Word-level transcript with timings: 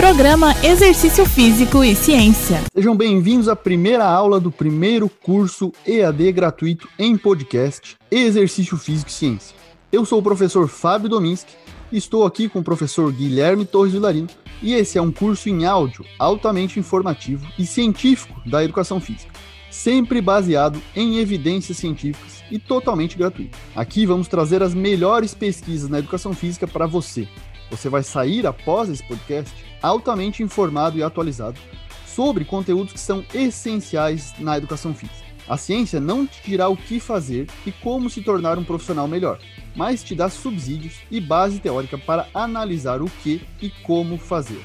Programa 0.00 0.54
Exercício 0.64 1.26
Físico 1.26 1.84
e 1.84 1.94
Ciência. 1.94 2.62
Sejam 2.74 2.96
bem-vindos 2.96 3.48
à 3.48 3.54
primeira 3.54 4.02
aula 4.02 4.40
do 4.40 4.50
primeiro 4.50 5.10
curso 5.10 5.70
EAD 5.86 6.32
gratuito 6.32 6.88
em 6.98 7.18
podcast 7.18 7.98
Exercício 8.10 8.78
Físico 8.78 9.10
e 9.10 9.12
Ciência. 9.12 9.54
Eu 9.92 10.06
sou 10.06 10.20
o 10.20 10.22
professor 10.22 10.66
Fábio 10.68 11.10
Dominski, 11.10 11.52
estou 11.92 12.24
aqui 12.24 12.48
com 12.48 12.60
o 12.60 12.64
professor 12.64 13.12
Guilherme 13.12 13.66
Torres 13.66 13.92
Vilarino 13.92 14.28
e 14.62 14.72
esse 14.72 14.96
é 14.96 15.02
um 15.02 15.12
curso 15.12 15.50
em 15.50 15.66
áudio 15.66 16.02
altamente 16.18 16.80
informativo 16.80 17.46
e 17.58 17.66
científico 17.66 18.40
da 18.48 18.64
educação 18.64 19.02
física, 19.02 19.30
sempre 19.70 20.22
baseado 20.22 20.80
em 20.96 21.18
evidências 21.18 21.76
científicas 21.76 22.42
e 22.50 22.58
totalmente 22.58 23.18
gratuito. 23.18 23.58
Aqui 23.76 24.06
vamos 24.06 24.28
trazer 24.28 24.62
as 24.62 24.72
melhores 24.72 25.34
pesquisas 25.34 25.90
na 25.90 25.98
educação 25.98 26.32
física 26.32 26.66
para 26.66 26.86
você. 26.86 27.28
Você 27.70 27.88
vai 27.88 28.02
sair 28.02 28.46
após 28.46 28.88
esse 28.88 29.02
podcast 29.02 29.54
altamente 29.80 30.42
informado 30.42 30.98
e 30.98 31.02
atualizado 31.02 31.58
sobre 32.04 32.44
conteúdos 32.44 32.92
que 32.92 32.98
são 33.00 33.24
essenciais 33.32 34.34
na 34.38 34.58
educação 34.58 34.92
física. 34.92 35.30
A 35.48 35.56
ciência 35.56 36.00
não 36.00 36.26
te 36.26 36.42
dirá 36.44 36.68
o 36.68 36.76
que 36.76 37.00
fazer 37.00 37.46
e 37.64 37.72
como 37.72 38.10
se 38.10 38.22
tornar 38.22 38.58
um 38.58 38.64
profissional 38.64 39.08
melhor, 39.08 39.38
mas 39.74 40.02
te 40.02 40.14
dá 40.14 40.28
subsídios 40.28 41.00
e 41.10 41.20
base 41.20 41.60
teórica 41.60 41.96
para 41.96 42.26
analisar 42.34 43.00
o 43.00 43.10
que 43.22 43.42
e 43.62 43.70
como 43.70 44.18
fazer. 44.18 44.60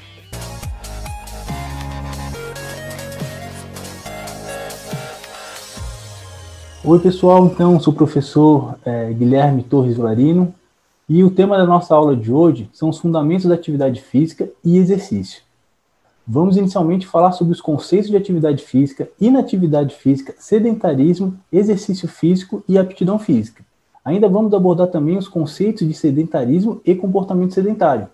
Oi 6.84 7.00
pessoal, 7.00 7.46
então 7.46 7.80
sou 7.80 7.92
o 7.92 7.96
professor 7.96 8.78
é, 8.84 9.12
Guilherme 9.12 9.64
Torres 9.64 9.96
Larino 9.96 10.54
e 11.08 11.22
o 11.22 11.30
tema 11.30 11.56
da 11.56 11.64
nossa 11.64 11.94
aula 11.94 12.16
de 12.16 12.32
hoje 12.32 12.68
são 12.72 12.88
os 12.88 12.98
fundamentos 12.98 13.46
da 13.46 13.54
atividade 13.54 14.00
física 14.00 14.50
e 14.64 14.76
exercício. 14.76 15.40
Vamos 16.26 16.56
inicialmente 16.56 17.06
falar 17.06 17.30
sobre 17.30 17.52
os 17.52 17.60
conceitos 17.60 18.10
de 18.10 18.16
atividade 18.16 18.64
física, 18.64 19.08
inatividade 19.20 19.94
física, 19.94 20.34
sedentarismo, 20.36 21.38
exercício 21.52 22.08
físico 22.08 22.64
e 22.68 22.76
aptidão 22.76 23.20
física. 23.20 23.64
Ainda 24.04 24.28
vamos 24.28 24.52
abordar 24.52 24.88
também 24.88 25.16
os 25.16 25.28
conceitos 25.28 25.86
de 25.86 25.94
sedentarismo 25.94 26.80
e 26.84 26.92
comportamento 26.96 27.54
sedentário. 27.54 28.08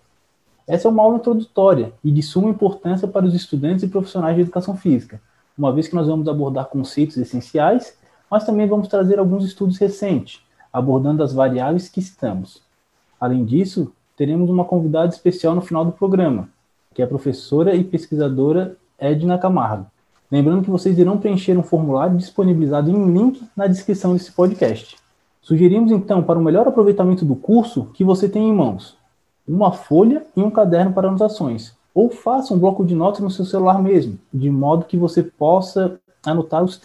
Essa 0.69 0.86
é 0.86 0.91
uma 0.91 1.02
aula 1.02 1.17
introdutória 1.17 1.95
e 2.05 2.11
de 2.11 2.22
suma 2.22 2.50
importância 2.50 3.08
para 3.08 3.24
os 3.24 3.34
estudantes 3.34 3.84
e 3.84 3.89
profissionais 3.89 4.36
de 4.36 4.42
educação 4.42 4.77
física, 4.77 5.19
uma 5.56 5.72
vez 5.72 5.89
que 5.89 5.95
nós 5.95 6.06
vamos 6.06 6.28
abordar 6.28 6.67
conceitos 6.67 7.17
essenciais, 7.17 7.97
mas 8.30 8.45
também 8.45 8.69
vamos 8.69 8.89
trazer 8.89 9.19
alguns 9.19 9.47
estudos 9.47 9.78
recentes, 9.78 10.41
abordando 10.70 11.22
as 11.22 11.33
variáveis 11.33 11.89
que 11.89 12.00
estamos. 12.00 12.61
Além 13.23 13.45
disso, 13.45 13.92
teremos 14.17 14.51
uma 14.51 14.65
convidada 14.65 15.06
especial 15.15 15.55
no 15.55 15.61
final 15.61 15.84
do 15.84 15.92
programa, 15.92 16.48
que 16.92 17.01
é 17.01 17.05
a 17.05 17.09
professora 17.09 17.73
e 17.73 17.84
pesquisadora 17.84 18.77
Edna 18.98 19.39
Camargo. 19.39 19.87
Lembrando 20.29 20.64
que 20.64 20.70
vocês 20.70 20.98
irão 20.98 21.17
preencher 21.17 21.56
um 21.56 21.62
formulário 21.62 22.17
disponibilizado 22.17 22.91
em 22.91 23.12
link 23.12 23.41
na 23.56 23.69
descrição 23.69 24.12
desse 24.12 24.33
podcast. 24.33 24.97
Sugerimos 25.41 25.92
então, 25.92 26.20
para 26.20 26.37
o 26.37 26.42
melhor 26.42 26.67
aproveitamento 26.67 27.25
do 27.25 27.37
curso, 27.37 27.87
que 27.95 28.03
você 28.03 28.29
tenha 28.29 28.48
em 28.48 28.53
mãos 28.53 28.97
uma 29.47 29.70
folha 29.70 30.27
e 30.36 30.42
um 30.42 30.51
caderno 30.51 30.92
para 30.92 31.07
anotações, 31.07 31.77
ou 31.95 32.11
faça 32.11 32.53
um 32.53 32.59
bloco 32.59 32.84
de 32.84 32.97
notas 32.97 33.20
no 33.20 33.31
seu 33.31 33.45
celular 33.45 33.81
mesmo, 33.81 34.19
de 34.34 34.51
modo 34.51 34.84
que 34.84 34.97
você 34.97 35.23
possa 35.23 35.97
anotar 36.27 36.64
os 36.64 36.77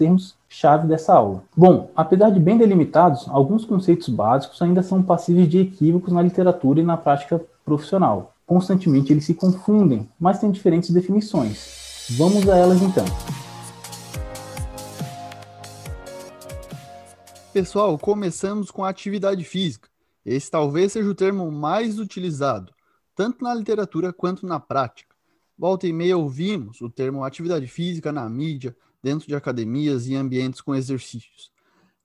termos-chave 0.48 0.88
dessa 0.88 1.14
aula. 1.14 1.44
Bom, 1.56 1.92
apesar 1.96 2.30
de 2.30 2.40
bem 2.40 2.58
delimitados, 2.58 3.28
alguns 3.28 3.66
conceitos 3.66 4.10
básicos 4.10 4.62
ainda 4.62 4.82
são 4.82 5.04
passíveis 5.04 5.48
de 5.48 5.60
equívocos 5.60 6.14
na 6.14 6.22
literatura 6.22 6.80
e 6.80 6.84
na 6.84 6.98
prática 6.98 7.44
profissional. 7.64 8.34
Constantemente 8.46 9.12
eles 9.12 9.26
se 9.26 9.34
confundem, 9.34 10.10
mas 10.20 10.40
têm 10.40 10.50
diferentes 10.50 10.90
definições. 10.90 12.08
Vamos 12.18 12.48
a 12.48 12.56
elas 12.56 12.82
então. 12.82 13.06
Pessoal, 17.54 17.98
começamos 17.98 18.72
com 18.72 18.86
a 18.86 18.90
atividade 18.90 19.44
física. 19.44 19.90
Esse 20.26 20.50
talvez 20.50 20.94
seja 20.94 21.10
o 21.10 21.16
termo 21.16 21.52
mais 21.52 22.00
utilizado, 22.00 22.74
tanto 23.16 23.44
na 23.44 23.54
literatura 23.54 24.14
quanto 24.14 24.46
na 24.46 24.60
prática. 24.60 25.16
Volta 25.58 25.88
e 25.88 25.94
meia 25.94 26.18
ouvimos 26.18 26.82
o 26.82 26.90
termo 26.90 27.24
atividade 27.24 27.66
física 27.66 28.12
na 28.12 28.30
mídia, 28.30 28.76
dentro 29.04 29.28
de 29.28 29.36
academias 29.36 30.08
e 30.08 30.16
ambientes 30.16 30.62
com 30.62 30.76
exercícios. 30.76 31.52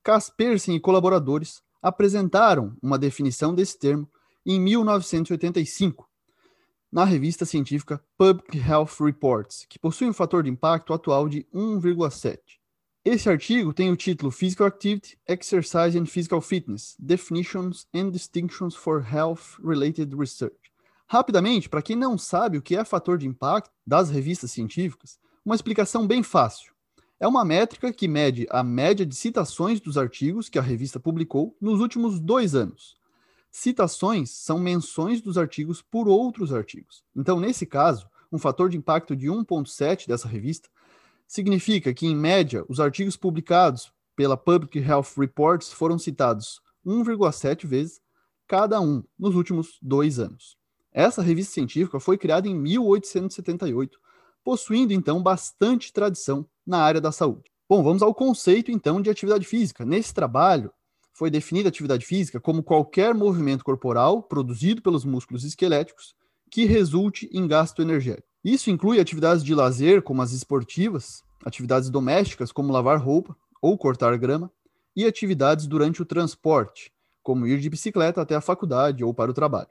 Kaspersky 0.02 0.72
e 0.72 0.80
colaboradores 0.80 1.62
apresentaram 1.80 2.76
uma 2.82 2.98
definição 2.98 3.54
desse 3.54 3.78
termo 3.78 4.08
em 4.44 4.60
1985, 4.60 6.08
na 6.90 7.04
revista 7.04 7.44
científica 7.44 8.02
Public 8.18 8.58
Health 8.58 8.96
Reports, 9.00 9.66
que 9.68 9.78
possui 9.78 10.08
um 10.08 10.12
fator 10.12 10.42
de 10.42 10.50
impacto 10.50 10.92
atual 10.92 11.28
de 11.28 11.46
1,7. 11.54 12.38
Esse 13.04 13.28
artigo 13.28 13.72
tem 13.72 13.90
o 13.90 13.96
título 13.96 14.30
Physical 14.30 14.66
Activity, 14.66 15.18
Exercise 15.26 15.98
and 15.98 16.06
Physical 16.06 16.40
Fitness: 16.40 16.94
Definitions 17.00 17.88
and 17.92 18.10
Distinctions 18.10 18.76
for 18.76 19.04
Health-Related 19.04 20.14
Research. 20.14 20.56
Rapidamente, 21.08 21.68
para 21.68 21.82
quem 21.82 21.96
não 21.96 22.16
sabe 22.16 22.58
o 22.58 22.62
que 22.62 22.76
é 22.76 22.84
fator 22.84 23.18
de 23.18 23.26
impacto 23.26 23.72
das 23.84 24.08
revistas 24.08 24.52
científicas, 24.52 25.18
uma 25.44 25.54
explicação 25.56 26.06
bem 26.06 26.22
fácil. 26.22 26.71
É 27.22 27.26
uma 27.28 27.44
métrica 27.44 27.92
que 27.92 28.08
mede 28.08 28.48
a 28.50 28.64
média 28.64 29.06
de 29.06 29.14
citações 29.14 29.80
dos 29.80 29.96
artigos 29.96 30.48
que 30.48 30.58
a 30.58 30.62
revista 30.62 30.98
publicou 30.98 31.56
nos 31.60 31.78
últimos 31.78 32.18
dois 32.18 32.52
anos. 32.52 32.96
Citações 33.48 34.30
são 34.30 34.58
menções 34.58 35.20
dos 35.20 35.38
artigos 35.38 35.80
por 35.80 36.08
outros 36.08 36.52
artigos. 36.52 37.04
Então, 37.14 37.38
nesse 37.38 37.64
caso, 37.64 38.08
um 38.32 38.38
fator 38.38 38.68
de 38.68 38.76
impacto 38.76 39.14
de 39.14 39.28
1,7 39.28 40.08
dessa 40.08 40.26
revista 40.26 40.68
significa 41.24 41.94
que, 41.94 42.08
em 42.08 42.16
média, 42.16 42.64
os 42.68 42.80
artigos 42.80 43.16
publicados 43.16 43.92
pela 44.16 44.36
Public 44.36 44.80
Health 44.80 45.14
Reports 45.16 45.72
foram 45.72 46.00
citados 46.00 46.60
1,7 46.84 47.68
vezes 47.68 48.00
cada 48.48 48.80
um 48.80 49.04
nos 49.16 49.36
últimos 49.36 49.78
dois 49.80 50.18
anos. 50.18 50.56
Essa 50.90 51.22
revista 51.22 51.54
científica 51.54 52.00
foi 52.00 52.18
criada 52.18 52.48
em 52.48 52.54
1878, 52.56 54.01
possuindo 54.44 54.92
então 54.92 55.22
bastante 55.22 55.92
tradição 55.92 56.46
na 56.66 56.78
área 56.78 57.00
da 57.00 57.12
saúde. 57.12 57.50
Bom, 57.68 57.82
vamos 57.82 58.02
ao 58.02 58.14
conceito 58.14 58.70
então 58.70 59.00
de 59.00 59.10
atividade 59.10 59.46
física. 59.46 59.84
Nesse 59.84 60.12
trabalho, 60.12 60.72
foi 61.14 61.30
definida 61.30 61.68
atividade 61.68 62.04
física 62.04 62.40
como 62.40 62.62
qualquer 62.62 63.14
movimento 63.14 63.64
corporal 63.64 64.22
produzido 64.22 64.82
pelos 64.82 65.04
músculos 65.04 65.44
esqueléticos 65.44 66.14
que 66.50 66.64
resulte 66.64 67.28
em 67.32 67.46
gasto 67.46 67.80
energético. 67.80 68.28
Isso 68.44 68.70
inclui 68.70 68.98
atividades 68.98 69.44
de 69.44 69.54
lazer, 69.54 70.02
como 70.02 70.20
as 70.20 70.32
esportivas, 70.32 71.22
atividades 71.44 71.88
domésticas, 71.88 72.50
como 72.52 72.72
lavar 72.72 72.98
roupa 72.98 73.36
ou 73.60 73.78
cortar 73.78 74.18
grama, 74.18 74.50
e 74.94 75.06
atividades 75.06 75.66
durante 75.66 76.02
o 76.02 76.04
transporte, 76.04 76.92
como 77.22 77.46
ir 77.46 77.58
de 77.58 77.70
bicicleta 77.70 78.20
até 78.20 78.34
a 78.34 78.40
faculdade 78.40 79.02
ou 79.04 79.14
para 79.14 79.30
o 79.30 79.34
trabalho. 79.34 79.70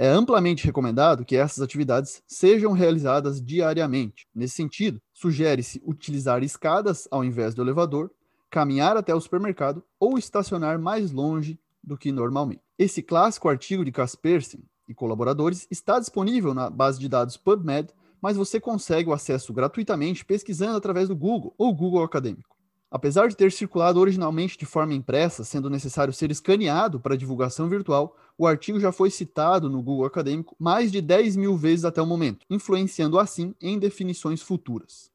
É 0.00 0.06
amplamente 0.06 0.64
recomendado 0.64 1.24
que 1.24 1.34
essas 1.34 1.60
atividades 1.60 2.22
sejam 2.24 2.70
realizadas 2.70 3.42
diariamente. 3.42 4.28
Nesse 4.32 4.54
sentido, 4.54 5.02
sugere-se 5.12 5.82
utilizar 5.84 6.40
escadas 6.44 7.08
ao 7.10 7.24
invés 7.24 7.52
do 7.52 7.62
elevador, 7.62 8.08
caminhar 8.48 8.96
até 8.96 9.12
o 9.12 9.20
supermercado 9.20 9.82
ou 9.98 10.16
estacionar 10.16 10.78
mais 10.78 11.10
longe 11.10 11.58
do 11.82 11.98
que 11.98 12.12
normalmente. 12.12 12.62
Esse 12.78 13.02
clássico 13.02 13.48
artigo 13.48 13.84
de 13.84 13.90
Kaspersky 13.90 14.62
e 14.88 14.94
colaboradores 14.94 15.66
está 15.68 15.98
disponível 15.98 16.54
na 16.54 16.70
base 16.70 17.00
de 17.00 17.08
dados 17.08 17.36
PubMed, 17.36 17.92
mas 18.22 18.36
você 18.36 18.60
consegue 18.60 19.10
o 19.10 19.12
acesso 19.12 19.52
gratuitamente 19.52 20.24
pesquisando 20.24 20.76
através 20.76 21.08
do 21.08 21.16
Google 21.16 21.52
ou 21.58 21.74
Google 21.74 22.04
Acadêmico. 22.04 22.56
Apesar 22.90 23.28
de 23.28 23.36
ter 23.36 23.52
circulado 23.52 24.00
originalmente 24.00 24.56
de 24.56 24.64
forma 24.64 24.94
impressa, 24.94 25.44
sendo 25.44 25.68
necessário 25.68 26.12
ser 26.12 26.30
escaneado 26.30 26.98
para 26.98 27.18
divulgação 27.18 27.68
virtual, 27.68 28.16
o 28.38 28.46
artigo 28.46 28.80
já 28.80 28.90
foi 28.90 29.10
citado 29.10 29.68
no 29.68 29.82
Google 29.82 30.06
Acadêmico 30.06 30.56
mais 30.58 30.90
de 30.90 31.02
10 31.02 31.36
mil 31.36 31.56
vezes 31.56 31.84
até 31.84 32.00
o 32.00 32.06
momento, 32.06 32.46
influenciando 32.48 33.18
assim 33.18 33.54
em 33.60 33.78
definições 33.78 34.40
futuras. 34.40 35.10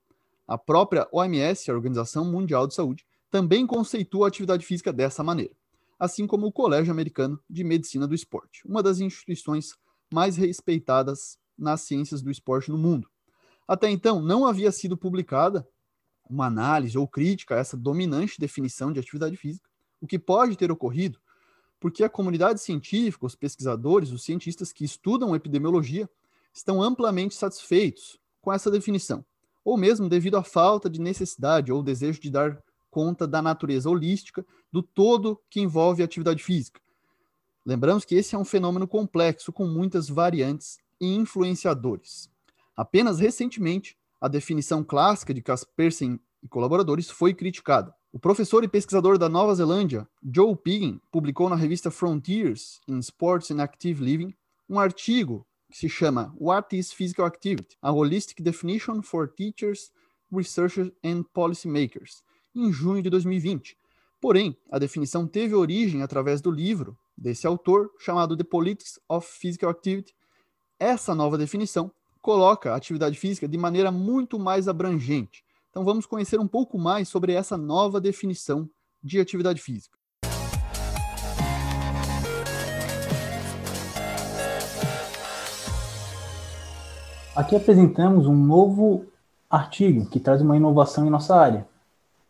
A 0.48 0.58
própria 0.58 1.08
OMS, 1.12 1.72
a 1.72 1.74
Organização 1.74 2.26
Mundial 2.26 2.68
de 2.68 2.76
Saúde, 2.76 3.06
também 3.32 3.66
conceitua 3.66 4.26
a 4.26 4.28
atividade 4.28 4.66
física 4.66 4.94
dessa 4.94 5.24
maneira 5.24 5.56
assim 6.04 6.28
como 6.28 6.48
o 6.48 6.52
Colégio 6.52 6.92
Americano 6.92 7.40
de 7.50 7.64
Medicina 7.64 8.06
do 8.06 8.14
Esporte, 8.14 8.62
uma 8.68 8.84
das 8.84 9.00
instituições 9.00 9.74
mais 10.14 10.36
respeitadas 10.36 11.38
nas 11.58 11.80
ciências 11.80 12.22
do 12.22 12.30
esporte 12.30 12.70
no 12.70 12.78
mundo. 12.78 13.10
Até 13.66 13.90
então, 13.90 14.22
não 14.22 14.46
havia 14.46 14.70
sido 14.70 14.98
publicada 14.98 15.66
uma 16.30 16.48
análise 16.48 16.98
ou 16.98 17.08
crítica 17.08 17.56
a 17.56 17.58
essa 17.58 17.78
dominante 17.78 18.38
definição 18.38 18.92
de 18.92 19.00
atividade 19.00 19.38
física, 19.38 19.70
o 20.02 20.06
que 20.06 20.20
pode 20.20 20.58
ter 20.58 20.70
ocorrido 20.74 21.20
porque 21.84 22.02
a 22.02 22.08
comunidade 22.08 22.62
científica, 22.62 23.26
os 23.26 23.36
pesquisadores, 23.36 24.14
os 24.14 24.24
cientistas 24.24 24.72
que 24.72 24.86
estudam 24.86 25.36
epidemiologia 25.36 26.10
estão 26.54 26.82
amplamente 26.82 27.36
satisfeitos 27.36 28.18
com 28.42 28.54
essa 28.54 28.72
definição, 28.72 29.26
ou 29.66 29.76
mesmo 29.76 30.08
devido 30.08 30.38
à 30.38 30.44
falta 30.44 30.90
de 30.90 31.02
necessidade 31.02 31.74
ou 31.74 31.84
desejo 31.84 32.22
de 32.22 32.30
dar 32.30 32.58
conta 32.90 33.28
da 33.28 33.42
natureza 33.42 33.90
holística 33.90 34.46
do 34.72 34.82
todo 34.82 35.38
que 35.50 35.60
envolve 35.60 36.02
a 36.02 36.06
atividade 36.06 36.42
física. 36.42 36.80
Lembramos 37.66 38.06
que 38.06 38.16
esse 38.16 38.34
é 38.34 38.38
um 38.38 38.46
fenômeno 38.46 38.88
complexo 38.88 39.52
com 39.52 39.68
muitas 39.68 40.08
variantes 40.08 40.80
e 41.02 41.14
influenciadores. 41.14 42.30
Apenas 42.78 43.20
recentemente, 43.20 43.98
a 44.22 44.30
definição 44.30 44.86
clássica 44.86 45.34
de 45.34 45.42
Kaspersen 45.42 46.18
e 46.42 46.48
colaboradores 46.48 47.10
foi 47.10 47.34
criticada. 47.34 47.94
O 48.16 48.20
professor 48.20 48.64
e 48.64 48.68
pesquisador 48.68 49.18
da 49.18 49.28
Nova 49.28 49.56
Zelândia, 49.56 50.08
Joe 50.24 50.56
Piggin, 50.56 51.02
publicou 51.12 51.50
na 51.50 51.56
revista 51.56 51.90
Frontiers 51.90 52.80
in 52.88 53.00
Sports 53.00 53.50
and 53.50 53.60
Active 53.60 54.04
Living 54.04 54.36
um 54.70 54.78
artigo 54.78 55.48
que 55.68 55.80
se 55.80 55.90
chama 55.90 56.32
What 56.40 56.78
is 56.78 56.94
Physical 56.94 57.26
Activity? 57.26 57.76
A 57.82 57.92
Holistic 57.92 58.44
Definition 58.44 59.02
for 59.02 59.28
Teachers, 59.28 59.92
Researchers 60.32 60.92
and 61.04 61.24
Policymakers, 61.34 62.24
em 62.54 62.72
junho 62.72 63.02
de 63.02 63.10
2020. 63.10 63.76
Porém, 64.22 64.56
a 64.72 64.78
definição 64.78 65.28
teve 65.28 65.56
origem 65.56 66.04
através 66.04 66.40
do 66.40 66.52
livro 66.52 66.96
desse 67.18 67.48
autor 67.48 67.90
chamado 67.98 68.38
The 68.38 68.44
Politics 68.44 69.00
of 69.10 69.28
Physical 69.28 69.72
Activity. 69.72 70.14
Essa 70.80 71.16
nova 71.16 71.36
definição 71.36 71.92
coloca 72.22 72.74
a 72.74 72.76
atividade 72.76 73.18
física 73.18 73.48
de 73.48 73.58
maneira 73.58 73.92
muito 73.92 74.38
mais 74.38 74.68
abrangente. 74.68 75.44
Então 75.74 75.84
vamos 75.84 76.06
conhecer 76.06 76.40
um 76.40 76.48
pouco 76.48 76.78
mais 76.78 77.10
sobre 77.10 77.34
essa 77.34 77.58
nova 77.58 78.00
definição 78.00 78.70
de 79.04 79.20
atividade 79.20 79.60
física. 79.60 79.98
Aqui 87.36 87.56
apresentamos 87.56 88.28
um 88.28 88.36
novo 88.36 89.08
artigo 89.50 90.08
que 90.12 90.20
traz 90.20 90.44
uma 90.44 90.56
inovação 90.56 91.08
em 91.08 91.10
nossa 91.10 91.36
área, 91.36 91.68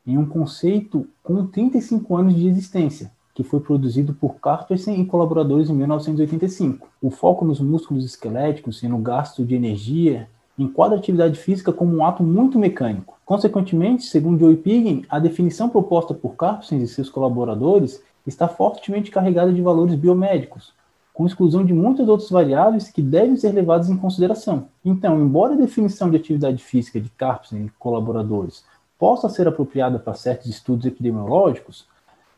em 0.08 0.18
um 0.18 0.26
conceito 0.26 1.06
com 1.22 1.46
35 1.46 2.16
anos 2.16 2.36
de 2.36 2.48
existência, 2.48 3.12
que 3.36 3.44
foi 3.44 3.60
produzido 3.60 4.14
por 4.14 4.36
Cartersen 4.36 5.02
e 5.02 5.06
colaboradores 5.06 5.70
em 5.70 5.74
1985. 5.74 6.88
O 7.02 7.12
foco 7.12 7.44
nos 7.44 7.60
músculos 7.60 8.06
esqueléticos 8.06 8.82
e 8.84 8.88
no 8.88 9.00
gasto 9.00 9.44
de 9.44 9.54
energia 9.54 10.30
enquadra 10.58 10.98
a 10.98 11.00
atividade 11.00 11.40
física 11.40 11.74
como 11.74 11.96
um 11.96 12.06
ato 12.06 12.24
muito 12.24 12.60
mecânico. 12.60 13.18
Consequentemente, 13.26 14.04
segundo 14.04 14.40
Joe 14.40 14.56
Piggin, 14.56 15.06
a 15.10 15.20
definição 15.20 15.70
proposta 15.70 16.14
por 16.14 16.36
Cartersen 16.36 16.82
e 16.82 16.88
seus 16.88 17.10
colaboradores 17.10 18.02
está 18.26 18.48
fortemente 18.48 19.12
carregada 19.12 19.52
de 19.52 19.62
valores 19.62 19.96
biomédicos, 19.96 20.74
com 21.14 21.26
exclusão 21.26 21.66
de 21.66 21.74
muitas 21.74 22.08
outras 22.08 22.30
variáveis 22.30 22.90
que 22.90 23.02
devem 23.02 23.36
ser 23.36 23.52
levadas 23.52 23.90
em 23.90 23.98
consideração. 23.98 24.68
Então, 24.84 25.20
embora 25.22 25.54
a 25.54 25.58
definição 25.58 26.10
de 26.10 26.18
atividade 26.18 26.64
física 26.64 27.00
de 27.00 27.10
Carpsen 27.10 27.66
e 27.66 27.70
colaboradores 27.80 28.64
possa 28.98 29.30
ser 29.30 29.48
apropriada 29.48 30.00
para 30.00 30.14
certos 30.14 30.48
estudos 30.48 30.86
epidemiológicos, 30.86 31.88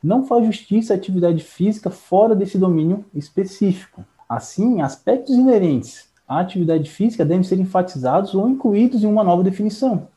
não 0.02 0.26
faz 0.26 0.46
justiça 0.46 0.94
à 0.94 0.98
atividade 0.98 1.44
física 1.44 1.90
fora 1.90 2.36
desse 2.36 2.58
domínio 2.58 3.06
específico. 3.14 4.04
Assim, 4.28 4.82
aspectos 4.82 5.36
inerentes 5.36 6.10
à 6.27 6.39
atividade 6.39 6.89
física 6.89 7.25
devem 7.25 7.44
ser 7.44 7.60
enfatizados 7.60 8.33
ou 8.33 8.50
incluídos 8.50 9.04
em 9.04 9.07
uma 9.07 9.24
nova 9.24 9.44
definição. 9.44 10.07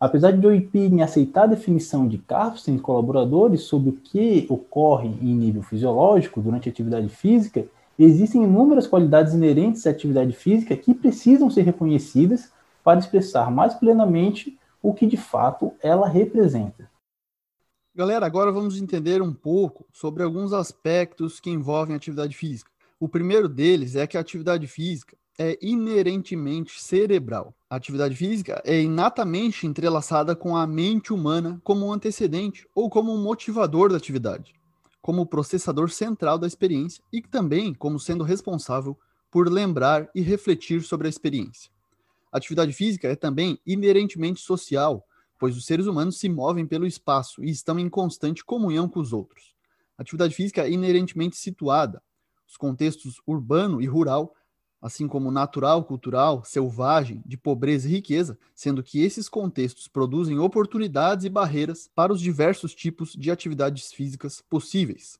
Apesar 0.00 0.30
de 0.30 0.60
Piggin 0.60 1.00
aceitar 1.00 1.42
a 1.42 1.48
definição 1.48 2.06
de 2.06 2.18
Carpsen 2.18 2.76
e 2.76 2.80
colaboradores 2.80 3.62
sobre 3.62 3.90
o 3.90 3.94
que 3.94 4.46
ocorre 4.48 5.08
em 5.20 5.34
nível 5.34 5.62
fisiológico 5.62 6.40
durante 6.40 6.68
a 6.68 6.72
atividade 6.72 7.08
física, 7.08 7.66
existem 7.98 8.44
inúmeras 8.44 8.86
qualidades 8.86 9.34
inerentes 9.34 9.86
à 9.86 9.90
atividade 9.90 10.32
física 10.32 10.76
que 10.76 10.94
precisam 10.94 11.50
ser 11.50 11.62
reconhecidas 11.62 12.52
para 12.84 13.00
expressar 13.00 13.50
mais 13.50 13.74
plenamente 13.74 14.56
o 14.80 14.94
que 14.94 15.04
de 15.04 15.16
fato 15.16 15.72
ela 15.82 16.08
representa. 16.08 16.88
Galera, 17.92 18.24
agora 18.24 18.52
vamos 18.52 18.80
entender 18.80 19.20
um 19.20 19.34
pouco 19.34 19.84
sobre 19.92 20.22
alguns 20.22 20.52
aspectos 20.52 21.40
que 21.40 21.50
envolvem 21.50 21.96
atividade 21.96 22.36
física. 22.36 22.70
O 23.00 23.08
primeiro 23.08 23.48
deles 23.48 23.94
é 23.94 24.08
que 24.08 24.16
a 24.16 24.20
atividade 24.20 24.66
física 24.66 25.16
é 25.38 25.56
inerentemente 25.62 26.82
cerebral. 26.82 27.54
A 27.70 27.76
atividade 27.76 28.16
física 28.16 28.60
é 28.64 28.82
inatamente 28.82 29.68
entrelaçada 29.68 30.34
com 30.34 30.56
a 30.56 30.66
mente 30.66 31.12
humana 31.12 31.60
como 31.62 31.86
um 31.86 31.92
antecedente 31.92 32.66
ou 32.74 32.90
como 32.90 33.14
um 33.14 33.22
motivador 33.22 33.90
da 33.90 33.96
atividade, 33.96 34.52
como 35.00 35.24
processador 35.24 35.90
central 35.90 36.40
da 36.40 36.46
experiência 36.48 37.00
e 37.12 37.22
também 37.22 37.72
como 37.72 38.00
sendo 38.00 38.24
responsável 38.24 38.98
por 39.30 39.48
lembrar 39.48 40.10
e 40.12 40.20
refletir 40.20 40.82
sobre 40.82 41.06
a 41.06 41.10
experiência. 41.10 41.70
A 42.32 42.38
atividade 42.38 42.72
física 42.72 43.06
é 43.06 43.14
também 43.14 43.60
inerentemente 43.64 44.40
social, 44.40 45.06
pois 45.38 45.56
os 45.56 45.66
seres 45.66 45.86
humanos 45.86 46.18
se 46.18 46.28
movem 46.28 46.66
pelo 46.66 46.84
espaço 46.84 47.44
e 47.44 47.50
estão 47.50 47.78
em 47.78 47.88
constante 47.88 48.44
comunhão 48.44 48.88
com 48.88 48.98
os 48.98 49.12
outros. 49.12 49.54
A 49.96 50.02
atividade 50.02 50.34
física 50.34 50.62
é 50.62 50.70
inerentemente 50.70 51.36
situada. 51.36 52.02
Os 52.48 52.56
contextos 52.56 53.20
urbano 53.26 53.80
e 53.82 53.86
rural, 53.86 54.34
assim 54.80 55.06
como 55.06 55.30
natural, 55.30 55.84
cultural, 55.84 56.42
selvagem, 56.44 57.22
de 57.26 57.36
pobreza 57.36 57.86
e 57.88 57.92
riqueza, 57.92 58.38
sendo 58.54 58.82
que 58.82 59.00
esses 59.02 59.28
contextos 59.28 59.86
produzem 59.86 60.38
oportunidades 60.38 61.26
e 61.26 61.28
barreiras 61.28 61.90
para 61.94 62.12
os 62.12 62.20
diversos 62.20 62.74
tipos 62.74 63.12
de 63.12 63.30
atividades 63.30 63.92
físicas 63.92 64.40
possíveis. 64.40 65.18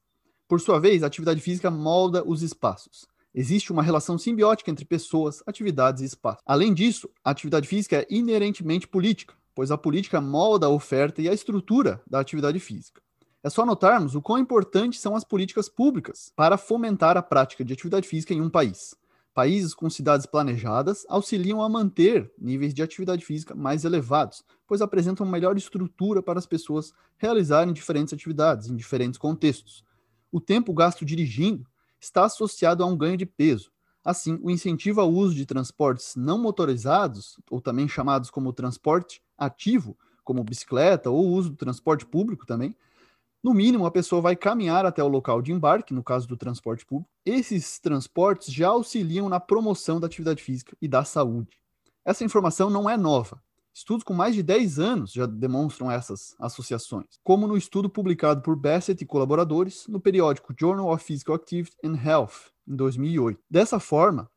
Por 0.48 0.60
sua 0.60 0.80
vez, 0.80 1.02
a 1.02 1.06
atividade 1.06 1.40
física 1.40 1.70
molda 1.70 2.26
os 2.26 2.42
espaços. 2.42 3.06
Existe 3.34 3.70
uma 3.70 3.82
relação 3.82 4.16
simbiótica 4.16 4.70
entre 4.70 4.86
pessoas, 4.86 5.42
atividades 5.46 6.00
e 6.00 6.06
espaço. 6.06 6.42
Além 6.46 6.72
disso, 6.72 7.10
a 7.22 7.30
atividade 7.30 7.68
física 7.68 7.96
é 7.96 8.06
inerentemente 8.08 8.88
política, 8.88 9.34
pois 9.54 9.70
a 9.70 9.76
política 9.76 10.20
molda 10.20 10.66
a 10.66 10.70
oferta 10.70 11.20
e 11.20 11.28
a 11.28 11.34
estrutura 11.34 12.00
da 12.06 12.20
atividade 12.20 12.58
física. 12.58 13.02
É 13.42 13.48
só 13.50 13.64
notarmos 13.64 14.14
o 14.14 14.22
quão 14.22 14.38
importantes 14.38 15.00
são 15.00 15.14
as 15.14 15.24
políticas 15.24 15.68
públicas 15.68 16.32
para 16.34 16.58
fomentar 16.58 17.16
a 17.16 17.22
prática 17.22 17.64
de 17.64 17.72
atividade 17.72 18.06
física 18.08 18.34
em 18.34 18.40
um 18.40 18.50
país. 18.50 18.94
Países 19.32 19.72
com 19.74 19.88
cidades 19.88 20.26
planejadas 20.26 21.06
auxiliam 21.08 21.62
a 21.62 21.68
manter 21.68 22.32
níveis 22.38 22.74
de 22.74 22.82
atividade 22.82 23.24
física 23.24 23.54
mais 23.54 23.84
elevados, 23.84 24.44
pois 24.66 24.82
apresentam 24.82 25.24
melhor 25.24 25.56
estrutura 25.56 26.22
para 26.22 26.38
as 26.38 26.46
pessoas 26.46 26.92
realizarem 27.16 27.72
diferentes 27.72 28.12
atividades 28.12 28.68
em 28.68 28.74
diferentes 28.74 29.18
contextos. 29.18 29.84
O 30.32 30.40
tempo 30.40 30.74
gasto 30.74 31.04
dirigindo 31.04 31.64
está 32.00 32.24
associado 32.24 32.82
a 32.82 32.86
um 32.86 32.96
ganho 32.96 33.16
de 33.16 33.26
peso, 33.26 33.70
Assim, 34.08 34.38
o 34.42 34.50
incentivo 34.50 35.02
ao 35.02 35.12
uso 35.12 35.34
de 35.34 35.44
transportes 35.44 36.16
não 36.16 36.38
motorizados, 36.38 37.38
ou 37.50 37.60
também 37.60 37.86
chamados 37.86 38.30
como 38.30 38.54
transporte 38.54 39.20
ativo, 39.36 39.98
como 40.24 40.42
bicicleta 40.42 41.10
ou 41.10 41.26
uso 41.28 41.50
do 41.50 41.56
transporte 41.56 42.06
público 42.06 42.46
também, 42.46 42.74
no 43.48 43.54
mínimo 43.54 43.86
a 43.86 43.90
pessoa 43.90 44.20
vai 44.20 44.36
caminhar 44.36 44.84
até 44.84 45.02
o 45.02 45.08
local 45.08 45.40
de 45.40 45.52
embarque, 45.52 45.94
no 45.94 46.04
caso 46.04 46.28
do 46.28 46.36
transporte 46.36 46.84
público. 46.84 47.10
Esses 47.24 47.78
transportes 47.78 48.52
já 48.52 48.68
auxiliam 48.68 49.26
na 49.26 49.40
promoção 49.40 49.98
da 49.98 50.06
atividade 50.06 50.42
física 50.42 50.76
e 50.82 50.86
da 50.86 51.02
saúde. 51.02 51.58
Essa 52.04 52.24
informação 52.24 52.68
não 52.68 52.90
é 52.90 52.94
nova. 52.94 53.42
Estudos 53.72 54.04
com 54.04 54.12
mais 54.12 54.34
de 54.34 54.42
10 54.42 54.78
anos 54.78 55.12
já 55.12 55.24
demonstram 55.24 55.90
essas 55.90 56.36
associações, 56.38 57.06
como 57.24 57.46
no 57.46 57.56
estudo 57.56 57.88
publicado 57.88 58.42
por 58.42 58.54
Bassett 58.54 59.02
e 59.02 59.06
colaboradores 59.06 59.86
no 59.88 59.98
periódico 59.98 60.54
Journal 60.54 60.92
of 60.92 61.02
Physical 61.02 61.34
Activity 61.34 61.74
and 61.82 61.96
Health, 62.04 62.52
em 62.68 62.76
2008. 62.76 63.40
Dessa 63.48 63.80
forma, 63.80 64.30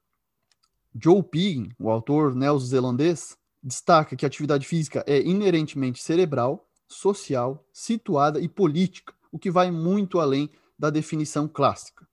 Joe 0.95 1.21
Piggin, 1.21 1.69
o 1.77 1.89
autor 1.89 2.33
neozelandês, 2.33 3.35
destaca 3.61 4.15
que 4.15 4.25
a 4.25 4.27
atividade 4.27 4.65
física 4.65 5.03
é 5.05 5.21
inerentemente 5.21 6.01
cerebral, 6.01 6.65
social, 6.91 7.63
situada 7.71 8.39
e 8.39 8.47
política, 8.47 9.13
o 9.31 9.39
que 9.39 9.49
vai 9.49 9.71
muito 9.71 10.19
além 10.19 10.49
da 10.77 10.89
definição 10.89 11.47
clássica. 11.47 12.05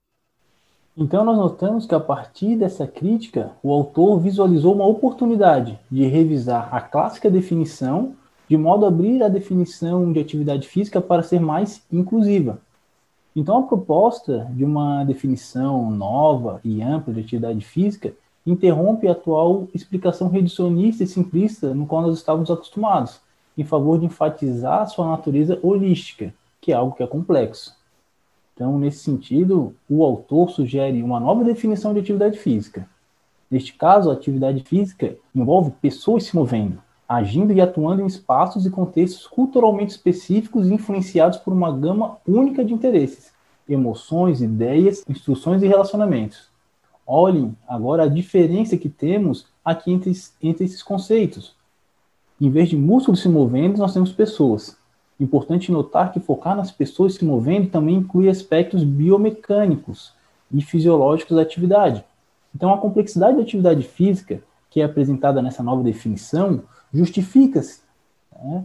Então, 0.95 1.23
nós 1.23 1.37
notamos 1.37 1.85
que 1.85 1.95
a 1.95 1.99
partir 1.99 2.55
dessa 2.55 2.85
crítica, 2.85 3.51
o 3.63 3.71
autor 3.71 4.19
visualizou 4.19 4.73
uma 4.73 4.85
oportunidade 4.85 5.79
de 5.89 6.05
revisar 6.05 6.73
a 6.73 6.81
clássica 6.81 7.29
definição, 7.29 8.15
de 8.49 8.57
modo 8.57 8.85
a 8.85 8.89
abrir 8.89 9.23
a 9.23 9.29
definição 9.29 10.11
de 10.11 10.19
atividade 10.19 10.67
física 10.67 10.99
para 10.99 11.23
ser 11.23 11.39
mais 11.39 11.81
inclusiva. 11.91 12.59
Então, 13.35 13.59
a 13.59 13.63
proposta 13.63 14.49
de 14.53 14.65
uma 14.65 15.03
definição 15.03 15.89
nova 15.89 16.59
e 16.63 16.81
ampla 16.81 17.13
de 17.13 17.21
atividade 17.21 17.63
física 17.63 18.13
interrompe 18.45 19.07
a 19.07 19.11
atual 19.11 19.67
explicação 19.73 20.27
reducionista 20.27 21.03
e 21.03 21.07
simplista 21.07 21.73
no 21.73 21.85
qual 21.85 22.01
nós 22.01 22.17
estávamos 22.17 22.49
acostumados, 22.49 23.21
em 23.59 23.65
favor 23.65 23.99
de 23.99 24.05
enfatizar 24.05 24.87
sua 24.87 25.09
natureza 25.09 25.59
holística, 25.61 26.33
que 26.61 26.71
é 26.71 26.75
algo 26.75 26.95
que 26.95 27.03
é 27.03 27.07
complexo. 27.07 27.75
Então, 28.53 28.79
nesse 28.79 28.99
sentido, 28.99 29.75
o 29.89 30.03
autor 30.03 30.49
sugere 30.49 31.03
uma 31.03 31.19
nova 31.19 31.43
definição 31.43 31.93
de 31.93 31.99
atividade 31.99 32.37
física. 32.37 32.87
Neste 33.51 33.73
caso, 33.73 34.09
a 34.09 34.13
atividade 34.13 34.63
física 34.63 35.15
envolve 35.35 35.71
pessoas 35.71 36.23
se 36.23 36.35
movendo, 36.35 36.81
agindo 37.07 37.51
e 37.51 37.59
atuando 37.59 38.01
em 38.01 38.05
espaços 38.05 38.65
e 38.65 38.69
contextos 38.69 39.27
culturalmente 39.27 39.91
específicos 39.91 40.67
e 40.69 40.73
influenciados 40.73 41.37
por 41.39 41.51
uma 41.51 41.71
gama 41.71 42.17
única 42.25 42.63
de 42.63 42.73
interesses, 42.73 43.33
emoções, 43.67 44.41
ideias, 44.41 45.03
instruções 45.09 45.61
e 45.61 45.67
relacionamentos. 45.67 46.47
Olhem 47.05 47.57
agora 47.67 48.03
a 48.03 48.07
diferença 48.07 48.77
que 48.77 48.87
temos 48.87 49.47
aqui 49.65 49.91
entre, 49.91 50.13
entre 50.41 50.63
esses 50.63 50.81
conceitos. 50.81 51.58
Em 52.39 52.49
vez 52.49 52.69
de 52.69 52.77
músculos 52.77 53.21
se 53.21 53.29
movendo, 53.29 53.77
nós 53.77 53.93
temos 53.93 54.11
pessoas. 54.11 54.77
Importante 55.19 55.71
notar 55.71 56.11
que 56.13 56.19
focar 56.19 56.55
nas 56.55 56.71
pessoas 56.71 57.15
se 57.15 57.25
movendo 57.25 57.69
também 57.69 57.95
inclui 57.95 58.29
aspectos 58.29 58.83
biomecânicos 58.83 60.13
e 60.51 60.61
fisiológicos 60.61 61.35
da 61.35 61.41
atividade. 61.41 62.03
Então, 62.55 62.73
a 62.73 62.77
complexidade 62.77 63.35
da 63.35 63.43
atividade 63.43 63.83
física 63.83 64.41
que 64.69 64.81
é 64.81 64.83
apresentada 64.83 65.41
nessa 65.41 65.63
nova 65.63 65.83
definição 65.83 66.61
justifica-se, 66.93 67.81
né? 68.41 68.63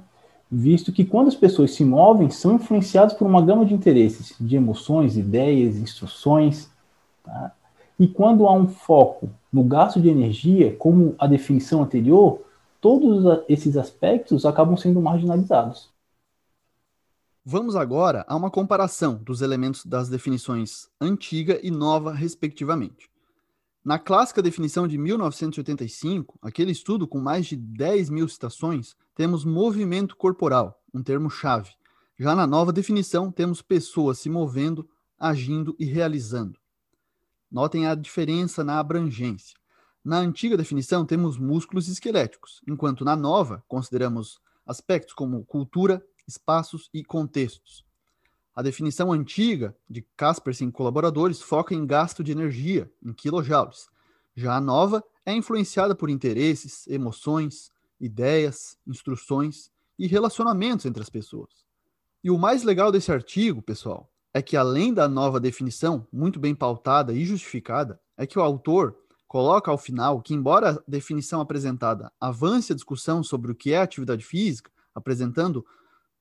visto 0.50 0.92
que 0.92 1.04
quando 1.04 1.28
as 1.28 1.34
pessoas 1.34 1.72
se 1.72 1.84
movem, 1.84 2.30
são 2.30 2.54
influenciadas 2.54 3.14
por 3.14 3.26
uma 3.26 3.42
gama 3.42 3.64
de 3.64 3.74
interesses, 3.74 4.34
de 4.38 4.56
emoções, 4.56 5.16
ideias, 5.16 5.76
instruções. 5.76 6.70
Tá? 7.24 7.52
E 7.98 8.06
quando 8.06 8.46
há 8.46 8.52
um 8.52 8.68
foco 8.68 9.30
no 9.52 9.64
gasto 9.64 10.00
de 10.00 10.08
energia, 10.08 10.74
como 10.76 11.14
a 11.18 11.26
definição 11.26 11.82
anterior, 11.82 12.40
todos 12.84 13.42
esses 13.48 13.78
aspectos 13.78 14.44
acabam 14.44 14.76
sendo 14.76 15.00
marginalizados. 15.00 15.90
Vamos 17.42 17.76
agora 17.76 18.26
a 18.28 18.36
uma 18.36 18.50
comparação 18.50 19.14
dos 19.14 19.40
elementos 19.40 19.86
das 19.86 20.10
definições 20.10 20.90
antiga 21.00 21.58
e 21.62 21.70
nova, 21.70 22.12
respectivamente. 22.12 23.08
Na 23.82 23.98
clássica 23.98 24.42
definição 24.42 24.86
de 24.86 24.98
1985, 24.98 26.38
aquele 26.42 26.72
estudo 26.72 27.08
com 27.08 27.18
mais 27.18 27.46
de 27.46 27.56
10 27.56 28.10
mil 28.10 28.28
citações, 28.28 28.94
temos 29.14 29.46
movimento 29.46 30.14
corporal, 30.14 30.78
um 30.92 31.02
termo-chave. 31.02 31.70
Já 32.18 32.34
na 32.34 32.46
nova 32.46 32.70
definição, 32.70 33.32
temos 33.32 33.62
pessoas 33.62 34.18
se 34.18 34.28
movendo, 34.28 34.86
agindo 35.18 35.74
e 35.78 35.86
realizando. 35.86 36.58
Notem 37.50 37.86
a 37.86 37.94
diferença 37.94 38.62
na 38.62 38.78
abrangência. 38.78 39.56
Na 40.04 40.18
antiga 40.18 40.54
definição, 40.54 41.06
temos 41.06 41.38
músculos 41.38 41.88
esqueléticos, 41.88 42.60
enquanto 42.68 43.06
na 43.06 43.16
nova, 43.16 43.64
consideramos 43.66 44.38
aspectos 44.66 45.14
como 45.14 45.42
cultura, 45.46 46.04
espaços 46.28 46.90
e 46.92 47.02
contextos. 47.02 47.86
A 48.54 48.60
definição 48.60 49.10
antiga 49.10 49.74
de 49.88 50.06
Kaspersky 50.14 50.66
e 50.66 50.70
colaboradores 50.70 51.40
foca 51.40 51.74
em 51.74 51.86
gasto 51.86 52.22
de 52.22 52.32
energia, 52.32 52.92
em 53.02 53.14
quilojoules. 53.14 53.88
Já 54.36 54.56
a 54.56 54.60
nova 54.60 55.02
é 55.24 55.32
influenciada 55.32 55.94
por 55.94 56.10
interesses, 56.10 56.86
emoções, 56.86 57.72
ideias, 57.98 58.76
instruções 58.86 59.70
e 59.98 60.06
relacionamentos 60.06 60.84
entre 60.84 61.02
as 61.02 61.08
pessoas. 61.08 61.64
E 62.22 62.30
o 62.30 62.38
mais 62.38 62.62
legal 62.62 62.92
desse 62.92 63.10
artigo, 63.10 63.62
pessoal, 63.62 64.12
é 64.34 64.42
que 64.42 64.54
além 64.56 64.92
da 64.92 65.08
nova 65.08 65.40
definição, 65.40 66.06
muito 66.12 66.38
bem 66.38 66.54
pautada 66.54 67.14
e 67.14 67.24
justificada, 67.24 67.98
é 68.18 68.26
que 68.26 68.38
o 68.38 68.42
autor 68.42 68.96
coloca 69.34 69.68
ao 69.68 69.76
final 69.76 70.22
que, 70.22 70.32
embora 70.32 70.70
a 70.70 70.82
definição 70.86 71.40
apresentada 71.40 72.12
avance 72.20 72.70
a 72.70 72.74
discussão 72.76 73.20
sobre 73.20 73.50
o 73.50 73.54
que 73.56 73.72
é 73.72 73.78
atividade 73.78 74.24
física, 74.24 74.70
apresentando 74.94 75.66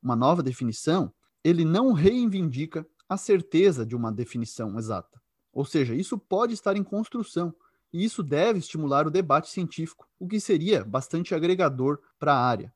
uma 0.01 0.15
nova 0.15 0.41
definição, 0.41 1.13
ele 1.43 1.63
não 1.63 1.93
reivindica 1.93 2.84
a 3.08 3.15
certeza 3.15 3.86
de 3.86 3.96
uma 3.96 4.12
definição 4.12 4.79
exata. 4.79 5.22
Ou 5.51 5.63
seja, 5.63 5.93
isso 5.93 6.17
pode 6.17 6.55
estar 6.55 6.75
em 6.75 6.84
construção, 6.84 7.53
e 7.93 8.03
isso 8.03 8.24
deve 8.24 8.58
estimular 8.58 9.05
o 9.05 9.12
debate 9.12 9.48
científico, 9.48 10.08
o 10.17 10.27
que 10.27 10.39
seria 10.39 10.84
bastante 10.84 11.36
agregador 11.36 12.00
para 12.17 12.34
a 12.34 12.43
área. 12.43 12.74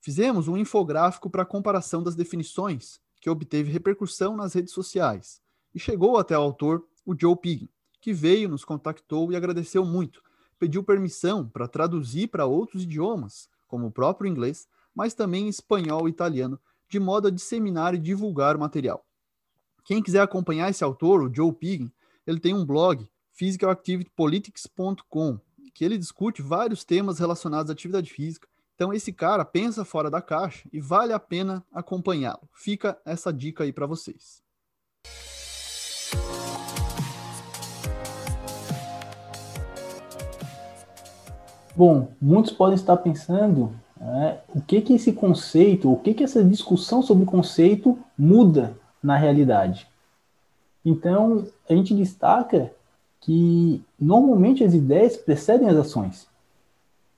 Fizemos 0.00 0.46
um 0.46 0.56
infográfico 0.56 1.28
para 1.28 1.44
comparação 1.44 2.04
das 2.04 2.14
definições, 2.14 3.00
que 3.20 3.28
obteve 3.28 3.72
repercussão 3.72 4.36
nas 4.36 4.54
redes 4.54 4.72
sociais, 4.72 5.42
e 5.74 5.80
chegou 5.80 6.18
até 6.18 6.38
o 6.38 6.40
autor, 6.40 6.86
o 7.04 7.18
Joe 7.20 7.36
Piggin, 7.36 7.68
que 8.02 8.12
veio, 8.12 8.48
nos 8.48 8.64
contactou 8.64 9.32
e 9.32 9.36
agradeceu 9.36 9.84
muito. 9.84 10.20
Pediu 10.58 10.82
permissão 10.82 11.48
para 11.48 11.68
traduzir 11.68 12.26
para 12.26 12.44
outros 12.44 12.82
idiomas, 12.82 13.48
como 13.68 13.86
o 13.86 13.92
próprio 13.92 14.28
inglês, 14.28 14.66
mas 14.92 15.14
também 15.14 15.48
espanhol 15.48 16.08
e 16.08 16.10
italiano, 16.10 16.58
de 16.88 16.98
modo 16.98 17.28
a 17.28 17.30
disseminar 17.30 17.94
e 17.94 17.98
divulgar 17.98 18.56
o 18.56 18.58
material. 18.58 19.06
Quem 19.84 20.02
quiser 20.02 20.20
acompanhar 20.20 20.68
esse 20.68 20.82
autor, 20.82 21.22
o 21.22 21.32
Joe 21.32 21.52
Piggin, 21.52 21.92
ele 22.26 22.40
tem 22.40 22.52
um 22.52 22.66
blog, 22.66 23.08
physicalactivitypolitics.com, 23.30 25.38
que 25.72 25.84
ele 25.84 25.96
discute 25.96 26.42
vários 26.42 26.82
temas 26.84 27.20
relacionados 27.20 27.70
à 27.70 27.72
atividade 27.72 28.12
física. 28.12 28.48
Então 28.74 28.92
esse 28.92 29.12
cara 29.12 29.44
pensa 29.44 29.84
fora 29.84 30.10
da 30.10 30.20
caixa 30.20 30.68
e 30.72 30.80
vale 30.80 31.12
a 31.12 31.20
pena 31.20 31.64
acompanhá-lo. 31.72 32.48
Fica 32.52 33.00
essa 33.04 33.32
dica 33.32 33.62
aí 33.62 33.72
para 33.72 33.86
vocês. 33.86 34.41
Bom, 41.74 42.08
muitos 42.20 42.52
podem 42.52 42.74
estar 42.74 42.96
pensando 42.98 43.72
é, 43.98 44.38
o 44.54 44.60
que 44.60 44.82
que 44.82 44.92
esse 44.92 45.12
conceito, 45.12 45.90
o 45.90 45.96
que 45.96 46.12
que 46.12 46.22
essa 46.22 46.44
discussão 46.44 47.02
sobre 47.02 47.24
conceito 47.24 47.98
muda 48.16 48.76
na 49.02 49.16
realidade? 49.16 49.86
Então, 50.84 51.46
a 51.68 51.74
gente 51.74 51.94
destaca 51.94 52.70
que 53.20 53.82
normalmente 53.98 54.62
as 54.62 54.74
ideias 54.74 55.16
precedem 55.16 55.68
as 55.68 55.76
ações. 55.76 56.26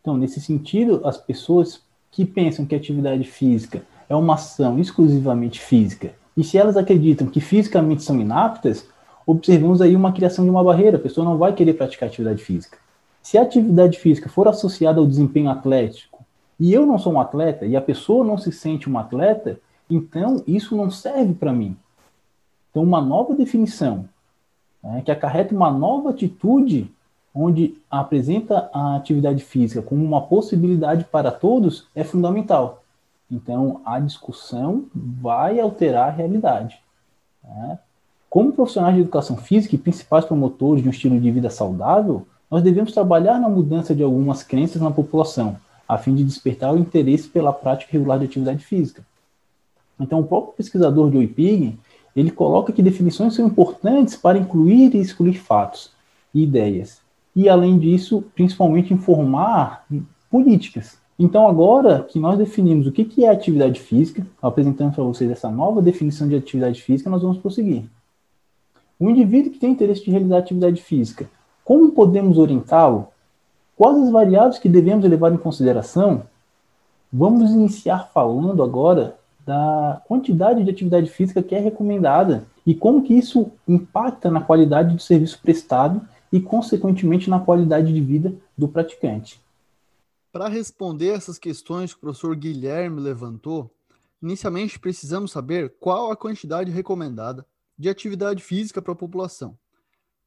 Então, 0.01 0.17
nesse 0.17 0.41
sentido, 0.41 1.01
as 1.05 1.17
pessoas 1.17 1.81
que 2.13 2.25
pensam 2.25 2.65
que 2.65 2.75
a 2.75 2.79
atividade 2.79 3.25
física 3.25 3.83
é 4.09 4.15
uma 4.15 4.35
ação 4.35 4.79
exclusivamente 4.79 5.61
física, 5.61 6.13
e 6.37 6.45
se 6.45 6.59
elas 6.59 6.77
acreditam 6.77 7.27
que 7.27 7.41
fisicamente 7.41 8.03
são 8.03 8.21
inaptas, 8.21 8.87
observamos 9.27 9.81
aí 9.81 9.97
uma 9.97 10.13
criação 10.13 10.45
de 10.45 10.51
uma 10.51 10.63
barreira, 10.63 10.97
a 10.97 11.01
pessoa 11.01 11.25
não 11.25 11.39
vai 11.39 11.55
querer 11.55 11.75
praticar 11.75 12.09
atividade 12.09 12.43
física. 12.43 12.84
Se 13.25 13.39
a 13.39 13.43
atividade 13.43 13.99
física 13.99 14.29
for 14.29 14.47
associada 14.47 15.01
ao 15.01 15.07
desempenho 15.07 15.49
atlético, 15.49 16.23
e 16.61 16.75
eu 16.75 16.85
não 16.85 16.99
sou 16.99 17.15
um 17.15 17.19
atleta 17.19 17.65
e 17.65 17.75
a 17.75 17.81
pessoa 17.81 18.23
não 18.23 18.37
se 18.37 18.53
sente 18.53 18.89
um 18.89 18.99
atleta, 18.99 19.59
então 19.89 20.45
isso 20.47 20.77
não 20.77 20.91
serve 20.91 21.33
para 21.33 21.51
mim. 21.51 21.75
Então, 22.71 22.83
uma 22.83 23.01
nova 23.01 23.35
definição 23.35 24.07
né, 24.83 25.01
que 25.03 25.11
acarreta 25.11 25.55
uma 25.55 25.71
nova 25.71 26.11
atitude, 26.11 26.93
onde 27.35 27.75
apresenta 27.91 28.69
a 28.75 28.97
atividade 28.97 29.43
física 29.43 29.81
como 29.81 30.05
uma 30.05 30.21
possibilidade 30.21 31.05
para 31.05 31.33
todos, 31.33 31.89
é 31.95 32.05
fundamental. 32.05 32.85
Então, 33.31 33.81
a 33.87 33.99
discussão 34.01 34.85
vai 34.95 35.59
alterar 35.59 36.09
a 36.09 36.13
realidade. 36.13 36.79
Né? 37.43 37.79
Como 38.29 38.53
profissionais 38.53 38.95
de 38.95 39.01
educação 39.01 39.39
física 39.39 39.75
e 39.75 39.79
principais 39.79 40.27
promotores 40.27 40.83
de 40.83 40.89
um 40.89 40.93
estilo 40.93 41.19
de 41.19 41.31
vida 41.31 41.49
saudável, 41.49 42.27
nós 42.55 42.63
devemos 42.63 42.93
trabalhar 42.93 43.41
na 43.41 43.49
mudança 43.49 43.93
de 43.97 44.05
algumas 44.05 44.45
crenças 44.45 44.81
na 44.81 44.89
população, 44.89 45.57
a 45.89 45.99
fim 45.99 46.15
de 46.15 46.23
despertar 46.23 46.73
o 46.73 46.79
interesse 46.79 47.27
pela 47.27 47.53
prática 47.53 47.91
regular 47.91 48.17
de 48.17 48.27
atividade 48.27 48.65
física. 48.65 49.05
Então, 49.99 50.21
o 50.21 50.25
próprio 50.25 50.55
pesquisador 50.55 51.11
Joe 51.11 51.27
Pig, 51.27 51.77
ele 52.15 52.31
coloca 52.31 52.73
que 52.73 52.81
definições 52.81 53.35
são 53.35 53.45
importantes 53.45 54.15
para 54.15 54.39
incluir 54.39 54.95
e 54.95 55.01
excluir 55.01 55.35
fatos 55.35 55.91
e 56.33 56.45
ideias. 56.45 57.01
E, 57.35 57.49
além 57.49 57.77
disso, 57.77 58.23
principalmente 58.37 58.95
informar 58.95 59.85
políticas. 60.31 60.97
Então, 61.19 61.49
agora 61.49 62.07
que 62.09 62.21
nós 62.21 62.39
definimos 62.39 62.87
o 62.87 62.93
que 62.93 63.25
é 63.25 63.31
atividade 63.31 63.81
física, 63.81 64.25
apresentando 64.41 64.95
para 64.95 65.03
vocês 65.03 65.29
essa 65.29 65.51
nova 65.51 65.83
definição 65.83 66.29
de 66.29 66.37
atividade 66.37 66.81
física, 66.81 67.11
nós 67.11 67.23
vamos 67.23 67.39
prosseguir. 67.39 67.83
O 68.97 69.11
indivíduo 69.11 69.51
que 69.51 69.59
tem 69.59 69.73
interesse 69.73 70.05
de 70.05 70.13
realizar 70.13 70.39
atividade 70.39 70.81
física, 70.81 71.29
como 71.65 71.93
podemos 71.93 72.39
orientá-lo 72.39 73.09
Quais 73.77 73.99
as 73.99 74.11
variáveis 74.11 74.59
que 74.59 74.69
devemos 74.69 75.05
levar 75.05 75.33
em 75.33 75.37
consideração? 75.37 76.27
Vamos 77.13 77.51
iniciar 77.51 78.11
falando 78.15 78.63
agora 78.63 79.19
da 79.45 80.01
quantidade 80.07 80.63
de 80.63 80.71
atividade 80.71 81.11
física 81.11 81.43
que 81.43 81.55
é 81.55 81.59
recomendada 81.59 82.47
e 82.65 82.75
como 82.75 83.03
que 83.03 83.15
isso 83.15 83.51
impacta 83.67 84.31
na 84.31 84.41
qualidade 84.41 84.95
do 84.95 85.03
serviço 85.03 85.41
prestado 85.43 86.01
e, 86.33 86.41
consequentemente, 86.41 87.29
na 87.29 87.41
qualidade 87.41 87.93
de 87.93 88.01
vida 88.01 88.33
do 88.57 88.69
praticante. 88.69 89.41
Para 90.33 90.49
responder 90.49 91.09
essas 91.09 91.39
questões 91.39 91.93
que 91.93 91.99
o 91.99 92.01
professor 92.01 92.35
Guilherme 92.37 93.01
levantou, 93.01 93.71
inicialmente 94.23 94.79
precisamos 94.79 95.33
saber 95.33 95.75
qual 95.81 96.13
a 96.13 96.17
quantidade 96.17 96.71
recomendada 96.71 97.45
de 97.77 97.89
atividade 97.89 98.43
física 98.43 98.81
para 98.81 98.93
a 98.93 98.97
população. 98.97 99.57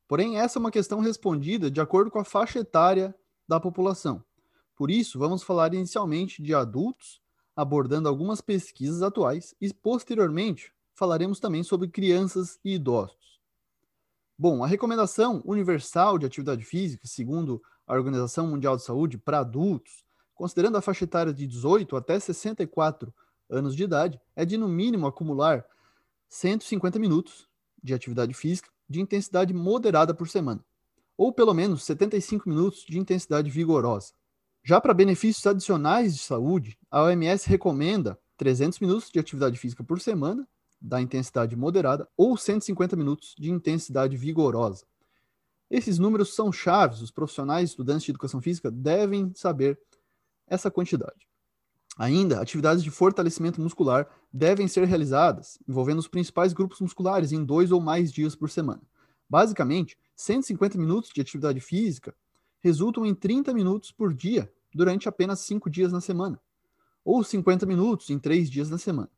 Porém, 0.07 0.39
essa 0.39 0.57
é 0.57 0.61
uma 0.61 0.71
questão 0.71 0.99
respondida 0.99 1.69
de 1.69 1.81
acordo 1.81 2.09
com 2.09 2.19
a 2.19 2.23
faixa 2.23 2.59
etária 2.59 3.13
da 3.47 3.59
população. 3.59 4.23
Por 4.75 4.89
isso, 4.89 5.19
vamos 5.19 5.43
falar 5.43 5.73
inicialmente 5.73 6.41
de 6.41 6.53
adultos, 6.53 7.21
abordando 7.55 8.07
algumas 8.07 8.39
pesquisas 8.39 9.01
atuais, 9.01 9.53
e 9.59 9.73
posteriormente 9.73 10.71
falaremos 10.93 11.39
também 11.39 11.63
sobre 11.63 11.89
crianças 11.89 12.59
e 12.63 12.75
idosos. 12.75 13.41
Bom, 14.37 14.63
a 14.63 14.67
recomendação 14.67 15.41
universal 15.43 16.17
de 16.17 16.25
atividade 16.25 16.63
física, 16.63 17.07
segundo 17.07 17.61
a 17.85 17.93
Organização 17.93 18.47
Mundial 18.47 18.77
de 18.77 18.83
Saúde, 18.83 19.17
para 19.17 19.39
adultos, 19.39 20.05
considerando 20.33 20.77
a 20.77 20.81
faixa 20.81 21.03
etária 21.03 21.33
de 21.33 21.47
18 21.47 21.95
até 21.95 22.19
64 22.19 23.13
anos 23.49 23.75
de 23.75 23.83
idade, 23.83 24.21
é 24.35 24.45
de 24.45 24.55
no 24.57 24.67
mínimo 24.67 25.07
acumular 25.07 25.65
150 26.29 26.99
minutos 26.99 27.49
de 27.83 27.93
atividade 27.93 28.33
física 28.33 28.69
de 28.89 29.01
intensidade 29.01 29.53
moderada 29.53 30.13
por 30.13 30.27
semana 30.27 30.63
ou 31.17 31.33
pelo 31.33 31.53
menos 31.53 31.83
75 31.83 32.47
minutos 32.47 32.85
de 32.87 32.99
intensidade 32.99 33.49
vigorosa. 33.49 34.13
Já 34.63 34.79
para 34.79 34.93
benefícios 34.93 35.45
adicionais 35.47 36.13
de 36.13 36.21
saúde, 36.21 36.77
a 36.91 37.01
OMS 37.01 37.49
recomenda 37.49 38.19
300 38.37 38.79
minutos 38.79 39.09
de 39.09 39.19
atividade 39.19 39.57
física 39.57 39.83
por 39.83 39.99
semana, 39.99 40.47
da 40.79 41.01
intensidade 41.01 41.55
moderada, 41.55 42.07
ou 42.15 42.37
150 42.37 42.95
minutos 42.95 43.33
de 43.37 43.49
intensidade 43.49 44.15
vigorosa. 44.15 44.85
Esses 45.71 45.97
números 45.97 46.35
são 46.35 46.51
chaves, 46.51 47.01
os 47.01 47.09
profissionais 47.09 47.71
estudantes 47.71 48.03
de 48.03 48.11
educação 48.11 48.39
física 48.39 48.69
devem 48.69 49.33
saber 49.33 49.79
essa 50.45 50.69
quantidade. 50.69 51.26
Ainda, 51.97 52.39
atividades 52.39 52.83
de 52.83 52.91
fortalecimento 52.91 53.59
muscular 53.59 54.07
devem 54.31 54.67
ser 54.67 54.85
realizadas, 54.85 55.57
envolvendo 55.67 55.97
os 55.97 56.07
principais 56.07 56.53
grupos 56.53 56.79
musculares 56.79 57.31
em 57.31 57.43
dois 57.43 57.71
ou 57.71 57.81
mais 57.81 58.11
dias 58.11 58.35
por 58.35 58.49
semana. 58.49 58.81
Basicamente, 59.27 59.97
150 60.15 60.77
minutos 60.77 61.09
de 61.13 61.19
atividade 61.19 61.59
física 61.59 62.13
resultam 62.61 63.05
em 63.05 63.15
30 63.15 63.51
minutos 63.53 63.91
por 63.91 64.13
dia 64.13 64.51
durante 64.73 65.09
apenas 65.09 65.39
5 65.39 65.69
dias 65.69 65.91
na 65.91 65.99
semana, 65.99 66.39
ou 67.03 67.23
50 67.23 67.65
minutos 67.65 68.09
em 68.11 68.19
3 68.19 68.49
dias 68.49 68.69
na 68.69 68.77
semana. 68.77 69.09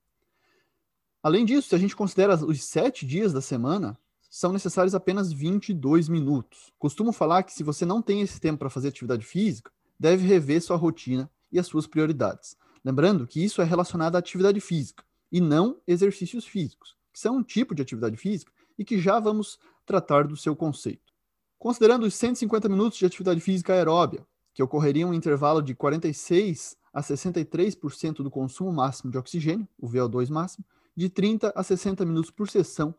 Além 1.21 1.43
disso, 1.43 1.67
se 1.67 1.75
a 1.75 1.77
gente 1.77 1.95
considera 1.95 2.35
os 2.35 2.63
7 2.63 3.05
dias 3.05 3.33
da 3.33 3.41
semana, 3.41 3.97
são 4.29 4.53
necessários 4.53 4.95
apenas 4.95 5.33
22 5.33 6.07
minutos. 6.07 6.71
Costumo 6.79 7.11
falar 7.11 7.43
que 7.43 7.51
se 7.51 7.63
você 7.63 7.85
não 7.85 8.01
tem 8.01 8.21
esse 8.21 8.39
tempo 8.39 8.59
para 8.59 8.69
fazer 8.69 8.87
atividade 8.87 9.25
física, 9.25 9.69
deve 9.99 10.25
rever 10.25 10.61
sua 10.61 10.77
rotina 10.77 11.29
e 11.51 11.59
as 11.59 11.67
suas 11.67 11.85
prioridades. 11.85 12.55
Lembrando 12.83 13.27
que 13.27 13.43
isso 13.43 13.61
é 13.61 13.65
relacionado 13.65 14.15
à 14.15 14.19
atividade 14.19 14.59
física 14.59 15.03
e 15.31 15.41
não 15.41 15.77
exercícios 15.87 16.45
físicos, 16.45 16.95
que 17.11 17.19
são 17.19 17.37
um 17.37 17.43
tipo 17.43 17.75
de 17.75 17.81
atividade 17.81 18.17
física 18.17 18.51
e 18.77 18.85
que 18.85 18.99
já 18.99 19.19
vamos 19.19 19.59
tratar 19.85 20.27
do 20.27 20.37
seu 20.37 20.55
conceito. 20.55 21.13
Considerando 21.57 22.05
os 22.05 22.15
150 22.15 22.69
minutos 22.69 22.97
de 22.97 23.05
atividade 23.05 23.41
física 23.41 23.73
aeróbia, 23.73 24.25
que 24.53 24.63
ocorreriam 24.63 25.09
em 25.09 25.11
um 25.11 25.13
intervalo 25.13 25.61
de 25.61 25.75
46 25.75 26.77
a 26.93 27.01
63% 27.01 28.23
do 28.23 28.31
consumo 28.31 28.71
máximo 28.71 29.11
de 29.11 29.17
oxigênio, 29.17 29.67
o 29.77 29.87
VO2 29.87 30.29
máximo, 30.29 30.65
de 30.95 31.09
30 31.09 31.51
a 31.55 31.63
60 31.63 32.05
minutos 32.05 32.31
por 32.31 32.49
sessão, 32.49 32.95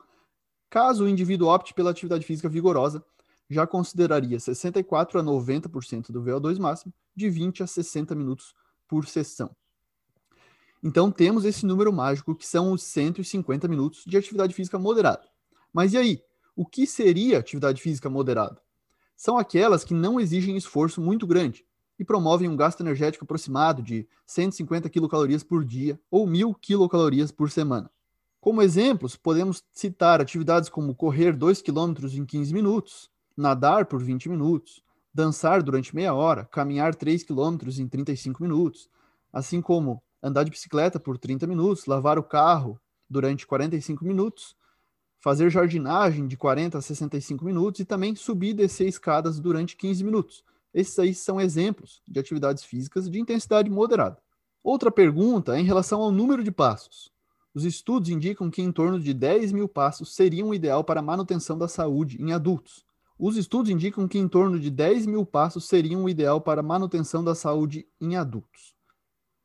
caso 0.68 1.04
o 1.04 1.08
indivíduo 1.08 1.48
opte 1.48 1.74
pela 1.74 1.90
atividade 1.90 2.24
física 2.24 2.48
vigorosa, 2.48 3.04
já 3.48 3.66
consideraria 3.66 4.38
64 4.38 5.18
a 5.18 5.22
90% 5.22 6.12
do 6.12 6.22
VO2 6.22 6.58
máximo, 6.58 6.94
de 7.16 7.28
20 7.28 7.62
a 7.62 7.66
60 7.66 8.14
minutos 8.14 8.54
por 8.86 9.06
sessão. 9.06 9.54
Então 10.82 11.10
temos 11.10 11.44
esse 11.44 11.66
número 11.66 11.92
mágico 11.92 12.34
que 12.34 12.46
são 12.46 12.72
os 12.72 12.82
150 12.82 13.68
minutos 13.68 14.02
de 14.06 14.16
atividade 14.16 14.54
física 14.54 14.78
moderada. 14.78 15.28
Mas 15.72 15.92
e 15.92 15.98
aí? 15.98 16.22
O 16.56 16.66
que 16.66 16.86
seria 16.86 17.38
atividade 17.38 17.80
física 17.80 18.08
moderada? 18.08 18.60
São 19.16 19.38
aquelas 19.38 19.84
que 19.84 19.94
não 19.94 20.18
exigem 20.18 20.56
esforço 20.56 21.00
muito 21.00 21.26
grande 21.26 21.64
e 21.98 22.04
promovem 22.04 22.48
um 22.48 22.56
gasto 22.56 22.80
energético 22.80 23.24
aproximado 23.24 23.82
de 23.82 24.08
150 24.26 24.88
quilocalorias 24.88 25.42
por 25.42 25.64
dia 25.64 26.00
ou 26.10 26.26
1000 26.26 26.54
quilocalorias 26.54 27.30
por 27.30 27.50
semana. 27.50 27.90
Como 28.40 28.62
exemplos, 28.62 29.16
podemos 29.16 29.62
citar 29.70 30.18
atividades 30.18 30.70
como 30.70 30.94
correr 30.94 31.36
2 31.36 31.60
km 31.60 31.92
em 32.14 32.24
15 32.24 32.54
minutos, 32.54 33.10
nadar 33.36 33.84
por 33.84 34.02
20 34.02 34.30
minutos, 34.30 34.82
dançar 35.12 35.62
durante 35.62 35.94
meia 35.94 36.14
hora, 36.14 36.46
caminhar 36.46 36.94
3 36.94 37.22
km 37.22 37.58
em 37.78 37.86
35 37.86 38.42
minutos, 38.42 38.88
assim 39.30 39.60
como 39.60 40.02
andar 40.22 40.44
de 40.44 40.50
bicicleta 40.50 41.00
por 41.00 41.18
30 41.18 41.46
minutos, 41.46 41.86
lavar 41.86 42.18
o 42.18 42.22
carro 42.22 42.80
durante 43.08 43.46
45 43.46 44.04
minutos, 44.04 44.54
fazer 45.18 45.50
jardinagem 45.50 46.26
de 46.26 46.36
40 46.36 46.78
a 46.78 46.80
65 46.80 47.44
minutos 47.44 47.80
e 47.80 47.84
também 47.84 48.14
subir 48.14 48.50
e 48.50 48.54
descer 48.54 48.88
escadas 48.88 49.38
durante 49.38 49.76
15 49.76 50.04
minutos. 50.04 50.44
Esses 50.72 50.98
aí 50.98 51.14
são 51.14 51.40
exemplos 51.40 52.00
de 52.06 52.20
atividades 52.20 52.62
físicas 52.62 53.08
de 53.08 53.18
intensidade 53.18 53.68
moderada. 53.68 54.18
Outra 54.62 54.90
pergunta 54.90 55.56
é 55.56 55.60
em 55.60 55.64
relação 55.64 56.00
ao 56.00 56.12
número 56.12 56.44
de 56.44 56.52
passos. 56.52 57.10
Os 57.52 57.64
estudos 57.64 58.10
indicam 58.10 58.48
que 58.50 58.62
em 58.62 58.70
torno 58.70 59.00
de 59.00 59.12
10 59.12 59.50
mil 59.52 59.68
passos 59.68 60.14
seriam 60.14 60.50
o 60.50 60.54
ideal 60.54 60.84
para 60.84 61.00
a 61.00 61.02
manutenção 61.02 61.58
da 61.58 61.66
saúde 61.66 62.22
em 62.22 62.32
adultos. 62.32 62.84
Os 63.18 63.36
estudos 63.36 63.70
indicam 63.70 64.06
que 64.06 64.18
em 64.18 64.28
torno 64.28 64.58
de 64.60 64.70
10 64.70 65.06
mil 65.06 65.26
passos 65.26 65.66
seriam 65.66 66.04
o 66.04 66.08
ideal 66.08 66.40
para 66.40 66.60
a 66.60 66.64
manutenção 66.64 67.24
da 67.24 67.34
saúde 67.34 67.86
em 68.00 68.16
adultos 68.16 68.79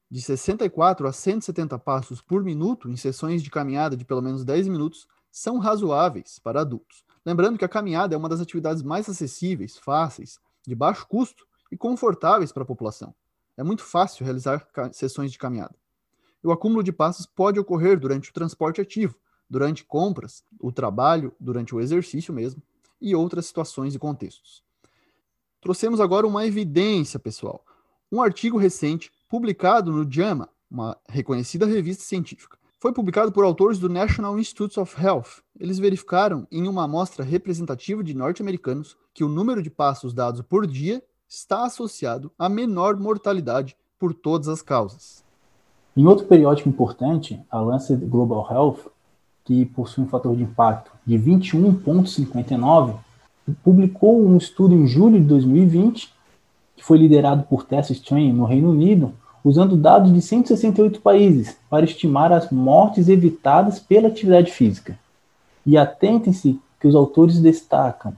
de 0.09 0.21
64 0.21 1.07
a 1.07 1.11
170 1.11 1.77
passos 1.79 2.21
por 2.21 2.43
minuto 2.43 2.89
em 2.89 2.95
sessões 2.95 3.41
de 3.41 3.49
caminhada 3.49 3.97
de 3.97 4.05
pelo 4.05 4.21
menos 4.21 4.43
10 4.43 4.67
minutos 4.67 5.07
são 5.31 5.57
razoáveis 5.57 6.39
para 6.39 6.61
adultos. 6.61 7.03
Lembrando 7.25 7.57
que 7.57 7.65
a 7.65 7.69
caminhada 7.69 8.13
é 8.13 8.17
uma 8.17 8.29
das 8.29 8.39
atividades 8.39 8.83
mais 8.83 9.09
acessíveis, 9.09 9.77
fáceis, 9.77 10.39
de 10.65 10.75
baixo 10.75 11.07
custo 11.07 11.45
e 11.71 11.77
confortáveis 11.77 12.51
para 12.51 12.63
a 12.63 12.65
população. 12.65 13.13
É 13.57 13.63
muito 13.63 13.83
fácil 13.83 14.23
realizar 14.23 14.67
sessões 14.91 15.31
de 15.31 15.37
caminhada. 15.37 15.75
E 16.43 16.47
o 16.47 16.51
acúmulo 16.51 16.83
de 16.83 16.91
passos 16.91 17.25
pode 17.25 17.59
ocorrer 17.59 17.99
durante 17.99 18.29
o 18.29 18.33
transporte 18.33 18.79
ativo, 18.79 19.15
durante 19.49 19.83
compras, 19.83 20.43
o 20.59 20.71
trabalho, 20.71 21.35
durante 21.39 21.73
o 21.73 21.81
exercício 21.81 22.33
mesmo 22.33 22.61
e 23.01 23.15
outras 23.15 23.47
situações 23.47 23.95
e 23.95 23.99
contextos. 23.99 24.63
Trouxemos 25.59 25.99
agora 25.99 26.27
uma 26.27 26.45
evidência, 26.45 27.19
pessoal. 27.19 27.65
Um 28.11 28.21
artigo 28.21 28.57
recente 28.57 29.11
publicado 29.35 29.91
no 29.91 30.09
JAMA, 30.09 30.47
uma 30.71 30.95
reconhecida 31.09 31.65
revista 31.65 32.01
científica. 32.05 32.57
Foi 32.79 32.93
publicado 32.93 33.33
por 33.33 33.43
autores 33.43 33.77
do 33.77 33.89
National 33.89 34.39
Institutes 34.39 34.77
of 34.77 34.95
Health. 34.97 35.43
Eles 35.59 35.77
verificaram 35.77 36.47
em 36.49 36.69
uma 36.69 36.85
amostra 36.85 37.21
representativa 37.21 38.01
de 38.01 38.13
norte-americanos 38.13 38.95
que 39.13 39.25
o 39.25 39.27
número 39.27 39.61
de 39.61 39.69
passos 39.69 40.13
dados 40.13 40.41
por 40.41 40.65
dia 40.65 41.03
está 41.27 41.65
associado 41.65 42.31
a 42.39 42.47
menor 42.47 42.97
mortalidade 42.97 43.75
por 43.99 44.13
todas 44.13 44.47
as 44.47 44.61
causas. 44.61 45.21
Em 45.97 46.07
outro 46.07 46.27
periódico 46.27 46.69
importante, 46.69 47.37
a 47.51 47.59
Lancet 47.59 48.05
Global 48.05 48.47
Health, 48.49 48.89
que 49.43 49.65
possui 49.65 50.05
um 50.05 50.07
fator 50.07 50.33
de 50.33 50.43
impacto 50.43 50.93
de 51.05 51.19
21,59, 51.19 52.95
publicou 53.61 54.25
um 54.25 54.37
estudo 54.37 54.73
em 54.73 54.87
julho 54.87 55.19
de 55.19 55.25
2020 55.25 56.15
que 56.75 56.83
foi 56.83 56.97
liderado 56.97 57.43
por 57.43 57.63
Tess 57.63 57.89
Strain 57.89 58.33
no 58.33 58.45
Reino 58.45 58.71
Unido, 58.71 59.13
usando 59.45 59.77
dados 59.77 60.11
de 60.11 60.19
168 60.19 60.99
países 61.01 61.55
para 61.69 61.85
estimar 61.85 62.33
as 62.33 62.49
mortes 62.49 63.07
evitadas 63.07 63.77
pela 63.79 64.07
atividade 64.07 64.51
física. 64.51 64.97
E 65.63 65.77
atentem-se 65.77 66.59
que 66.79 66.87
os 66.87 66.95
autores 66.95 67.39
destacam: 67.39 68.13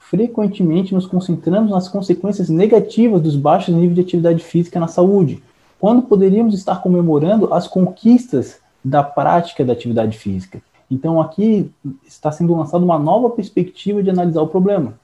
frequentemente 0.00 0.92
nos 0.92 1.06
concentramos 1.06 1.70
nas 1.70 1.88
consequências 1.88 2.48
negativas 2.48 3.22
dos 3.22 3.36
baixos 3.36 3.72
níveis 3.72 3.94
de 3.94 4.00
atividade 4.00 4.42
física 4.42 4.80
na 4.80 4.88
saúde, 4.88 5.40
quando 5.78 6.02
poderíamos 6.02 6.52
estar 6.52 6.82
comemorando 6.82 7.54
as 7.54 7.68
conquistas 7.68 8.58
da 8.84 9.04
prática 9.04 9.64
da 9.64 9.72
atividade 9.72 10.18
física. 10.18 10.60
Então, 10.90 11.20
aqui 11.20 11.70
está 12.04 12.32
sendo 12.32 12.56
lançada 12.56 12.84
uma 12.84 12.98
nova 12.98 13.30
perspectiva 13.30 14.02
de 14.02 14.10
analisar 14.10 14.42
o 14.42 14.48
problema. 14.48 14.94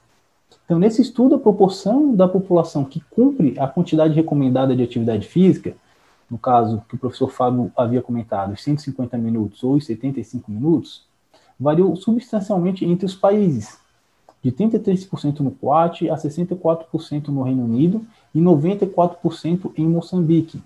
Então, 0.69 0.77
nesse 0.77 1.01
estudo, 1.01 1.33
a 1.33 1.39
proporção 1.39 2.15
da 2.15 2.27
população 2.27 2.85
que 2.85 2.99
cumpre 3.09 3.55
a 3.57 3.67
quantidade 3.67 4.13
recomendada 4.13 4.75
de 4.75 4.83
atividade 4.83 5.27
física, 5.27 5.75
no 6.29 6.37
caso 6.37 6.83
que 6.87 6.93
o 6.93 6.97
professor 6.99 7.31
Fábio 7.31 7.71
havia 7.75 8.03
comentado, 8.03 8.53
os 8.53 8.61
150 8.61 9.17
minutos 9.17 9.63
ou 9.63 9.73
os 9.73 9.87
75 9.87 10.51
minutos, 10.51 11.07
variou 11.59 11.95
substancialmente 11.95 12.85
entre 12.85 13.07
os 13.07 13.15
países, 13.15 13.79
de 14.43 14.51
33% 14.51 15.39
no 15.39 15.49
Quat 15.49 16.07
a 16.07 16.15
64% 16.15 17.29
no 17.29 17.41
Reino 17.41 17.63
Unido 17.63 18.05
e 18.35 18.39
94% 18.39 19.71
em 19.75 19.87
Moçambique. 19.87 20.61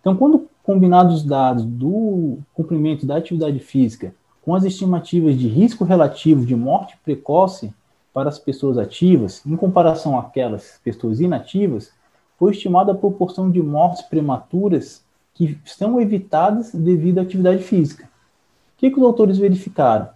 Então, 0.00 0.16
quando 0.16 0.48
combinados 0.62 1.16
os 1.16 1.22
dados 1.22 1.66
do 1.66 2.38
cumprimento 2.54 3.04
da 3.04 3.16
atividade 3.16 3.58
física 3.58 4.14
com 4.40 4.54
as 4.54 4.64
estimativas 4.64 5.38
de 5.38 5.48
risco 5.48 5.84
relativo 5.84 6.46
de 6.46 6.56
morte 6.56 6.96
precoce, 7.04 7.74
para 8.12 8.28
as 8.28 8.38
pessoas 8.38 8.76
ativas, 8.78 9.44
em 9.46 9.56
comparação 9.56 10.18
àquelas 10.18 10.80
pessoas 10.82 11.20
inativas, 11.20 11.92
foi 12.38 12.52
estimada 12.52 12.92
a 12.92 12.94
proporção 12.94 13.50
de 13.50 13.62
mortes 13.62 14.02
prematuras 14.02 15.04
que 15.34 15.58
são 15.64 16.00
evitadas 16.00 16.72
devido 16.74 17.18
à 17.18 17.22
atividade 17.22 17.62
física. 17.62 18.04
O 18.04 18.78
que, 18.78 18.90
que 18.90 18.98
os 18.98 19.04
autores 19.04 19.38
verificaram? 19.38 20.08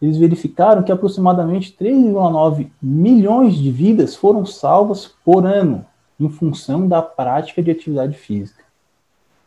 Eles 0.00 0.16
verificaram 0.16 0.82
que 0.82 0.92
aproximadamente 0.92 1.76
3,9 1.78 2.70
milhões 2.80 3.54
de 3.54 3.70
vidas 3.70 4.16
foram 4.16 4.44
salvas 4.44 5.14
por 5.24 5.46
ano 5.46 5.86
em 6.18 6.28
função 6.28 6.86
da 6.86 7.00
prática 7.00 7.62
de 7.62 7.70
atividade 7.70 8.16
física. 8.16 8.64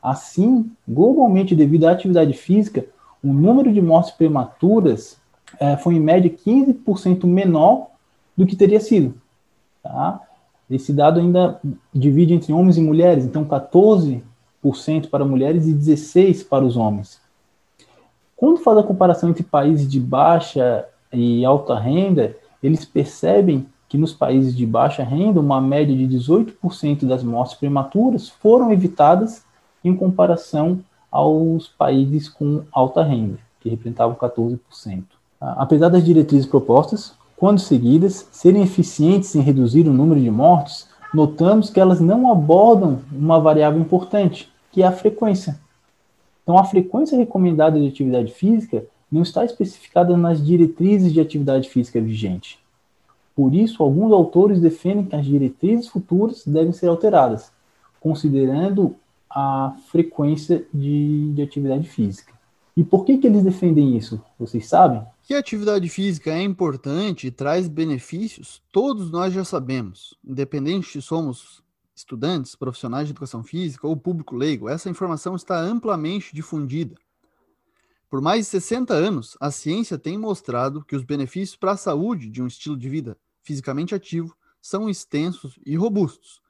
Assim, 0.01 0.71
globalmente, 0.87 1.55
devido 1.55 1.85
à 1.85 1.91
atividade 1.91 2.33
física, 2.33 2.85
o 3.23 3.33
número 3.33 3.73
de 3.73 3.81
mortes 3.81 4.11
prematuras 4.11 5.19
é, 5.59 5.77
foi 5.77 5.95
em 5.95 5.99
média 5.99 6.29
15% 6.29 7.25
menor 7.25 7.87
do 8.35 8.45
que 8.45 8.55
teria 8.55 8.79
sido. 8.79 9.15
Tá? 9.81 10.21
Esse 10.69 10.91
dado 10.91 11.19
ainda 11.19 11.59
divide 11.93 12.33
entre 12.33 12.51
homens 12.51 12.77
e 12.77 12.81
mulheres, 12.81 13.23
então 13.23 13.45
14% 13.45 14.21
para 15.09 15.23
mulheres 15.23 15.67
e 15.67 15.73
16% 15.73 16.47
para 16.47 16.65
os 16.65 16.75
homens. 16.75 17.21
Quando 18.35 18.59
faz 18.59 18.77
a 18.77 18.83
comparação 18.83 19.29
entre 19.29 19.43
países 19.43 19.89
de 19.89 19.99
baixa 19.99 20.85
e 21.11 21.45
alta 21.45 21.79
renda, 21.79 22.35
eles 22.61 22.83
percebem 22.83 23.67
que 23.87 23.97
nos 23.97 24.13
países 24.13 24.55
de 24.55 24.65
baixa 24.65 25.03
renda, 25.03 25.39
uma 25.39 25.61
média 25.61 25.95
de 25.95 26.07
18% 26.07 27.05
das 27.05 27.23
mortes 27.23 27.55
prematuras 27.55 28.27
foram 28.27 28.73
evitadas 28.73 29.45
em 29.83 29.95
comparação 29.95 30.81
aos 31.11 31.67
países 31.67 32.27
com 32.27 32.63
alta 32.71 33.03
renda, 33.03 33.37
que 33.61 33.69
representavam 33.69 34.15
14%. 34.15 35.03
Apesar 35.39 35.89
das 35.89 36.03
diretrizes 36.03 36.45
propostas, 36.45 37.13
quando 37.35 37.59
seguidas, 37.59 38.27
serem 38.31 38.63
eficientes 38.63 39.35
em 39.35 39.41
reduzir 39.41 39.87
o 39.87 39.93
número 39.93 40.19
de 40.19 40.31
mortos, 40.31 40.87
notamos 41.13 41.69
que 41.69 41.79
elas 41.79 41.99
não 41.99 42.31
abordam 42.31 43.01
uma 43.11 43.39
variável 43.39 43.79
importante, 43.79 44.51
que 44.71 44.81
é 44.81 44.87
a 44.87 44.91
frequência. 44.91 45.59
Então, 46.43 46.57
a 46.57 46.63
frequência 46.63 47.17
recomendada 47.17 47.79
de 47.79 47.87
atividade 47.87 48.31
física 48.31 48.85
não 49.11 49.21
está 49.21 49.43
especificada 49.43 50.15
nas 50.15 50.45
diretrizes 50.45 51.11
de 51.11 51.19
atividade 51.19 51.69
física 51.69 51.99
vigente. 51.99 52.59
Por 53.35 53.53
isso, 53.53 53.83
alguns 53.83 54.13
autores 54.13 54.61
defendem 54.61 55.05
que 55.05 55.15
as 55.15 55.25
diretrizes 55.25 55.87
futuras 55.87 56.43
devem 56.45 56.71
ser 56.71 56.87
alteradas, 56.87 57.51
considerando 57.99 58.95
a 59.29 59.75
frequência 59.91 60.65
de, 60.73 61.33
de 61.33 61.41
atividade 61.41 61.87
física. 61.89 62.34
E 62.75 62.83
por 62.83 63.05
que, 63.05 63.17
que 63.17 63.25
eles 63.25 63.43
defendem 63.43 63.95
isso? 63.95 64.21
Vocês 64.37 64.67
sabem? 64.67 65.01
Que 65.23 65.33
a 65.33 65.39
atividade 65.39 65.87
física 65.87 66.31
é 66.31 66.41
importante 66.41 67.27
e 67.27 67.31
traz 67.31 67.69
benefícios, 67.69 68.61
todos 68.69 69.09
nós 69.09 69.33
já 69.33 69.45
sabemos. 69.45 70.13
Independente 70.23 70.91
se 70.91 71.01
somos 71.01 71.63
estudantes, 71.95 72.53
profissionais 72.53 73.07
de 73.07 73.13
educação 73.13 73.41
física 73.41 73.87
ou 73.87 73.95
público 73.95 74.35
leigo, 74.35 74.67
essa 74.67 74.89
informação 74.89 75.35
está 75.35 75.57
amplamente 75.57 76.35
difundida. 76.35 76.95
Por 78.09 78.21
mais 78.21 78.45
de 78.45 78.51
60 78.51 78.93
anos, 78.93 79.37
a 79.39 79.49
ciência 79.49 79.97
tem 79.97 80.17
mostrado 80.17 80.83
que 80.83 80.95
os 80.97 81.03
benefícios 81.03 81.55
para 81.55 81.71
a 81.71 81.77
saúde 81.77 82.29
de 82.29 82.41
um 82.43 82.47
estilo 82.47 82.77
de 82.77 82.89
vida 82.89 83.17
fisicamente 83.41 83.95
ativo 83.95 84.35
são 84.61 84.89
extensos 84.89 85.57
e 85.65 85.77
robustos. 85.77 86.41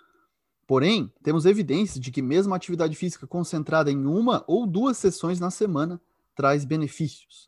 Porém, 0.66 1.12
temos 1.22 1.46
evidências 1.46 2.00
de 2.00 2.12
que 2.12 2.22
mesmo 2.22 2.54
a 2.54 2.58
atividade 2.58 2.96
física 2.96 3.28
concentrada 3.28 3.92
em 3.92 4.06
uma 4.06 4.44
ou 4.48 4.66
duas 4.66 4.98
sessões 4.98 5.40
na 5.40 5.52
semana 5.52 6.02
traz 6.36 6.66
benefícios. 6.66 7.48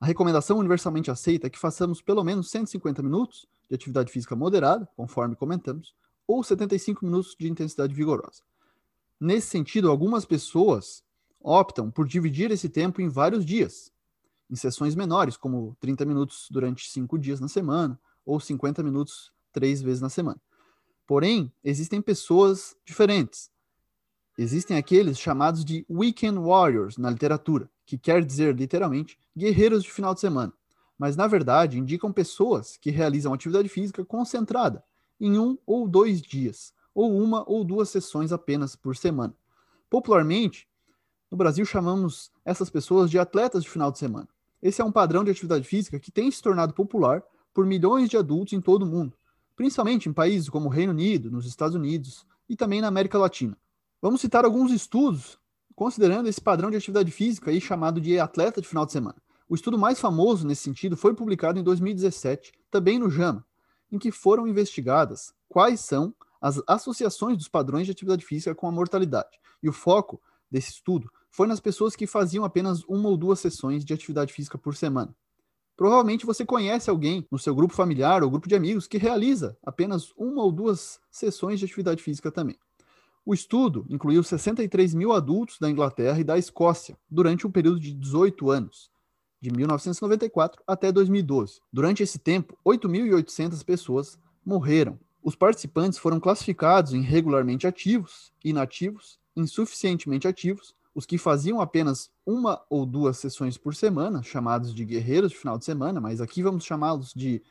A 0.00 0.06
recomendação 0.06 0.58
universalmente 0.58 1.10
aceita 1.10 1.46
é 1.46 1.50
que 1.50 1.58
façamos 1.58 2.02
pelo 2.02 2.22
menos 2.22 2.50
150 2.50 3.02
minutos 3.02 3.46
de 3.68 3.74
atividade 3.74 4.12
física 4.12 4.36
moderada, 4.36 4.86
conforme 4.96 5.36
comentamos, 5.36 5.94
ou 6.26 6.42
75 6.42 7.04
minutos 7.04 7.34
de 7.38 7.48
intensidade 7.48 7.94
vigorosa. 7.94 8.42
Nesse 9.18 9.48
sentido, 9.48 9.90
algumas 9.90 10.24
pessoas 10.24 11.02
optam 11.40 11.90
por 11.90 12.06
dividir 12.06 12.50
esse 12.50 12.68
tempo 12.68 13.00
em 13.00 13.08
vários 13.08 13.44
dias, 13.44 13.92
em 14.50 14.56
sessões 14.56 14.94
menores, 14.94 15.36
como 15.36 15.76
30 15.80 16.04
minutos 16.04 16.48
durante 16.50 16.90
5 16.90 17.18
dias 17.18 17.40
na 17.40 17.48
semana, 17.48 17.98
ou 18.24 18.40
50 18.40 18.82
minutos 18.82 19.32
três 19.52 19.80
vezes 19.80 20.00
na 20.00 20.08
semana. 20.08 20.40
Porém, 21.06 21.52
existem 21.62 22.00
pessoas 22.00 22.76
diferentes. 22.84 23.50
Existem 24.36 24.76
aqueles 24.76 25.18
chamados 25.18 25.64
de 25.64 25.86
weekend 25.88 26.38
warriors 26.38 26.96
na 26.96 27.10
literatura, 27.10 27.70
que 27.84 27.98
quer 27.98 28.24
dizer 28.24 28.54
literalmente 28.54 29.18
guerreiros 29.36 29.82
de 29.82 29.92
final 29.92 30.14
de 30.14 30.20
semana, 30.20 30.52
mas 30.98 31.16
na 31.16 31.26
verdade 31.26 31.78
indicam 31.78 32.12
pessoas 32.12 32.76
que 32.76 32.90
realizam 32.90 33.32
atividade 33.32 33.68
física 33.68 34.04
concentrada 34.04 34.84
em 35.20 35.38
um 35.38 35.58
ou 35.66 35.88
dois 35.88 36.20
dias, 36.20 36.72
ou 36.94 37.16
uma 37.16 37.48
ou 37.48 37.64
duas 37.64 37.88
sessões 37.88 38.32
apenas 38.32 38.76
por 38.76 38.96
semana. 38.96 39.34
Popularmente, 39.90 40.68
no 41.30 41.36
Brasil 41.36 41.64
chamamos 41.64 42.30
essas 42.44 42.70
pessoas 42.70 43.10
de 43.10 43.18
atletas 43.18 43.62
de 43.62 43.70
final 43.70 43.90
de 43.90 43.98
semana. 43.98 44.28
Esse 44.62 44.80
é 44.80 44.84
um 44.84 44.92
padrão 44.92 45.24
de 45.24 45.30
atividade 45.30 45.66
física 45.66 45.98
que 45.98 46.10
tem 46.10 46.30
se 46.30 46.40
tornado 46.40 46.72
popular 46.72 47.22
por 47.52 47.66
milhões 47.66 48.08
de 48.08 48.16
adultos 48.16 48.52
em 48.52 48.60
todo 48.60 48.82
o 48.82 48.86
mundo, 48.86 49.16
principalmente 49.54 50.08
em 50.08 50.12
países 50.12 50.48
como 50.48 50.66
o 50.66 50.72
Reino 50.72 50.92
Unido, 50.92 51.30
nos 51.30 51.46
Estados 51.46 51.74
Unidos 51.74 52.26
e 52.48 52.56
também 52.56 52.80
na 52.80 52.88
América 52.88 53.18
Latina. 53.18 53.56
Vamos 54.00 54.20
citar 54.20 54.44
alguns 54.44 54.72
estudos 54.72 55.38
considerando 55.74 56.28
esse 56.28 56.40
padrão 56.40 56.70
de 56.70 56.76
atividade 56.76 57.10
física 57.10 57.50
aí 57.50 57.60
chamado 57.60 58.00
de 58.00 58.18
atleta 58.18 58.60
de 58.60 58.68
final 58.68 58.86
de 58.86 58.92
semana. 58.92 59.16
O 59.48 59.54
estudo 59.54 59.78
mais 59.78 60.00
famoso 60.00 60.46
nesse 60.46 60.62
sentido 60.62 60.96
foi 60.96 61.14
publicado 61.14 61.58
em 61.58 61.62
2017, 61.62 62.52
também 62.70 62.98
no 62.98 63.10
JAMA, 63.10 63.44
em 63.90 63.98
que 63.98 64.10
foram 64.10 64.46
investigadas 64.46 65.34
quais 65.48 65.80
são 65.80 66.14
as 66.40 66.62
associações 66.66 67.36
dos 67.36 67.48
padrões 67.48 67.86
de 67.86 67.92
atividade 67.92 68.24
física 68.24 68.54
com 68.54 68.66
a 68.66 68.72
mortalidade. 68.72 69.38
E 69.62 69.68
o 69.68 69.72
foco 69.72 70.20
desse 70.50 70.72
estudo 70.72 71.10
foi 71.30 71.46
nas 71.46 71.60
pessoas 71.60 71.96
que 71.96 72.06
faziam 72.06 72.44
apenas 72.44 72.84
uma 72.84 73.08
ou 73.08 73.16
duas 73.16 73.40
sessões 73.40 73.84
de 73.84 73.92
atividade 73.92 74.32
física 74.32 74.56
por 74.56 74.76
semana. 74.76 75.14
Provavelmente 75.76 76.24
você 76.24 76.44
conhece 76.44 76.88
alguém 76.88 77.26
no 77.30 77.38
seu 77.38 77.54
grupo 77.54 77.74
familiar 77.74 78.22
ou 78.22 78.30
grupo 78.30 78.48
de 78.48 78.54
amigos 78.54 78.86
que 78.86 78.98
realiza 78.98 79.58
apenas 79.64 80.12
uma 80.16 80.42
ou 80.42 80.52
duas 80.52 81.00
sessões 81.10 81.58
de 81.58 81.64
atividade 81.64 82.02
física 82.02 82.30
também. 82.30 82.56
O 83.26 83.32
estudo 83.32 83.86
incluiu 83.88 84.22
63 84.22 84.92
mil 84.92 85.10
adultos 85.10 85.58
da 85.58 85.70
Inglaterra 85.70 86.20
e 86.20 86.24
da 86.24 86.36
Escócia 86.36 86.94
durante 87.10 87.46
um 87.46 87.50
período 87.50 87.80
de 87.80 87.94
18 87.94 88.50
anos, 88.50 88.90
de 89.40 89.50
1994 89.50 90.62
até 90.66 90.92
2012. 90.92 91.58
Durante 91.72 92.02
esse 92.02 92.18
tempo, 92.18 92.58
8.800 92.66 93.64
pessoas 93.64 94.18
morreram. 94.44 95.00
Os 95.22 95.34
participantes 95.34 95.98
foram 95.98 96.20
classificados 96.20 96.92
em 96.92 97.00
regularmente 97.00 97.66
ativos, 97.66 98.30
inativos, 98.44 99.18
insuficientemente 99.34 100.28
ativos, 100.28 100.74
os 100.94 101.06
que 101.06 101.16
faziam 101.16 101.62
apenas 101.62 102.10
uma 102.26 102.62
ou 102.68 102.84
duas 102.84 103.16
sessões 103.16 103.56
por 103.56 103.74
semana, 103.74 104.22
chamados 104.22 104.74
de 104.74 104.84
guerreiros 104.84 105.32
de 105.32 105.38
final 105.38 105.56
de 105.56 105.64
semana, 105.64 105.98
mas 105.98 106.20
aqui 106.20 106.42
vamos 106.42 106.62
chamá-los 106.62 107.14
de 107.14 107.42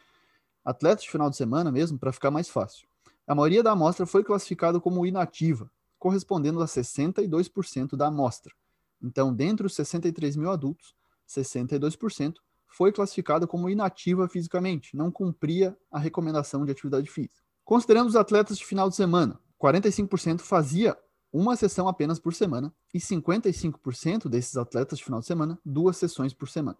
atletas 0.63 1.03
de 1.03 1.09
final 1.09 1.31
de 1.31 1.35
semana 1.35 1.71
mesmo, 1.71 1.97
para 1.97 2.11
ficar 2.11 2.29
mais 2.29 2.47
fácil 2.47 2.87
a 3.25 3.33
maioria 3.33 3.63
da 3.63 3.71
amostra 3.71 4.05
foi 4.05 4.23
classificada 4.23 4.79
como 4.79 5.05
inativa, 5.05 5.71
correspondendo 5.97 6.61
a 6.61 6.65
62% 6.65 7.95
da 7.95 8.07
amostra. 8.07 8.53
Então, 9.01 9.33
dentre 9.33 9.65
os 9.65 9.75
63 9.75 10.35
mil 10.35 10.51
adultos, 10.51 10.95
62% 11.27 12.35
foi 12.67 12.91
classificada 12.91 13.45
como 13.45 13.69
inativa 13.69 14.27
fisicamente, 14.27 14.97
não 14.97 15.11
cumpria 15.11 15.77
a 15.91 15.99
recomendação 15.99 16.65
de 16.65 16.71
atividade 16.71 17.09
física. 17.09 17.41
Considerando 17.63 18.09
os 18.09 18.15
atletas 18.15 18.57
de 18.57 18.65
final 18.65 18.89
de 18.89 18.95
semana, 18.95 19.39
45% 19.61 20.41
fazia 20.41 20.97
uma 21.31 21.55
sessão 21.55 21.87
apenas 21.87 22.19
por 22.19 22.33
semana 22.33 22.73
e 22.93 22.99
55% 22.99 24.27
desses 24.27 24.57
atletas 24.57 24.99
de 24.99 25.05
final 25.05 25.19
de 25.19 25.25
semana, 25.25 25.59
duas 25.65 25.97
sessões 25.97 26.33
por 26.33 26.49
semana. 26.49 26.77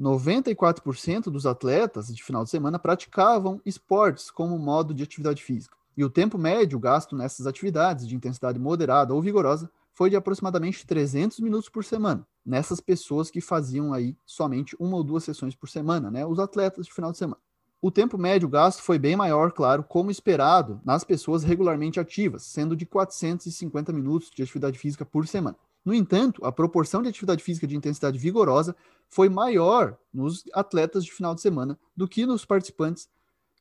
94% 0.00 1.24
dos 1.24 1.44
atletas 1.44 2.08
de 2.08 2.22
final 2.22 2.42
de 2.42 2.50
semana 2.50 2.78
praticavam 2.78 3.60
esportes 3.66 4.30
como 4.30 4.58
modo 4.58 4.94
de 4.94 5.02
atividade 5.02 5.42
física. 5.42 5.76
E 5.94 6.02
o 6.02 6.08
tempo 6.08 6.38
médio 6.38 6.78
gasto 6.78 7.14
nessas 7.14 7.46
atividades 7.46 8.08
de 8.08 8.16
intensidade 8.16 8.58
moderada 8.58 9.12
ou 9.12 9.20
vigorosa 9.20 9.70
foi 9.92 10.08
de 10.08 10.16
aproximadamente 10.16 10.86
300 10.86 11.40
minutos 11.40 11.68
por 11.68 11.84
semana, 11.84 12.26
nessas 12.46 12.80
pessoas 12.80 13.30
que 13.30 13.42
faziam 13.42 13.92
aí 13.92 14.16
somente 14.24 14.74
uma 14.80 14.96
ou 14.96 15.04
duas 15.04 15.24
sessões 15.24 15.54
por 15.54 15.68
semana, 15.68 16.10
né, 16.10 16.24
os 16.24 16.38
atletas 16.38 16.86
de 16.86 16.92
final 16.92 17.12
de 17.12 17.18
semana. 17.18 17.40
O 17.82 17.90
tempo 17.90 18.16
médio 18.16 18.48
gasto 18.48 18.82
foi 18.82 18.98
bem 18.98 19.16
maior, 19.16 19.52
claro, 19.52 19.82
como 19.82 20.10
esperado, 20.10 20.80
nas 20.84 21.04
pessoas 21.04 21.42
regularmente 21.42 22.00
ativas, 22.00 22.44
sendo 22.44 22.74
de 22.74 22.86
450 22.86 23.92
minutos 23.92 24.30
de 24.30 24.42
atividade 24.42 24.78
física 24.78 25.04
por 25.04 25.26
semana. 25.26 25.56
No 25.84 25.94
entanto, 25.94 26.44
a 26.44 26.52
proporção 26.52 27.02
de 27.02 27.08
atividade 27.08 27.42
física 27.42 27.66
de 27.66 27.76
intensidade 27.76 28.18
vigorosa 28.18 28.76
foi 29.08 29.28
maior 29.28 29.96
nos 30.12 30.44
atletas 30.52 31.04
de 31.04 31.12
final 31.12 31.34
de 31.34 31.40
semana 31.40 31.78
do 31.96 32.06
que 32.06 32.26
nos 32.26 32.44
participantes 32.44 33.08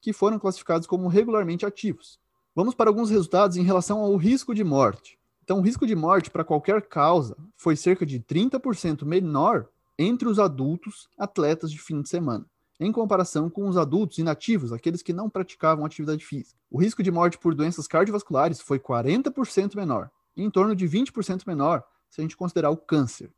que 0.01 0.13
foram 0.13 0.39
classificados 0.39 0.87
como 0.87 1.07
regularmente 1.07 1.65
ativos. 1.65 2.19
Vamos 2.55 2.75
para 2.75 2.89
alguns 2.89 3.09
resultados 3.09 3.57
em 3.57 3.63
relação 3.63 3.99
ao 3.99 4.15
risco 4.15 4.53
de 4.53 4.63
morte. 4.63 5.17
Então, 5.43 5.59
o 5.59 5.61
risco 5.61 5.87
de 5.87 5.95
morte 5.95 6.29
para 6.29 6.43
qualquer 6.43 6.81
causa 6.83 7.35
foi 7.55 7.75
cerca 7.75 8.05
de 8.05 8.19
30% 8.19 9.03
menor 9.05 9.67
entre 9.97 10.27
os 10.27 10.39
adultos 10.39 11.09
atletas 11.17 11.71
de 11.71 11.79
fim 11.79 12.01
de 12.01 12.09
semana, 12.09 12.45
em 12.79 12.91
comparação 12.91 13.49
com 13.49 13.67
os 13.67 13.75
adultos 13.75 14.17
inativos, 14.17 14.71
aqueles 14.71 15.01
que 15.01 15.11
não 15.11 15.29
praticavam 15.29 15.85
atividade 15.85 16.25
física. 16.25 16.59
O 16.69 16.79
risco 16.79 17.01
de 17.01 17.11
morte 17.11 17.37
por 17.37 17.55
doenças 17.55 17.87
cardiovasculares 17.87 18.61
foi 18.61 18.79
40% 18.79 19.75
menor, 19.75 20.11
em 20.37 20.49
torno 20.49 20.75
de 20.75 20.87
20% 20.87 21.47
menor 21.47 21.83
se 22.09 22.19
a 22.19 22.23
gente 22.23 22.35
considerar 22.35 22.69
o 22.69 22.77
câncer. 22.77 23.31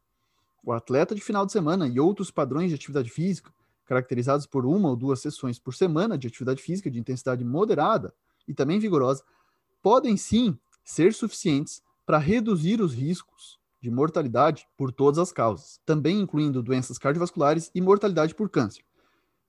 O 0.64 0.72
atleta 0.72 1.16
de 1.16 1.22
final 1.22 1.46
de 1.46 1.52
semana 1.52 1.88
e 1.88 2.00
outros 2.00 2.32
padrões 2.32 2.70
de 2.70 2.76
atividade 2.76 3.10
física, 3.10 3.52
caracterizados 3.86 4.46
por 4.46 4.66
uma 4.66 4.90
ou 4.90 4.96
duas 4.96 5.20
sessões 5.20 5.60
por 5.60 5.74
semana 5.74 6.18
de 6.18 6.28
atividade 6.28 6.62
física 6.62 6.90
de 6.90 7.00
intensidade 7.00 7.44
moderada 7.44 8.14
e 8.48 8.54
também 8.54 8.80
vigorosa, 8.80 9.24
podem 9.82 10.16
sim 10.16 10.58
ser 10.84 11.14
suficientes 11.14 11.82
para 12.06 12.18
reduzir 12.18 12.82
os 12.82 12.94
riscos 12.94 13.60
de 13.82 13.90
mortalidade 13.90 14.68
por 14.78 14.92
todas 14.92 15.18
as 15.18 15.32
causas, 15.32 15.80
também 15.86 16.20
incluindo 16.20 16.62
doenças 16.62 16.98
cardiovasculares 16.98 17.72
e 17.74 17.82
mortalidade 17.82 18.36
por 18.36 18.50
câncer. 18.50 18.84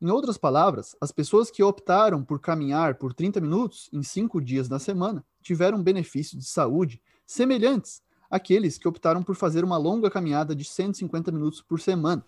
Em 0.00 0.10
outras 0.10 0.36
palavras, 0.36 0.96
as 1.00 1.12
pessoas 1.12 1.50
que 1.50 1.62
optaram 1.62 2.24
por 2.24 2.40
caminhar 2.40 2.96
por 2.96 3.14
30 3.14 3.40
minutos 3.40 3.88
em 3.92 4.02
cinco 4.02 4.40
dias 4.40 4.68
na 4.68 4.78
semana 4.78 5.24
tiveram 5.40 5.82
benefícios 5.82 6.42
de 6.42 6.48
saúde 6.48 7.00
semelhantes 7.26 8.02
aqueles 8.32 8.78
que 8.78 8.88
optaram 8.88 9.22
por 9.22 9.36
fazer 9.36 9.62
uma 9.62 9.76
longa 9.76 10.10
caminhada 10.10 10.56
de 10.56 10.64
150 10.64 11.30
minutos 11.30 11.60
por 11.60 11.78
semana. 11.78 12.24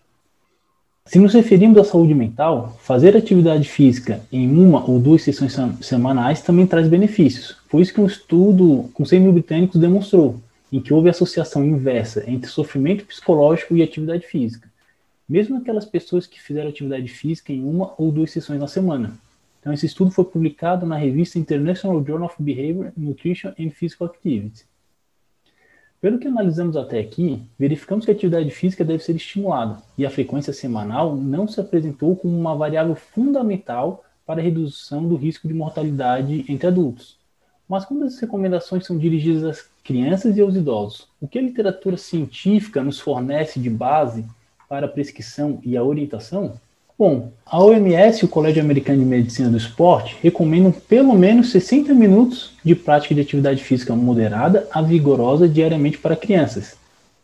Se 1.07 1.19
nos 1.19 1.33
referimos 1.33 1.77
à 1.77 1.83
saúde 1.83 2.13
mental, 2.13 2.77
fazer 2.81 3.17
atividade 3.17 3.67
física 3.67 4.21
em 4.31 4.49
uma 4.55 4.87
ou 4.89 4.99
duas 4.99 5.23
sessões 5.23 5.55
semanais 5.81 6.41
também 6.41 6.65
traz 6.65 6.87
benefícios. 6.87 7.57
Foi 7.67 7.81
isso 7.81 7.93
que 7.93 8.01
um 8.01 8.05
estudo 8.05 8.89
com 8.93 9.03
100 9.03 9.19
mil 9.19 9.33
britânicos 9.33 9.79
demonstrou, 9.79 10.39
em 10.71 10.79
que 10.79 10.93
houve 10.93 11.09
associação 11.09 11.63
inversa 11.63 12.23
entre 12.27 12.49
sofrimento 12.49 13.05
psicológico 13.05 13.75
e 13.75 13.83
atividade 13.83 14.25
física. 14.25 14.69
mesmo 15.27 15.57
aquelas 15.57 15.85
pessoas 15.85 16.27
que 16.27 16.39
fizeram 16.39 16.69
atividade 16.69 17.07
física 17.07 17.51
em 17.51 17.63
uma 17.63 17.95
ou 17.97 18.11
duas 18.11 18.29
sessões 18.29 18.59
na 18.59 18.67
semana. 18.67 19.17
Então, 19.59 19.73
esse 19.73 19.87
estudo 19.87 20.11
foi 20.11 20.23
publicado 20.23 20.85
na 20.85 20.95
revista 20.95 21.39
International 21.39 22.03
Journal 22.05 22.27
of 22.27 22.35
Behavior, 22.41 22.91
Nutrition 22.95 23.51
and 23.59 23.71
Physical 23.71 24.05
Activity. 24.05 24.65
Pelo 26.01 26.19
que 26.19 26.27
analisamos 26.27 26.77
até 26.77 26.99
aqui, 26.99 27.41
verificamos 27.57 28.05
que 28.05 28.11
a 28.11 28.13
atividade 28.13 28.51
física 28.51 28.85
deve 28.85 29.03
ser 29.03 29.15
estimulada 29.15 29.81
e 29.97 30.05
a 30.05 30.09
frequência 30.09 30.53
semanal 30.53 31.15
não 31.15 31.47
se 31.47 31.59
apresentou 31.59 32.15
como 32.15 32.37
uma 32.37 32.55
variável 32.55 32.95
fundamental 32.95 34.03
para 34.25 34.39
a 34.39 34.43
redução 34.43 35.07
do 35.07 35.15
risco 35.15 35.47
de 35.47 35.53
mortalidade 35.53 36.45
entre 36.47 36.67
adultos. 36.67 37.17
Mas 37.67 37.85
quando 37.85 38.03
as 38.03 38.19
recomendações 38.19 38.85
são 38.85 38.97
dirigidas 38.97 39.43
às 39.43 39.69
crianças 39.83 40.37
e 40.37 40.41
aos 40.41 40.55
idosos, 40.55 41.07
o 41.19 41.27
que 41.27 41.39
a 41.39 41.41
literatura 41.41 41.97
científica 41.97 42.83
nos 42.83 42.99
fornece 42.99 43.59
de 43.59 43.69
base 43.69 44.25
para 44.69 44.85
a 44.85 44.89
prescrição 44.89 45.59
e 45.63 45.75
a 45.75 45.83
orientação? 45.83 46.59
Bom, 46.97 47.33
a 47.45 47.61
OMS 47.61 48.23
o 48.23 48.27
Colégio 48.29 48.63
Americano 48.63 48.99
de 48.99 49.05
Medicina 49.05 49.49
do 49.49 49.57
Esporte 49.57 50.15
recomendam 50.21 50.71
pelo 50.71 51.13
menos 51.13 51.51
60 51.51 51.93
minutos 51.93 52.53
de 52.63 52.73
prática 52.73 53.13
de 53.13 53.19
atividade 53.19 53.61
física 53.61 53.93
moderada 53.93 54.65
a 54.71 54.81
vigorosa 54.81 55.45
diariamente 55.45 55.97
para 55.97 56.15
crianças, 56.15 56.77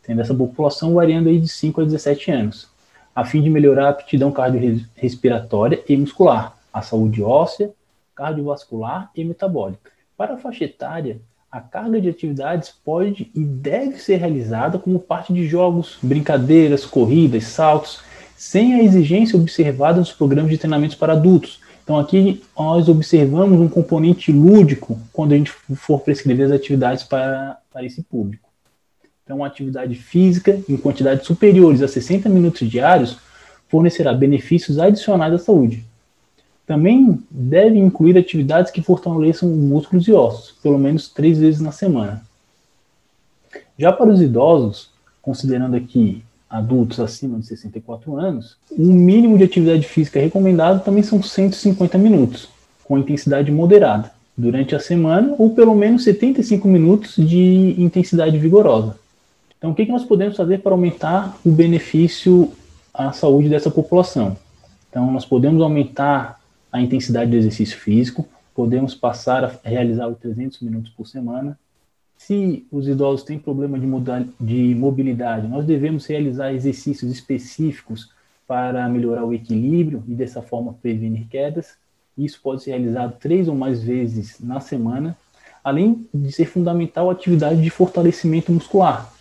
tendo 0.03 0.19
essa 0.19 0.35
população 0.35 0.95
variando 0.95 1.29
aí 1.29 1.39
de 1.39 1.47
5 1.47 1.79
a 1.79 1.83
17 1.85 2.31
anos, 2.31 2.67
a 3.15 3.23
fim 3.23 3.41
de 3.41 3.49
melhorar 3.49 3.85
a 3.85 3.89
aptidão 3.91 4.29
cardiorrespiratória 4.29 5.81
e 5.87 5.95
muscular, 5.95 6.57
a 6.73 6.81
saúde 6.81 7.23
óssea, 7.23 7.71
cardiovascular 8.13 9.09
e 9.15 9.23
metabólica. 9.23 9.89
Para 10.17 10.33
a 10.33 10.37
faixa 10.37 10.65
etária, 10.65 11.21
a 11.49 11.61
carga 11.61 12.01
de 12.01 12.09
atividades 12.09 12.73
pode 12.83 13.31
e 13.33 13.41
deve 13.41 13.99
ser 13.99 14.17
realizada 14.17 14.77
como 14.77 14.99
parte 14.99 15.31
de 15.31 15.47
jogos, 15.47 15.97
brincadeiras, 16.01 16.85
corridas, 16.85 17.45
saltos, 17.45 18.10
sem 18.41 18.73
a 18.73 18.81
exigência 18.81 19.37
observada 19.37 19.99
nos 19.99 20.11
programas 20.11 20.49
de 20.49 20.57
treinamentos 20.57 20.95
para 20.95 21.13
adultos. 21.13 21.59
Então 21.83 21.99
aqui 21.99 22.41
nós 22.57 22.89
observamos 22.89 23.59
um 23.59 23.69
componente 23.69 24.31
lúdico 24.31 24.99
quando 25.13 25.33
a 25.33 25.37
gente 25.37 25.51
for 25.75 26.01
prescrever 26.01 26.47
as 26.47 26.51
atividades 26.51 27.03
para, 27.03 27.59
para 27.71 27.85
esse 27.85 28.01
público. 28.01 28.49
Então, 29.23 29.37
uma 29.37 29.45
atividade 29.45 29.93
física 29.93 30.59
em 30.67 30.75
quantidades 30.75 31.27
superiores 31.27 31.83
a 31.83 31.87
60 31.87 32.27
minutos 32.29 32.67
diários 32.67 33.19
fornecerá 33.69 34.11
benefícios 34.11 34.79
adicionais 34.79 35.35
à 35.35 35.37
saúde. 35.37 35.85
Também 36.65 37.23
deve 37.29 37.77
incluir 37.77 38.17
atividades 38.17 38.71
que 38.71 38.81
fortaleçam 38.81 39.49
músculos 39.49 40.07
e 40.07 40.13
ossos, 40.13 40.57
pelo 40.63 40.79
menos 40.79 41.09
três 41.09 41.37
vezes 41.37 41.61
na 41.61 41.71
semana. 41.71 42.23
Já 43.77 43.93
para 43.93 44.09
os 44.09 44.19
idosos, 44.19 44.89
considerando 45.21 45.75
aqui 45.75 46.23
adultos 46.51 46.99
acima 46.99 47.39
de 47.39 47.47
64 47.47 48.17
anos, 48.17 48.57
o 48.69 48.81
mínimo 48.81 49.37
de 49.37 49.45
atividade 49.45 49.87
física 49.87 50.19
recomendado 50.19 50.83
também 50.83 51.01
são 51.01 51.23
150 51.23 51.97
minutos, 51.97 52.49
com 52.83 52.97
intensidade 52.97 53.49
moderada, 53.49 54.11
durante 54.37 54.75
a 54.75 54.79
semana, 54.79 55.33
ou 55.37 55.51
pelo 55.51 55.73
menos 55.73 56.03
75 56.03 56.67
minutos 56.67 57.15
de 57.15 57.75
intensidade 57.81 58.37
vigorosa. 58.37 58.97
Então, 59.57 59.71
o 59.71 59.75
que, 59.75 59.85
nós 59.85 60.03
podemos 60.03 60.35
fazer 60.35 60.59
para 60.59 60.71
aumentar 60.71 61.37
o 61.45 61.51
benefício 61.51 62.51
à 62.93 63.13
saúde 63.13 63.47
dessa 63.47 63.71
população? 63.71 64.35
Então, 64.89 65.09
nós 65.11 65.23
podemos 65.23 65.61
aumentar 65.61 66.41
a 66.71 66.81
intensidade 66.81 67.31
do 67.31 67.37
exercício 67.37 67.77
físico, 67.77 68.27
podemos 68.53 68.93
passar 68.93 69.45
a 69.45 69.51
realizar 69.63 70.07
os 70.07 70.17
300 70.17 70.59
minutos 70.61 70.91
por 70.91 71.07
semana, 71.07 71.57
se 72.25 72.67
os 72.71 72.87
idosos 72.87 73.23
têm 73.23 73.39
problema 73.39 73.79
de, 73.79 73.87
de 74.39 74.75
mobilidade, 74.75 75.47
nós 75.47 75.65
devemos 75.65 76.05
realizar 76.05 76.53
exercícios 76.53 77.11
específicos 77.11 78.11
para 78.47 78.87
melhorar 78.87 79.25
o 79.25 79.33
equilíbrio 79.33 80.03
e 80.07 80.13
dessa 80.13 80.39
forma 80.39 80.75
prevenir 80.81 81.27
quedas. 81.27 81.73
Isso 82.15 82.39
pode 82.43 82.61
ser 82.61 82.71
realizado 82.71 83.17
três 83.19 83.47
ou 83.47 83.55
mais 83.55 83.81
vezes 83.81 84.39
na 84.39 84.59
semana, 84.59 85.17
além 85.63 86.05
de 86.13 86.31
ser 86.31 86.45
fundamental 86.45 87.09
a 87.09 87.13
atividade 87.13 87.59
de 87.59 87.69
fortalecimento 87.71 88.51
muscular, 88.51 89.11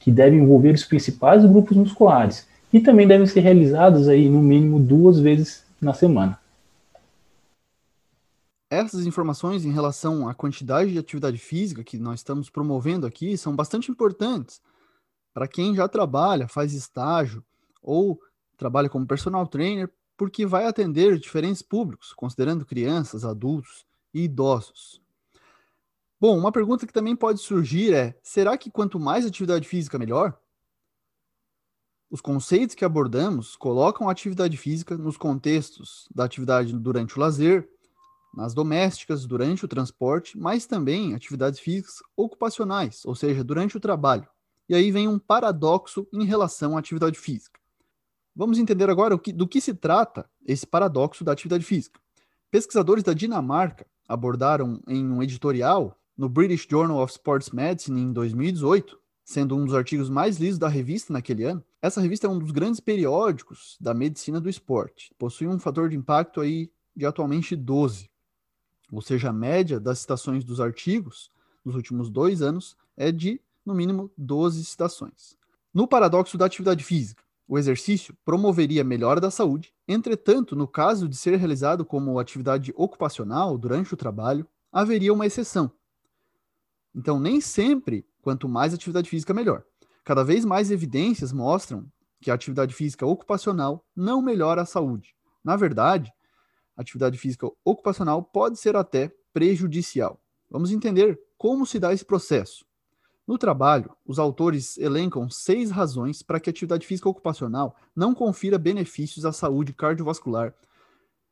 que 0.00 0.10
deve 0.10 0.34
envolver 0.34 0.74
os 0.74 0.84
principais 0.84 1.44
grupos 1.44 1.76
musculares 1.76 2.48
e 2.72 2.80
também 2.80 3.06
devem 3.06 3.28
ser 3.28 3.40
realizadas 3.40 4.08
aí 4.08 4.28
no 4.28 4.42
mínimo 4.42 4.80
duas 4.80 5.20
vezes 5.20 5.62
na 5.80 5.94
semana. 5.94 6.36
Essas 8.70 9.04
informações 9.04 9.64
em 9.64 9.72
relação 9.72 10.28
à 10.28 10.34
quantidade 10.34 10.92
de 10.92 10.98
atividade 10.98 11.38
física 11.38 11.82
que 11.82 11.98
nós 11.98 12.20
estamos 12.20 12.48
promovendo 12.48 13.04
aqui 13.04 13.36
são 13.36 13.54
bastante 13.56 13.90
importantes 13.90 14.62
para 15.34 15.48
quem 15.48 15.74
já 15.74 15.88
trabalha, 15.88 16.48
faz 16.48 16.72
estágio 16.72 17.44
ou 17.82 18.20
trabalha 18.56 18.88
como 18.88 19.06
personal 19.06 19.46
trainer, 19.46 19.90
porque 20.16 20.44
vai 20.44 20.66
atender 20.66 21.18
diferentes 21.18 21.62
públicos, 21.62 22.12
considerando 22.12 22.66
crianças, 22.66 23.24
adultos 23.24 23.86
e 24.12 24.24
idosos. 24.24 25.00
Bom, 26.20 26.38
uma 26.38 26.52
pergunta 26.52 26.86
que 26.86 26.92
também 26.92 27.16
pode 27.16 27.40
surgir 27.40 27.94
é: 27.94 28.18
será 28.22 28.58
que 28.58 28.70
quanto 28.70 29.00
mais 29.00 29.24
atividade 29.24 29.66
física, 29.66 29.98
melhor? 29.98 30.38
Os 32.10 32.20
conceitos 32.20 32.74
que 32.74 32.84
abordamos 32.84 33.56
colocam 33.56 34.08
a 34.08 34.12
atividade 34.12 34.56
física 34.56 34.98
nos 34.98 35.16
contextos 35.16 36.08
da 36.14 36.24
atividade 36.24 36.76
durante 36.76 37.16
o 37.16 37.20
lazer, 37.20 37.68
nas 38.34 38.54
domésticas, 38.54 39.26
durante 39.26 39.64
o 39.64 39.68
transporte, 39.68 40.38
mas 40.38 40.66
também 40.66 41.14
atividades 41.14 41.60
físicas 41.60 41.96
ocupacionais, 42.16 43.04
ou 43.04 43.14
seja, 43.14 43.42
durante 43.42 43.76
o 43.76 43.80
trabalho. 43.80 44.28
E 44.68 44.74
aí 44.74 44.90
vem 44.90 45.08
um 45.08 45.18
paradoxo 45.18 46.06
em 46.12 46.24
relação 46.24 46.76
à 46.76 46.80
atividade 46.80 47.18
física. 47.18 47.58
Vamos 48.34 48.58
entender 48.58 48.88
agora 48.88 49.18
que, 49.18 49.32
do 49.32 49.48
que 49.48 49.60
se 49.60 49.74
trata 49.74 50.30
esse 50.46 50.66
paradoxo 50.66 51.24
da 51.24 51.32
atividade 51.32 51.64
física. 51.64 52.00
Pesquisadores 52.50 53.02
da 53.02 53.12
Dinamarca 53.12 53.86
abordaram 54.08 54.80
em 54.86 55.04
um 55.04 55.22
editorial 55.22 55.96
no 56.16 56.28
British 56.28 56.66
Journal 56.70 57.02
of 57.02 57.12
Sports 57.12 57.50
Medicine 57.50 58.00
em 58.00 58.12
2018, 58.12 58.98
sendo 59.24 59.56
um 59.56 59.64
dos 59.64 59.74
artigos 59.74 60.08
mais 60.08 60.38
lidos 60.38 60.58
da 60.58 60.68
revista 60.68 61.12
naquele 61.12 61.44
ano. 61.44 61.64
Essa 61.82 62.00
revista 62.00 62.26
é 62.26 62.30
um 62.30 62.38
dos 62.38 62.50
grandes 62.50 62.80
periódicos 62.80 63.76
da 63.80 63.92
medicina 63.92 64.40
do 64.40 64.48
esporte. 64.48 65.12
Possui 65.18 65.48
um 65.48 65.58
fator 65.58 65.88
de 65.88 65.96
impacto 65.96 66.40
aí 66.40 66.70
de 66.94 67.06
atualmente 67.06 67.56
12 67.56 68.10
ou 68.90 69.00
seja, 69.00 69.30
a 69.30 69.32
média 69.32 69.78
das 69.78 70.00
citações 70.00 70.44
dos 70.44 70.60
artigos 70.60 71.30
nos 71.64 71.74
últimos 71.74 72.10
dois 72.10 72.42
anos 72.42 72.76
é 72.96 73.12
de, 73.12 73.40
no 73.64 73.74
mínimo, 73.74 74.10
12 74.16 74.64
citações. 74.64 75.36
No 75.72 75.86
paradoxo 75.86 76.36
da 76.36 76.46
atividade 76.46 76.82
física, 76.82 77.22
o 77.46 77.58
exercício 77.58 78.16
promoveria 78.24 78.84
melhora 78.84 79.20
da 79.20 79.30
saúde, 79.30 79.72
entretanto, 79.86 80.54
no 80.54 80.68
caso 80.68 81.08
de 81.08 81.16
ser 81.16 81.36
realizado 81.36 81.84
como 81.84 82.18
atividade 82.18 82.72
ocupacional 82.76 83.58
durante 83.58 83.92
o 83.92 83.96
trabalho, 83.96 84.46
haveria 84.72 85.12
uma 85.12 85.26
exceção. 85.26 85.70
Então, 86.94 87.18
nem 87.18 87.40
sempre, 87.40 88.06
quanto 88.22 88.48
mais 88.48 88.74
atividade 88.74 89.08
física, 89.08 89.34
melhor. 89.34 89.64
Cada 90.04 90.24
vez 90.24 90.44
mais 90.44 90.70
evidências 90.70 91.32
mostram 91.32 91.86
que 92.20 92.30
a 92.30 92.34
atividade 92.34 92.74
física 92.74 93.06
ocupacional 93.06 93.84
não 93.94 94.20
melhora 94.20 94.62
a 94.62 94.66
saúde. 94.66 95.14
Na 95.42 95.56
verdade, 95.56 96.12
atividade 96.80 97.18
física 97.18 97.50
ocupacional 97.64 98.22
pode 98.22 98.58
ser 98.58 98.76
até 98.76 99.12
prejudicial. 99.32 100.20
Vamos 100.50 100.72
entender 100.72 101.20
como 101.38 101.64
se 101.64 101.78
dá 101.78 101.92
esse 101.92 102.04
processo. 102.04 102.64
No 103.26 103.38
trabalho, 103.38 103.94
os 104.04 104.18
autores 104.18 104.76
elencam 104.76 105.30
seis 105.30 105.70
razões 105.70 106.22
para 106.22 106.40
que 106.40 106.50
a 106.50 106.52
atividade 106.52 106.86
física 106.86 107.08
ocupacional 107.08 107.76
não 107.94 108.12
confira 108.12 108.58
benefícios 108.58 109.24
à 109.24 109.32
saúde 109.32 109.72
cardiovascular. 109.72 110.52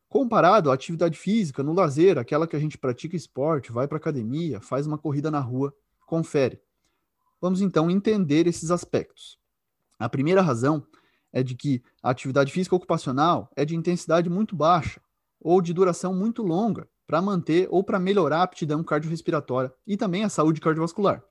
Comparado 0.09 0.71
à 0.71 0.75
atividade 0.75 1.19
física 1.19 1.63
no 1.63 1.73
lazer, 1.73 2.17
aquela 2.17 2.47
que 2.47 2.55
a 2.55 2.59
gente 2.61 2.79
pratica 2.79 3.17
esporte, 3.17 3.73
vai 3.73 3.89
para 3.89 3.99
academia, 3.99 4.61
faz 4.61 4.87
uma 4.87 4.97
corrida 4.97 5.31
na 5.31 5.41
rua, 5.41 5.75
confere. 6.07 6.61
Vamos 7.41 7.61
então 7.61 7.91
entender 7.91 8.47
esses 8.47 8.71
aspectos. 8.71 9.39
A 9.99 10.09
primeira 10.09 10.41
razão 10.41 10.87
é 11.33 11.43
de 11.43 11.55
que 11.55 11.83
a 12.03 12.11
atividade 12.11 12.53
física 12.53 12.77
ocupacional 12.77 13.51
é 13.57 13.65
de 13.65 13.77
intensidade 13.77 14.31
muito 14.31 14.55
baixa, 14.55 15.01
ou 15.41 15.61
de 15.61 15.73
duração 15.73 16.15
muito 16.15 16.43
longa 16.43 16.89
para 17.07 17.23
manter 17.23 17.67
ou 17.71 17.83
para 17.83 17.99
melhorar 17.99 18.41
a 18.41 18.43
aptidão 18.43 18.85
cardiorrespiratória 18.85 19.73
e 19.87 19.97
também 19.97 20.25
a 20.25 20.29
saúde 20.29 20.61
cardiovascular. 20.61 21.23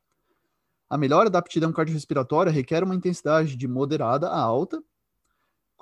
A 0.89 0.97
melhora 0.97 1.29
da 1.29 1.39
aptidão 1.39 1.71
cardiorrespiratória 1.71 2.51
requer 2.51 2.83
uma 2.83 2.95
intensidade 2.95 3.55
de 3.55 3.67
moderada 3.67 4.29
a 4.29 4.39
alta, 4.39 4.81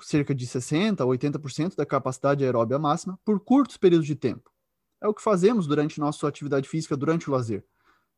cerca 0.02 0.36
de 0.36 0.46
60 0.46 1.04
a 1.04 1.08
80% 1.08 1.76
da 1.76 1.86
capacidade 1.86 2.44
aeróbia 2.44 2.78
máxima, 2.80 3.18
por 3.24 3.40
curtos 3.40 3.78
períodos 3.78 4.08
de 4.08 4.16
tempo. 4.16 4.52
É 5.00 5.08
o 5.08 5.14
que 5.14 5.22
fazemos 5.22 5.68
durante 5.68 6.00
nossa 6.00 6.28
atividade 6.28 6.68
física 6.68 6.98
durante 6.98 7.30
o 7.30 7.34
lazer. 7.34 7.64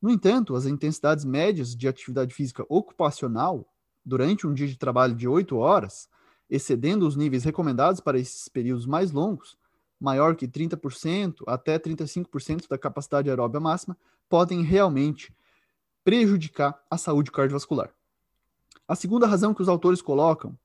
No 0.02 0.10
entanto, 0.10 0.56
as 0.56 0.66
intensidades 0.66 1.26
médias 1.26 1.76
de 1.76 1.88
atividade 1.88 2.34
física 2.34 2.66
ocupacional 2.70 3.68
durante 4.06 4.48
um 4.48 4.54
dia 4.54 4.68
de 4.68 4.78
trabalho 4.78 5.14
de 5.14 5.28
8 5.28 5.56
horas, 5.58 6.08
excedendo 6.50 7.06
os 7.06 7.16
níveis 7.16 7.44
recomendados 7.44 8.00
para 8.00 8.18
esses 8.18 8.48
períodos 8.48 8.86
mais 8.86 9.12
longos, 9.12 9.58
maior 10.00 10.36
que 10.36 10.48
30% 10.48 11.44
até 11.48 11.78
35% 11.80 12.68
da 12.68 12.78
capacidade 12.78 13.30
aeróbia 13.30 13.60
máxima 13.60 13.98
podem 14.30 14.62
realmente 14.62 15.34
prejudicar 16.04 16.80
a 16.90 16.98
saúde 16.98 17.32
cardiovascular. 17.32 17.92
A 18.88 18.96
segunda 18.96 19.28
razão 19.28 19.54
que 19.54 19.62
os 19.62 19.68
autores 19.68 20.02
colocam 20.02 20.58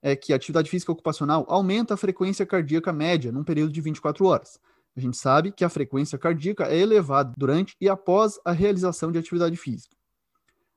é 0.00 0.16
que 0.16 0.32
a 0.32 0.36
atividade 0.36 0.70
física 0.70 0.92
ocupacional 0.92 1.44
aumenta 1.48 1.94
a 1.94 1.96
frequência 1.96 2.46
cardíaca 2.46 2.92
média 2.92 3.30
num 3.30 3.44
período 3.44 3.72
de 3.72 3.80
24 3.80 4.24
horas. 4.24 4.58
A 4.96 5.00
gente 5.00 5.16
sabe 5.16 5.52
que 5.52 5.64
a 5.64 5.68
frequência 5.68 6.18
cardíaca 6.18 6.64
é 6.64 6.78
elevada 6.78 7.32
durante 7.36 7.76
e 7.80 7.88
após 7.88 8.40
a 8.44 8.52
realização 8.52 9.12
de 9.12 9.18
atividade 9.18 9.56
física. 9.56 9.94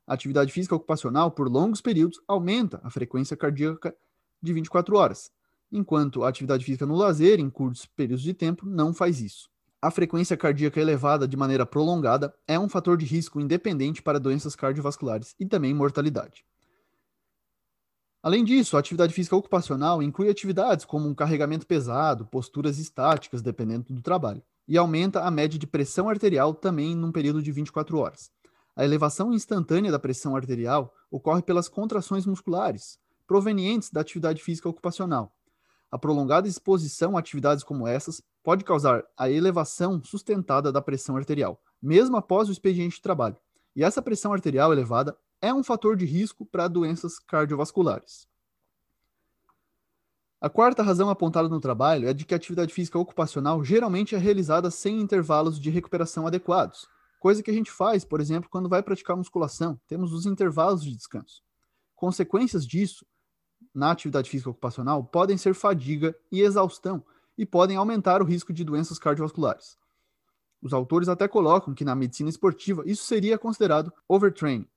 A 0.05 0.13
atividade 0.13 0.51
física 0.51 0.75
ocupacional, 0.75 1.31
por 1.31 1.49
longos 1.49 1.79
períodos, 1.79 2.19
aumenta 2.27 2.81
a 2.83 2.89
frequência 2.89 3.37
cardíaca 3.37 3.95
de 4.41 4.51
24 4.51 4.97
horas, 4.97 5.31
enquanto 5.73 6.23
a 6.23 6.29
atividade 6.29 6.63
física 6.63 6.85
no 6.85 6.95
lazer, 6.95 7.39
em 7.39 7.49
curtos 7.49 7.85
períodos 7.85 8.23
de 8.23 8.33
tempo, 8.33 8.65
não 8.65 8.93
faz 8.93 9.19
isso. 9.19 9.49
A 9.81 9.91
frequência 9.91 10.37
cardíaca 10.37 10.79
elevada 10.79 11.27
de 11.27 11.35
maneira 11.35 11.65
prolongada 11.65 12.33
é 12.47 12.57
um 12.57 12.69
fator 12.69 12.95
de 12.95 13.05
risco 13.05 13.41
independente 13.41 14.01
para 14.01 14.19
doenças 14.19 14.55
cardiovasculares 14.55 15.35
e 15.37 15.45
também 15.45 15.73
mortalidade. 15.73 16.45
Além 18.21 18.45
disso, 18.45 18.77
a 18.77 18.79
atividade 18.79 19.13
física 19.13 19.35
ocupacional 19.35 20.01
inclui 20.01 20.29
atividades 20.29 20.85
como 20.85 21.09
um 21.09 21.13
carregamento 21.13 21.67
pesado, 21.67 22.25
posturas 22.25 22.77
estáticas, 22.77 23.41
dependendo 23.41 23.93
do 23.93 24.01
trabalho, 24.01 24.41
e 24.65 24.77
aumenta 24.77 25.23
a 25.23 25.29
média 25.29 25.59
de 25.59 25.67
pressão 25.67 26.07
arterial 26.07 26.53
também 26.53 26.95
num 26.95 27.11
período 27.11 27.43
de 27.43 27.51
24 27.51 27.97
horas. 27.97 28.31
A 28.75 28.85
elevação 28.85 29.33
instantânea 29.33 29.91
da 29.91 29.99
pressão 29.99 30.35
arterial 30.35 30.93
ocorre 31.11 31.41
pelas 31.41 31.67
contrações 31.67 32.25
musculares, 32.25 32.97
provenientes 33.27 33.89
da 33.89 33.99
atividade 33.99 34.41
física 34.41 34.69
ocupacional. 34.69 35.35
A 35.93 35.99
prolongada 35.99 36.47
exposição 36.47 37.15
a 37.15 37.19
atividades 37.19 37.63
como 37.63 37.87
essas 37.87 38.19
pode 38.41 38.63
causar 38.63 39.05
a 39.15 39.29
elevação 39.29 40.03
sustentada 40.03 40.71
da 40.71 40.81
pressão 40.81 41.15
arterial, 41.15 41.61
mesmo 41.79 42.17
após 42.17 42.49
o 42.49 42.51
expediente 42.51 42.95
de 42.95 43.01
trabalho. 43.03 43.37
E 43.75 43.83
essa 43.83 44.01
pressão 44.01 44.33
arterial 44.33 44.73
elevada 44.73 45.15
é 45.39 45.53
um 45.53 45.63
fator 45.63 45.95
de 45.95 46.03
risco 46.03 46.47
para 46.47 46.67
doenças 46.67 47.19
cardiovasculares. 47.19 48.27
A 50.41 50.49
quarta 50.49 50.81
razão 50.81 51.11
apontada 51.11 51.47
no 51.47 51.59
trabalho 51.59 52.09
é 52.09 52.13
de 52.13 52.25
que 52.25 52.33
a 52.33 52.37
atividade 52.37 52.73
física 52.73 52.97
ocupacional 52.97 53.63
geralmente 53.63 54.15
é 54.15 54.17
realizada 54.17 54.71
sem 54.71 54.99
intervalos 54.99 55.59
de 55.59 55.69
recuperação 55.69 56.25
adequados, 56.25 56.87
coisa 57.19 57.43
que 57.43 57.51
a 57.51 57.53
gente 57.53 57.71
faz, 57.71 58.03
por 58.03 58.19
exemplo, 58.19 58.49
quando 58.49 58.67
vai 58.67 58.81
praticar 58.81 59.15
musculação, 59.15 59.79
temos 59.87 60.11
os 60.11 60.25
intervalos 60.25 60.83
de 60.83 60.95
descanso. 60.95 61.43
Consequências 61.95 62.65
disso 62.65 63.05
na 63.73 63.91
atividade 63.91 64.29
física 64.29 64.49
ocupacional 64.49 65.03
podem 65.03 65.37
ser 65.37 65.53
fadiga 65.53 66.15
e 66.31 66.41
exaustão 66.41 67.03
e 67.37 67.45
podem 67.45 67.77
aumentar 67.77 68.21
o 68.21 68.25
risco 68.25 68.53
de 68.53 68.63
doenças 68.63 68.99
cardiovasculares. 68.99 69.77
Os 70.61 70.73
autores 70.73 71.09
até 71.09 71.27
colocam 71.27 71.73
que 71.73 71.83
na 71.83 71.95
medicina 71.95 72.29
esportiva 72.29 72.83
isso 72.85 73.03
seria 73.03 73.37
considerado 73.37 73.91
overtraining, 74.07 74.67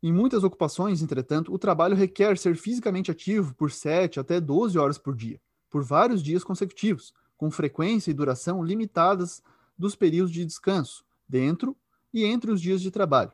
em 0.00 0.12
muitas 0.12 0.44
ocupações, 0.44 1.02
entretanto, 1.02 1.52
o 1.52 1.58
trabalho 1.58 1.96
requer 1.96 2.38
ser 2.38 2.56
fisicamente 2.56 3.10
ativo 3.10 3.52
por 3.54 3.72
7 3.72 4.20
até 4.20 4.40
12 4.40 4.78
horas 4.78 4.96
por 4.96 5.14
dia, 5.14 5.40
por 5.68 5.82
vários 5.82 6.22
dias 6.22 6.44
consecutivos, 6.44 7.12
com 7.36 7.50
frequência 7.50 8.10
e 8.10 8.14
duração 8.14 8.62
limitadas 8.62 9.42
dos 9.76 9.96
períodos 9.96 10.32
de 10.32 10.44
descanso, 10.44 11.04
dentro 11.28 11.76
e 12.14 12.24
entre 12.24 12.52
os 12.52 12.60
dias 12.60 12.80
de 12.80 12.92
trabalho. 12.92 13.32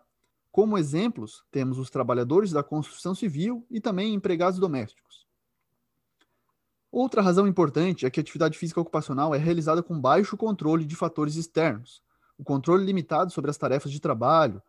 Como 0.55 0.79
exemplos, 0.79 1.43
temos 1.51 1.81
os 1.81 1.91
trabalhadores 1.91 2.53
da 2.53 2.63
construção 2.63 3.13
civil 3.13 3.67
e 3.69 3.81
também 3.81 4.15
empregados 4.15 4.61
domésticos. 4.61 5.27
Outra 6.93 7.21
razão 7.21 7.49
importante 7.49 8.07
é 8.07 8.11
que 8.11 8.21
a 8.21 8.23
atividade 8.23 8.57
física 8.57 8.81
ocupacional 8.81 9.35
é 9.35 9.37
realizada 9.37 9.83
com 9.83 10.01
baixo 10.01 10.37
controle 10.37 10.85
de 10.85 10.95
fatores 10.95 11.35
externos. 11.35 12.05
O 12.39 12.45
controle 12.45 12.87
limitado 12.87 13.33
sobre 13.33 13.51
as 13.51 13.59
tarefas 13.59 13.91
de 13.91 13.99
trabalho, 13.99 14.63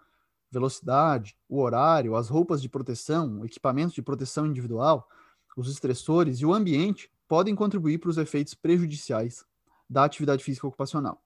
velocidade, 0.50 1.38
o 1.48 1.62
horário, 1.62 2.15
as 2.15 2.30
roupas 2.30 2.63
de 2.63 2.67
proteção, 2.67 3.41
o 3.41 3.45
equipamento 3.45 3.93
de 3.93 4.02
proteção 4.02 4.48
individual, 4.48 5.08
os 5.56 5.69
estressores 5.69 6.39
e 6.39 6.48
o 6.48 6.54
ambiente 6.56 7.12
podem 7.28 7.54
contribuir 7.54 8.00
para 8.00 8.10
os 8.10 8.17
efeitos 8.17 8.56
prejudiciais 8.56 9.45
da 9.88 10.04
atividade 10.04 10.43
física 10.43 10.65
ocupacional. 10.65 11.21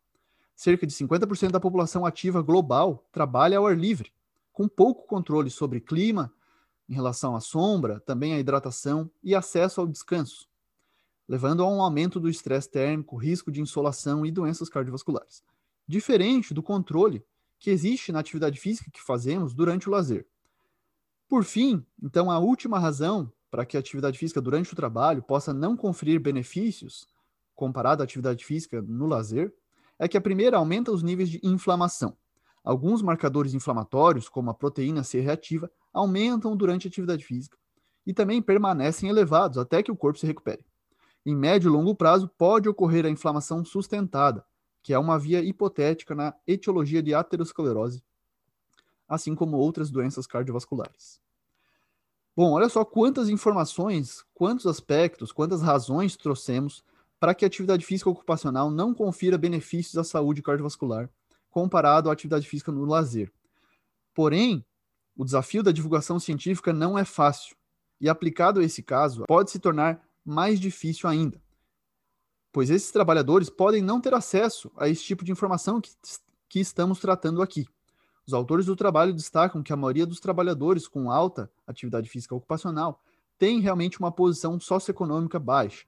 Cerca 0.54 0.86
de 0.86 0.94
50% 0.94 1.52
da 1.52 1.62
população 1.62 2.06
ativa 2.06 2.42
global 2.42 3.08
trabalha 3.10 3.58
ao 3.58 3.66
ar 3.66 3.78
livre, 3.78 4.12
com 4.60 4.68
pouco 4.68 5.08
controle 5.08 5.50
sobre 5.50 5.80
clima, 5.80 6.34
em 6.90 6.94
relação 6.94 7.34
à 7.34 7.40
sombra, 7.40 8.02
também 8.02 8.34
à 8.34 8.40
hidratação 8.40 9.10
e 9.24 9.34
acesso 9.34 9.80
ao 9.80 9.88
descanso, 9.88 10.50
levando 11.30 11.64
a 11.64 11.70
um 11.70 11.82
aumento 11.82 12.20
do 12.20 12.28
estresse 12.28 12.70
térmico, 12.70 13.16
risco 13.16 13.54
de 13.54 13.62
insolação 13.62 14.26
e 14.26 14.32
doenças 14.32 14.68
cardiovasculares. 14.68 15.46
Diferente 15.88 16.54
do 16.54 16.62
controle 16.62 17.24
que 17.58 17.70
existe 17.70 18.12
na 18.12 18.20
atividade 18.20 18.60
física 18.60 18.92
que 18.92 19.02
fazemos 19.02 19.54
durante 19.54 19.88
o 19.88 19.92
lazer. 19.94 20.28
Por 21.30 21.46
fim, 21.46 21.86
então, 22.04 22.30
a 22.30 22.38
última 22.38 22.78
razão 22.78 23.32
para 23.50 23.66
que 23.66 23.78
a 23.78 23.80
atividade 23.80 24.20
física 24.20 24.42
durante 24.42 24.74
o 24.74 24.76
trabalho 24.76 25.24
possa 25.24 25.54
não 25.54 25.78
conferir 25.78 26.20
benefícios 26.20 27.08
comparado 27.56 28.04
à 28.04 28.04
atividade 28.04 28.44
física 28.44 28.82
no 28.82 29.08
lazer 29.08 29.54
é 29.98 30.06
que 30.06 30.18
a 30.18 30.22
primeira 30.22 30.58
aumenta 30.58 30.92
os 30.92 31.02
níveis 31.02 31.30
de 31.30 31.40
inflamação. 31.44 32.18
Alguns 32.70 33.02
marcadores 33.02 33.56
inflamatórios, 33.56 34.30
como 34.30 34.52
a 34.52 34.54
proteína 34.54 35.04
C 35.04 35.20
reativa, 35.22 35.72
aumentam 35.92 36.56
durante 36.56 36.86
a 36.86 36.88
atividade 36.88 37.26
física 37.26 37.58
e 38.06 38.14
também 38.14 38.44
permanecem 38.44 39.10
elevados 39.10 39.58
até 39.58 39.82
que 39.82 39.92
o 39.92 39.96
corpo 39.96 40.20
se 40.20 40.28
recupere. 40.28 40.64
Em 41.26 41.36
médio 41.36 41.68
e 41.68 41.72
longo 41.72 41.96
prazo, 41.96 42.30
pode 42.38 42.70
ocorrer 42.70 43.08
a 43.08 43.10
inflamação 43.10 43.66
sustentada, 43.66 44.46
que 44.84 44.94
é 44.94 45.00
uma 45.00 45.18
via 45.18 45.42
hipotética 45.42 46.14
na 46.14 46.36
etiologia 46.46 47.02
de 47.02 47.12
aterosclerose, 47.12 48.04
assim 49.08 49.34
como 49.34 49.58
outras 49.58 49.90
doenças 49.90 50.28
cardiovasculares. 50.28 51.20
Bom, 52.38 52.52
olha 52.52 52.70
só 52.70 52.86
quantas 52.86 53.30
informações, 53.30 54.24
quantos 54.32 54.68
aspectos, 54.68 55.32
quantas 55.32 55.64
razões 55.64 56.16
trouxemos 56.16 56.84
para 57.20 57.34
que 57.34 57.44
a 57.44 57.48
atividade 57.48 57.84
física 57.84 58.12
ocupacional 58.12 58.70
não 58.70 58.94
confira 58.94 59.40
benefícios 59.40 59.98
à 59.98 60.04
saúde 60.04 60.44
cardiovascular 60.44 61.10
comparado 61.50 62.10
à 62.10 62.14
atividade 62.14 62.48
física 62.48 62.72
no 62.72 62.86
lazer. 62.86 63.32
Porém, 64.14 64.66
o 65.16 65.26
desafio 65.26 65.64
da 65.64 65.72
divulgação 65.72 66.20
científica 66.20 66.72
não 66.74 66.98
é 66.98 67.06
fácil 67.06 67.56
e 68.00 68.08
aplicado 68.08 68.60
a 68.60 68.64
esse 68.64 68.82
caso 68.82 69.26
pode 69.28 69.52
se 69.52 69.60
tornar 69.60 70.02
mais 70.26 70.60
difícil 70.60 71.10
ainda 71.10 71.42
pois 72.52 72.70
esses 72.70 72.92
trabalhadores 72.92 73.50
podem 73.50 73.82
não 73.82 74.02
ter 74.02 74.14
acesso 74.14 74.72
a 74.76 74.88
esse 74.90 75.04
tipo 75.04 75.24
de 75.24 75.32
informação 75.32 75.80
que, 75.80 75.92
que 76.48 76.60
estamos 76.60 77.00
tratando 77.00 77.42
aqui. 77.42 77.68
Os 78.26 78.34
autores 78.34 78.66
do 78.66 78.76
trabalho 78.76 79.14
destacam 79.14 79.64
que 79.64 79.74
a 79.74 79.78
maioria 79.78 80.06
dos 80.06 80.20
trabalhadores 80.20 80.88
com 80.88 81.12
alta 81.12 81.52
atividade 81.66 82.10
física 82.10 82.36
ocupacional 82.36 83.02
tem 83.38 83.60
realmente 83.60 84.00
uma 84.00 84.12
posição 84.12 84.60
socioeconômica 84.60 85.40
baixa, 85.40 85.86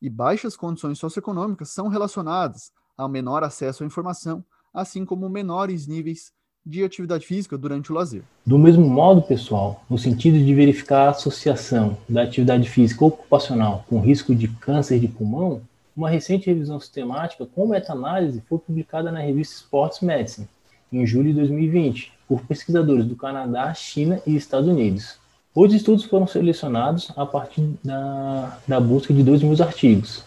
e 0.00 0.08
baixas 0.08 0.56
condições 0.56 0.98
socioeconômicas 0.98 1.70
são 1.70 1.88
relacionadas 1.88 2.72
ao 2.96 3.08
menor 3.08 3.44
acesso 3.44 3.82
à 3.82 3.86
informação, 3.86 4.44
assim 4.76 5.06
como 5.06 5.26
menores 5.30 5.86
níveis 5.86 6.30
de 6.64 6.84
atividade 6.84 7.24
física 7.24 7.56
durante 7.56 7.90
o 7.90 7.94
lazer. 7.94 8.22
Do 8.44 8.58
mesmo 8.58 8.86
modo, 8.86 9.22
pessoal, 9.22 9.82
no 9.88 9.96
sentido 9.96 10.38
de 10.38 10.54
verificar 10.54 11.06
a 11.06 11.10
associação 11.10 11.96
da 12.06 12.22
atividade 12.22 12.68
física 12.68 13.04
ocupacional 13.04 13.84
com 13.88 14.00
risco 14.00 14.34
de 14.34 14.48
câncer 14.48 15.00
de 15.00 15.08
pulmão, 15.08 15.62
uma 15.96 16.10
recente 16.10 16.46
revisão 16.46 16.78
sistemática 16.78 17.46
com 17.46 17.68
meta-análise 17.68 18.42
foi 18.46 18.58
publicada 18.58 19.10
na 19.10 19.20
revista 19.20 19.54
Sports 19.54 20.00
Medicine, 20.02 20.46
em 20.92 21.06
julho 21.06 21.28
de 21.28 21.38
2020, 21.38 22.12
por 22.28 22.42
pesquisadores 22.42 23.06
do 23.06 23.16
Canadá, 23.16 23.72
China 23.72 24.20
e 24.26 24.36
Estados 24.36 24.68
Unidos. 24.68 25.18
Os 25.54 25.72
estudos 25.72 26.04
foram 26.04 26.26
selecionados 26.26 27.10
a 27.16 27.24
partir 27.24 27.62
da, 27.82 28.58
da 28.68 28.78
busca 28.78 29.14
de 29.14 29.22
2 29.22 29.42
mil 29.42 29.62
artigos. 29.62 30.22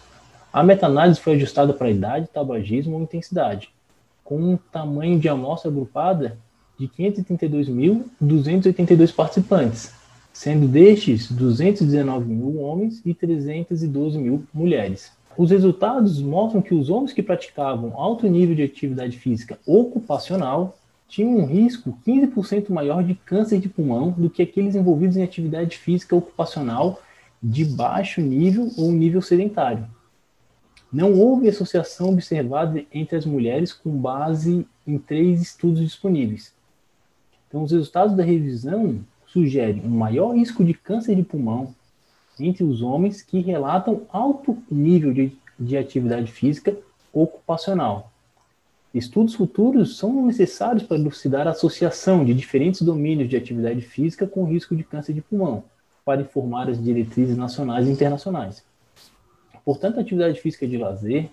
A 0.52 0.64
meta-análise 0.64 1.20
foi 1.20 1.34
ajustada 1.34 1.72
para 1.72 1.90
idade, 1.90 2.28
tabagismo 2.32 2.96
ou 2.96 3.02
intensidade, 3.02 3.70
com 4.30 4.36
um 4.36 4.56
tamanho 4.56 5.18
de 5.18 5.28
amostra 5.28 5.68
agrupada 5.68 6.38
de 6.78 6.86
532.282 6.86 9.12
participantes, 9.12 9.92
sendo 10.32 10.68
destes 10.68 11.28
219 11.32 12.32
mil 12.32 12.60
homens 12.60 13.02
e 13.04 13.12
312 13.12 14.18
mil 14.18 14.44
mulheres. 14.54 15.10
Os 15.36 15.50
resultados 15.50 16.22
mostram 16.22 16.62
que 16.62 16.72
os 16.72 16.88
homens 16.88 17.12
que 17.12 17.24
praticavam 17.24 17.94
alto 17.96 18.28
nível 18.28 18.54
de 18.54 18.62
atividade 18.62 19.18
física 19.18 19.58
ocupacional 19.66 20.78
tinham 21.08 21.38
um 21.38 21.44
risco 21.44 21.98
15% 22.06 22.70
maior 22.70 23.02
de 23.02 23.16
câncer 23.16 23.58
de 23.58 23.68
pulmão 23.68 24.12
do 24.12 24.30
que 24.30 24.42
aqueles 24.42 24.76
envolvidos 24.76 25.16
em 25.16 25.24
atividade 25.24 25.76
física 25.76 26.14
ocupacional 26.14 27.02
de 27.42 27.64
baixo 27.64 28.20
nível 28.20 28.70
ou 28.78 28.92
nível 28.92 29.20
sedentário. 29.20 29.88
Não 30.92 31.12
houve 31.14 31.48
associação 31.48 32.10
observada 32.10 32.84
entre 32.92 33.16
as 33.16 33.24
mulheres 33.24 33.72
com 33.72 33.90
base 33.90 34.66
em 34.84 34.98
três 34.98 35.40
estudos 35.40 35.80
disponíveis. 35.80 36.52
Então, 37.46 37.62
os 37.62 37.70
resultados 37.70 38.16
da 38.16 38.24
revisão 38.24 39.00
sugerem 39.26 39.82
um 39.84 39.90
maior 39.90 40.32
risco 40.32 40.64
de 40.64 40.74
câncer 40.74 41.14
de 41.14 41.22
pulmão, 41.22 41.74
entre 42.38 42.64
os 42.64 42.82
homens 42.82 43.22
que 43.22 43.40
relatam 43.40 44.02
alto 44.10 44.58
nível 44.70 45.12
de, 45.12 45.32
de 45.58 45.76
atividade 45.76 46.32
física 46.32 46.76
ocupacional. 47.12 48.10
Estudos 48.92 49.34
futuros 49.34 49.96
são 49.96 50.26
necessários 50.26 50.82
para 50.82 50.96
elucidar 50.96 51.46
a 51.46 51.50
associação 51.50 52.24
de 52.24 52.34
diferentes 52.34 52.82
domínios 52.82 53.28
de 53.28 53.36
atividade 53.36 53.80
física 53.82 54.26
com 54.26 54.44
risco 54.44 54.74
de 54.74 54.82
câncer 54.82 55.12
de 55.12 55.20
pulmão, 55.20 55.62
para 56.04 56.22
informar 56.22 56.68
as 56.68 56.82
diretrizes 56.82 57.36
nacionais 57.36 57.86
e 57.86 57.90
internacionais. 57.92 58.64
Portanto, 59.64 60.00
atividade 60.00 60.40
física 60.40 60.66
de 60.66 60.76
lazer, 60.76 61.30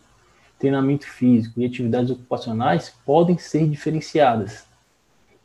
treinamento 0.59 1.07
físico 1.07 1.59
e 1.59 1.65
atividades 1.65 2.11
ocupacionais 2.11 2.93
podem 3.05 3.37
ser 3.37 3.67
diferenciadas. 3.67 4.65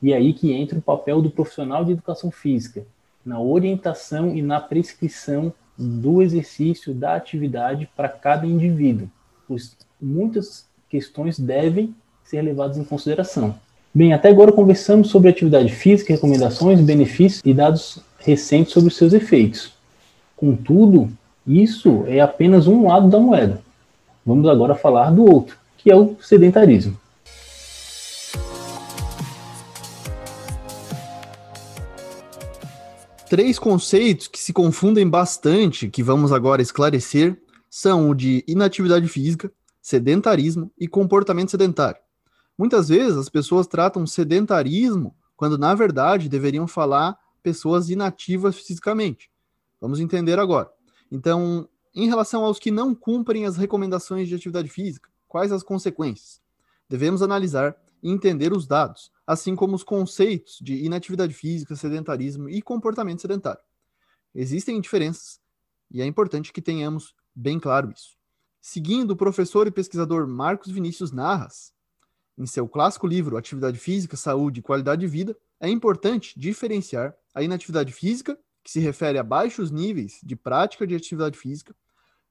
E 0.03 0.13
é 0.13 0.17
aí 0.17 0.33
que 0.33 0.53
entra 0.53 0.79
o 0.79 0.83
papel 0.83 1.23
do 1.23 1.31
profissional 1.31 1.85
de 1.85 1.93
educação 1.93 2.31
física, 2.31 2.85
na 3.25 3.41
orientação 3.41 4.35
e 4.35 4.43
na 4.43 4.61
prescrição 4.61 5.53
do 5.79 6.21
exercício 6.23 6.93
da 6.93 7.15
atividade 7.15 7.89
para 7.97 8.09
cada 8.09 8.47
indivíduo, 8.47 9.09
pois 9.47 9.77
muitas 10.01 10.67
questões 10.89 11.39
devem 11.39 11.95
ser 12.25 12.43
levadas 12.43 12.77
em 12.77 12.85
consideração. 12.85 13.55
Bem, 13.95 14.13
até 14.13 14.29
agora 14.29 14.53
conversamos 14.53 15.09
sobre 15.09 15.29
atividade 15.29 15.71
física, 15.71 16.15
recomendações, 16.15 16.81
benefícios 16.81 17.43
e 17.45 17.53
dados 17.53 17.99
recentes 18.19 18.73
sobre 18.73 18.89
os 18.89 18.97
seus 18.97 19.13
efeitos. 19.13 19.75
Contudo, 20.37 21.11
isso 21.47 22.05
é 22.07 22.21
apenas 22.21 22.67
um 22.67 22.87
lado 22.87 23.09
da 23.09 23.19
moeda. 23.19 23.63
Vamos 24.25 24.49
agora 24.49 24.75
falar 24.75 25.11
do 25.11 25.25
outro, 25.25 25.57
que 25.77 25.91
é 25.91 25.97
o 25.97 26.17
sedentarismo. 26.21 26.97
Três 33.29 33.59
conceitos 33.59 34.29
que 34.29 34.39
se 34.39 34.53
confundem 34.53 35.09
bastante, 35.09 35.89
que 35.89 36.03
vamos 36.03 36.33
agora 36.33 36.61
esclarecer, 36.61 37.41
são 37.69 38.11
o 38.11 38.15
de 38.15 38.45
inatividade 38.47 39.09
física, 39.09 39.51
sedentarismo 39.81 40.71
e 40.79 40.87
comportamento 40.87 41.51
sedentário. 41.51 42.01
Muitas 42.57 42.91
vezes 42.91 43.17
as 43.17 43.31
pessoas 43.31 43.67
tratam 43.67 44.07
sedentarismo 44.07 45.17
quando 45.35 45.57
na 45.57 45.75
verdade 45.75 46.29
deveriam 46.29 46.69
falar 46.69 47.19
pessoas 47.43 47.89
inativas 47.89 48.55
fisicamente. 48.55 49.31
Vamos 49.81 49.99
entender 49.99 50.39
agora. 50.39 50.71
Então, 51.15 51.69
em 51.95 52.09
relação 52.09 52.43
aos 52.43 52.59
que 52.59 52.71
não 52.71 52.95
cumprem 52.95 53.45
as 53.45 53.59
recomendações 53.59 54.29
de 54.29 54.35
atividade 54.35 54.71
física, 54.71 55.11
quais 55.29 55.53
as 55.53 55.63
consequências? 55.63 56.41
Devemos 56.89 57.21
analisar 57.21 57.77
e 58.03 58.11
entender 58.11 58.51
os 58.51 58.67
dados, 58.67 59.13
assim 59.27 59.55
como 59.55 59.75
os 59.75 59.85
conceitos 59.85 60.59
de 60.63 60.83
inatividade 60.83 61.35
física, 61.35 61.77
sedentarismo 61.77 62.49
e 62.49 62.63
comportamento 62.63 63.21
sedentário. 63.21 63.61
Existem 64.35 64.81
diferenças 64.81 65.39
e 65.91 66.01
é 66.01 66.07
importante 66.07 66.51
que 66.51 66.63
tenhamos 66.63 67.15
bem 67.35 67.61
claro 67.61 67.93
isso. 67.95 68.17
Seguindo 68.59 69.11
o 69.11 69.17
professor 69.17 69.67
e 69.67 69.71
pesquisador 69.71 70.27
Marcos 70.27 70.73
Vinícius 70.73 71.13
Narras, 71.13 71.75
em 72.39 72.47
seu 72.47 72.67
clássico 72.67 73.07
livro 73.07 73.37
Atividade 73.37 73.79
Física, 73.79 74.17
Saúde 74.17 74.61
e 74.61 74.63
Qualidade 74.63 75.03
de 75.03 75.07
Vida, 75.09 75.37
é 75.61 75.69
importante 75.69 76.33
diferenciar 76.41 77.15
a 77.35 77.43
inatividade 77.43 77.93
física, 77.93 78.39
que 78.63 78.71
se 78.71 78.81
refere 78.81 79.19
a 79.19 79.23
baixos 79.23 79.71
níveis 79.71 80.21
de 80.23 80.37
prática 80.37 80.87
de 80.87 80.95
atividade 80.95 81.39
física, 81.39 81.75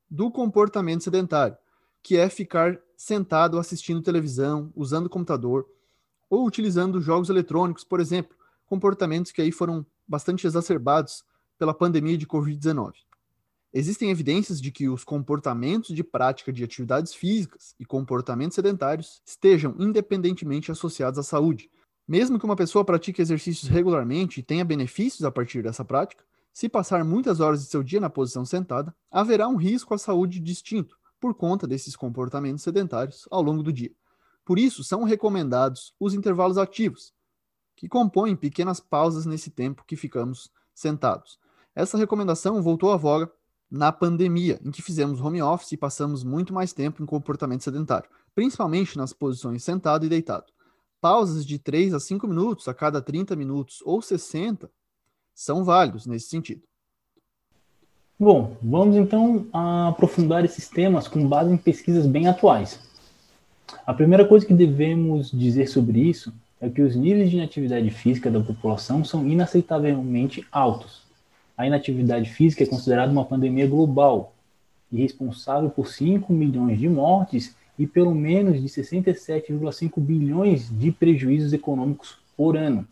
do 0.09 0.31
comportamento 0.31 1.03
sedentário, 1.03 1.57
que 2.03 2.17
é 2.17 2.29
ficar 2.29 2.79
sentado 2.97 3.57
assistindo 3.57 4.01
televisão, 4.01 4.71
usando 4.75 5.09
computador 5.09 5.67
ou 6.29 6.45
utilizando 6.45 7.01
jogos 7.01 7.29
eletrônicos, 7.29 7.83
por 7.83 7.99
exemplo, 7.99 8.35
comportamentos 8.65 9.31
que 9.31 9.41
aí 9.41 9.51
foram 9.51 9.85
bastante 10.07 10.47
exacerbados 10.47 11.23
pela 11.57 11.73
pandemia 11.73 12.17
de 12.17 12.25
Covid-19. 12.25 12.93
Existem 13.73 14.09
evidências 14.09 14.61
de 14.61 14.69
que 14.69 14.89
os 14.89 15.03
comportamentos 15.03 15.95
de 15.95 16.03
prática 16.03 16.51
de 16.51 16.63
atividades 16.63 17.13
físicas 17.13 17.73
e 17.79 17.85
comportamentos 17.85 18.55
sedentários 18.55 19.21
estejam 19.25 19.75
independentemente 19.79 20.71
associados 20.71 21.17
à 21.17 21.23
saúde. 21.23 21.69
Mesmo 22.11 22.37
que 22.37 22.43
uma 22.43 22.57
pessoa 22.57 22.83
pratique 22.83 23.21
exercícios 23.21 23.71
regularmente 23.71 24.41
e 24.41 24.43
tenha 24.43 24.65
benefícios 24.65 25.23
a 25.23 25.31
partir 25.31 25.63
dessa 25.63 25.85
prática, 25.85 26.25
se 26.51 26.67
passar 26.67 27.05
muitas 27.05 27.39
horas 27.39 27.63
de 27.63 27.69
seu 27.69 27.81
dia 27.81 28.01
na 28.01 28.09
posição 28.09 28.43
sentada, 28.43 28.93
haverá 29.09 29.47
um 29.47 29.55
risco 29.55 29.93
à 29.93 29.97
saúde 29.97 30.41
distinto 30.41 30.97
por 31.21 31.33
conta 31.33 31.65
desses 31.65 31.95
comportamentos 31.95 32.63
sedentários 32.63 33.25
ao 33.31 33.41
longo 33.41 33.63
do 33.63 33.71
dia. 33.71 33.93
Por 34.43 34.59
isso, 34.59 34.83
são 34.83 35.05
recomendados 35.05 35.93
os 35.97 36.13
intervalos 36.13 36.57
ativos, 36.57 37.13
que 37.77 37.87
compõem 37.87 38.35
pequenas 38.35 38.81
pausas 38.81 39.25
nesse 39.25 39.49
tempo 39.49 39.85
que 39.87 39.95
ficamos 39.95 40.51
sentados. 40.75 41.39
Essa 41.73 41.97
recomendação 41.97 42.61
voltou 42.61 42.91
à 42.91 42.97
voga 42.97 43.31
na 43.71 43.89
pandemia, 43.89 44.59
em 44.65 44.69
que 44.69 44.81
fizemos 44.81 45.21
home 45.21 45.41
office 45.41 45.71
e 45.71 45.77
passamos 45.77 46.25
muito 46.25 46.53
mais 46.53 46.73
tempo 46.73 47.01
em 47.01 47.05
comportamento 47.05 47.63
sedentário, 47.63 48.09
principalmente 48.35 48.97
nas 48.97 49.13
posições 49.13 49.63
sentado 49.63 50.05
e 50.05 50.09
deitado. 50.09 50.51
Pausas 51.01 51.45
de 51.45 51.57
3 51.57 51.93
a 51.93 51.99
5 51.99 52.27
minutos 52.27 52.67
a 52.67 52.73
cada 52.73 53.01
30 53.01 53.35
minutos 53.35 53.81
ou 53.83 54.01
60 54.01 54.69
são 55.33 55.63
válidos 55.63 56.05
nesse 56.05 56.27
sentido. 56.27 56.61
Bom, 58.19 58.55
vamos 58.61 58.95
então 58.95 59.47
aprofundar 59.51 60.45
esses 60.45 60.69
temas 60.69 61.07
com 61.07 61.27
base 61.27 61.51
em 61.51 61.57
pesquisas 61.57 62.05
bem 62.05 62.27
atuais. 62.27 62.79
A 63.85 63.93
primeira 63.93 64.27
coisa 64.27 64.45
que 64.45 64.53
devemos 64.53 65.31
dizer 65.31 65.67
sobre 65.67 65.99
isso 65.99 66.31
é 66.61 66.69
que 66.69 66.81
os 66.81 66.95
níveis 66.95 67.31
de 67.31 67.37
inatividade 67.37 67.89
física 67.89 68.29
da 68.29 68.39
população 68.39 69.03
são 69.03 69.27
inaceitavelmente 69.27 70.47
altos 70.51 71.01
a 71.61 71.67
inatividade 71.67 72.27
física 72.27 72.63
é 72.63 72.67
considerada 72.67 73.11
uma 73.11 73.23
pandemia 73.23 73.67
global 73.67 74.33
e 74.91 74.97
responsável 74.97 75.69
por 75.69 75.87
5 75.87 76.33
milhões 76.33 76.79
de 76.79 76.89
mortes 76.89 77.55
e 77.81 77.87
pelo 77.87 78.13
menos 78.13 78.61
de 78.61 78.69
67,5 78.69 79.99
bilhões 79.99 80.69
de 80.69 80.91
prejuízos 80.91 81.51
econômicos 81.51 82.19
por 82.37 82.55
ano. 82.55 82.87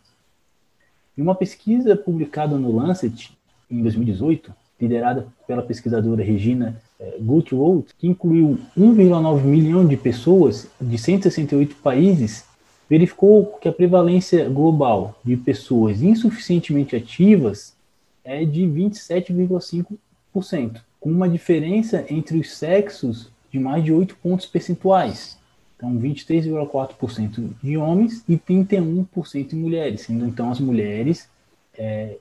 Em 1.16 1.22
uma 1.22 1.36
pesquisa 1.36 1.96
publicada 1.96 2.58
no 2.58 2.76
Lancet 2.76 3.38
em 3.70 3.84
2018, 3.84 4.52
liderada 4.82 5.28
pela 5.46 5.62
pesquisadora 5.62 6.24
Regina 6.24 6.82
eh, 7.00 7.18
Gutrold, 7.22 7.86
que 8.00 8.08
incluiu 8.08 8.58
1,9 8.76 9.44
milhão 9.44 9.86
de 9.86 9.96
pessoas 9.96 10.68
de 10.82 10.98
168 10.98 11.76
países, 11.76 12.46
verificou 12.90 13.60
que 13.62 13.70
a 13.70 13.72
prevalência 13.72 14.50
global 14.50 15.20
de 15.24 15.38
pessoas 15.38 16.02
insuficientemente 16.02 16.96
ativas 16.96 17.76
é 18.24 18.44
de 18.44 18.64
27,5%, 18.64 20.82
com 21.00 21.12
uma 21.12 21.30
diferença 21.30 22.04
entre 22.10 22.40
os 22.40 22.58
sexos 22.58 23.32
de 23.52 23.60
mais 23.60 23.84
de 23.84 23.92
8 23.92 24.16
pontos 24.18 24.46
percentuais. 24.46 25.38
Então, 25.76 25.98
23,4% 25.98 27.52
de 27.64 27.78
homens 27.78 28.24
e 28.28 28.38
31% 28.38 29.48
de 29.48 29.56
mulheres, 29.56 30.02
sendo 30.02 30.26
então 30.26 30.52
as 30.52 30.60
mulheres 30.60 31.30
é, 31.78 32.18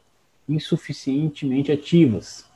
insuficientemente 0.48 1.72
ativas. 1.72 2.46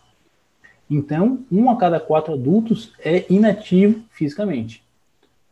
Então, 0.89 1.45
um 1.51 1.69
a 1.71 1.77
cada 1.77 1.99
quatro 1.99 2.35
adultos 2.35 2.93
é 3.01 3.25
inativo 3.29 4.03
fisicamente. 4.13 4.83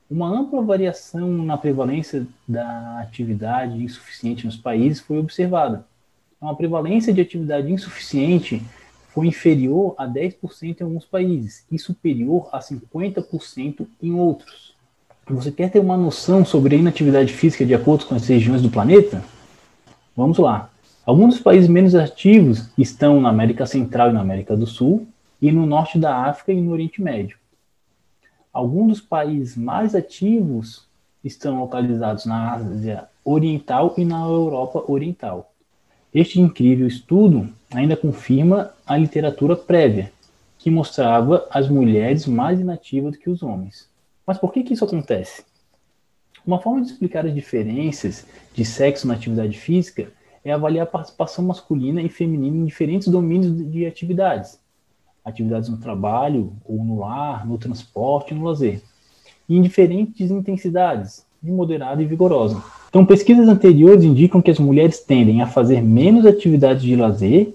Uma 0.09 0.29
ampla 0.29 0.63
variação 0.63 1.29
na 1.45 1.57
prevalência 1.57 2.27
da 2.47 3.01
atividade 3.01 3.83
insuficiente 3.83 4.47
nos 4.47 4.57
países 4.57 5.01
foi 5.01 5.19
observada, 5.19 5.85
então, 6.41 6.49
a 6.49 6.55
prevalência 6.57 7.13
de 7.13 7.21
atividade 7.21 7.71
insuficiente 7.71 8.63
foi 9.13 9.27
inferior 9.27 9.95
a 9.99 10.07
10% 10.07 10.81
em 10.81 10.85
alguns 10.85 11.05
países 11.05 11.65
e 11.71 11.79
superior 11.79 12.49
a 12.53 12.61
50% 12.61 13.87
em 14.03 14.15
outros. 14.15 14.75
Você 15.29 15.53
quer 15.53 15.71
ter 15.71 15.79
uma 15.79 15.97
noção 15.97 16.45
sobre 16.45 16.75
a 16.75 16.79
inatividade 16.79 17.33
física 17.33 17.65
de 17.65 17.75
acordo 17.75 18.07
com 18.07 18.15
as 18.15 18.27
regiões 18.27 18.63
do 18.63 18.71
planeta? 18.71 19.23
Vamos 20.17 20.39
lá. 20.39 20.71
Alguns 21.07 21.35
dos 21.35 21.43
países 21.43 21.69
menos 21.69 21.95
ativos 21.95 22.69
estão 22.77 23.21
na 23.21 23.29
América 23.29 23.67
Central 23.67 24.11
e 24.11 24.13
na 24.13 24.21
América 24.21 24.57
do 24.57 24.67
Sul, 24.67 25.07
e 25.41 25.51
no 25.51 25.65
norte 25.65 25.99
da 25.99 26.27
África 26.27 26.53
e 26.53 26.61
no 26.61 26.73
Oriente 26.73 27.01
Médio. 27.01 27.39
Alguns 28.53 28.89
dos 28.89 29.01
países 29.01 29.57
mais 29.57 29.95
ativos 29.95 30.87
estão 31.25 31.61
localizados 31.61 32.27
na 32.27 32.55
Ásia 32.55 33.09
Oriental 33.25 33.95
e 33.97 34.05
na 34.05 34.21
Europa 34.21 34.85
Oriental. 34.89 35.50
Este 36.13 36.41
incrível 36.41 36.89
estudo 36.89 37.49
ainda 37.73 37.97
confirma 37.97 38.73
a 38.85 38.97
literatura 38.97 39.55
prévia, 39.55 40.13
que 40.59 40.69
mostrava 40.69 41.47
as 41.51 41.69
mulheres 41.69 42.27
mais 42.27 42.59
inativas 42.59 43.13
do 43.13 43.19
que 43.19 43.31
os 43.31 43.45
homens. 43.45 43.89
Mas 44.27 44.37
por 44.37 44.53
que, 44.53 44.65
que 44.65 44.75
isso 44.75 44.85
acontece? 44.85 45.45
Uma 46.45 46.61
forma 46.61 46.83
de 46.83 46.91
explicar 46.91 47.25
as 47.25 47.33
diferenças 47.33 48.27
de 48.53 48.65
sexo 48.65 49.07
na 49.07 49.15
atividade 49.15 49.57
física 49.57 50.13
é 50.45 50.51
avaliar 50.51 50.83
a 50.83 50.91
participação 50.91 51.45
masculina 51.45 52.03
e 52.03 52.09
feminina 52.09 52.57
em 52.57 52.65
diferentes 52.65 53.07
domínios 53.07 53.71
de 53.71 53.87
atividades. 53.87 54.59
Atividades 55.25 55.69
no 55.69 55.77
trabalho, 55.77 56.53
ou 56.65 56.85
no 56.85 56.99
lar, 56.99 57.47
no 57.47 57.57
transporte, 57.57 58.35
no 58.35 58.45
lazer. 58.45 58.83
E 59.49 59.57
em 59.57 59.63
diferentes 59.63 60.29
intensidades, 60.29 61.25
de 61.41 61.53
moderada 61.53 62.03
e 62.03 62.07
vigorosa. 62.07 62.61
Então, 62.91 63.07
pesquisas 63.07 63.49
anteriores 63.49 64.03
indicam 64.03 64.43
que 64.43 64.51
as 64.51 64.59
mulheres 64.59 64.99
tendem 64.99 65.41
a 65.41 65.47
fazer 65.47 65.81
menos 65.81 66.27
atividades 66.27 66.83
de 66.83 66.97
lazer 66.97 67.55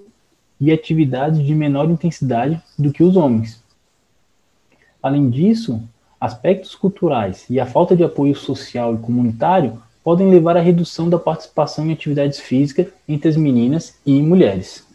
e 0.60 0.72
atividades 0.72 1.46
de 1.46 1.54
menor 1.54 1.90
intensidade 1.90 2.62
do 2.80 2.90
que 2.90 3.04
os 3.04 3.18
homens. 3.18 3.62
Além 5.04 5.30
disso, 5.30 5.84
aspectos 6.20 6.74
culturais 6.74 7.46
e 7.50 7.60
a 7.60 7.66
falta 7.66 7.98
de 7.98 8.04
apoio 8.04 8.34
social 8.34 8.96
e 8.96 8.98
comunitário 8.98 9.78
podem 10.02 10.30
levar 10.30 10.56
à 10.56 10.62
redução 10.62 11.10
da 11.10 11.20
participação 11.20 11.86
em 11.86 11.92
atividades 11.92 12.40
físicas 12.40 12.88
entre 13.06 13.28
as 13.28 13.36
meninas 13.36 14.00
e 14.06 14.22
mulheres. 14.22 14.88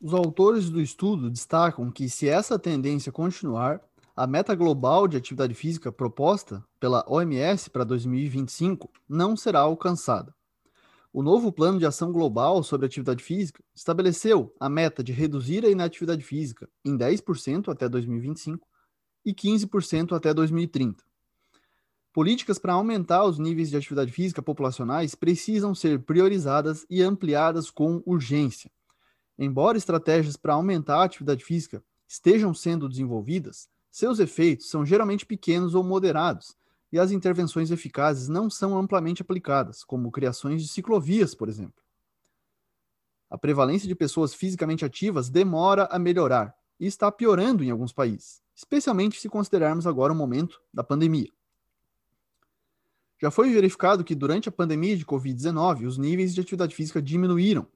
Os 0.00 0.14
autores 0.14 0.70
do 0.70 0.80
estudo 0.80 1.28
destacam 1.28 1.90
que, 1.90 2.08
se 2.08 2.26
essa 2.26 2.58
tendência 2.58 3.12
continuar, 3.12 3.80
a 4.14 4.26
meta 4.26 4.54
global 4.54 5.08
de 5.08 5.16
atividade 5.16 5.54
física 5.54 5.90
proposta 5.90 6.62
pela 6.78 7.04
OMS 7.08 7.70
para 7.70 7.82
2025 7.82 8.90
não 9.08 9.34
será 9.36 9.60
alcançada. 9.60 10.34
O 11.10 11.22
novo 11.22 11.50
Plano 11.50 11.78
de 11.78 11.86
Ação 11.86 12.12
Global 12.12 12.62
sobre 12.62 12.86
Atividade 12.86 13.22
Física 13.22 13.62
estabeleceu 13.74 14.54
a 14.58 14.68
meta 14.68 15.02
de 15.02 15.12
reduzir 15.12 15.64
a 15.64 15.70
inatividade 15.70 16.22
física 16.22 16.68
em 16.84 16.96
10% 16.96 17.70
até 17.70 17.88
2025 17.88 18.66
e 19.24 19.34
15% 19.34 20.16
até 20.16 20.32
2030. 20.32 21.02
Políticas 22.12 22.58
para 22.58 22.74
aumentar 22.74 23.24
os 23.24 23.38
níveis 23.38 23.70
de 23.70 23.76
atividade 23.76 24.12
física 24.12 24.42
populacionais 24.42 25.14
precisam 25.14 25.74
ser 25.74 26.00
priorizadas 26.00 26.84
e 26.90 27.02
ampliadas 27.02 27.70
com 27.70 28.02
urgência. 28.04 28.70
Embora 29.38 29.78
estratégias 29.78 30.36
para 30.36 30.52
aumentar 30.52 30.98
a 30.98 31.04
atividade 31.04 31.42
física 31.42 31.82
estejam 32.06 32.52
sendo 32.52 32.88
desenvolvidas, 32.88 33.68
seus 33.92 34.18
efeitos 34.18 34.70
são 34.70 34.86
geralmente 34.86 35.26
pequenos 35.26 35.74
ou 35.74 35.84
moderados 35.84 36.56
e 36.90 36.98
as 36.98 37.12
intervenções 37.12 37.70
eficazes 37.70 38.26
não 38.26 38.48
são 38.48 38.76
amplamente 38.76 39.20
aplicadas, 39.20 39.84
como 39.84 40.10
criações 40.10 40.62
de 40.62 40.68
ciclovias, 40.68 41.34
por 41.34 41.46
exemplo. 41.46 41.82
A 43.28 43.36
prevalência 43.36 43.86
de 43.86 43.94
pessoas 43.94 44.32
fisicamente 44.32 44.82
ativas 44.82 45.28
demora 45.28 45.86
a 45.90 45.98
melhorar 45.98 46.54
e 46.80 46.86
está 46.86 47.12
piorando 47.12 47.62
em 47.62 47.70
alguns 47.70 47.92
países, 47.92 48.42
especialmente 48.54 49.20
se 49.20 49.28
considerarmos 49.28 49.86
agora 49.86 50.12
o 50.12 50.16
momento 50.16 50.60
da 50.72 50.82
pandemia. 50.82 51.30
Já 53.20 53.30
foi 53.30 53.52
verificado 53.52 54.02
que 54.02 54.14
durante 54.14 54.48
a 54.48 54.52
pandemia 54.52 54.96
de 54.96 55.04
Covid-19, 55.04 55.86
os 55.86 55.98
níveis 55.98 56.34
de 56.34 56.40
atividade 56.40 56.74
física 56.74 57.00
diminuíram, 57.00 57.66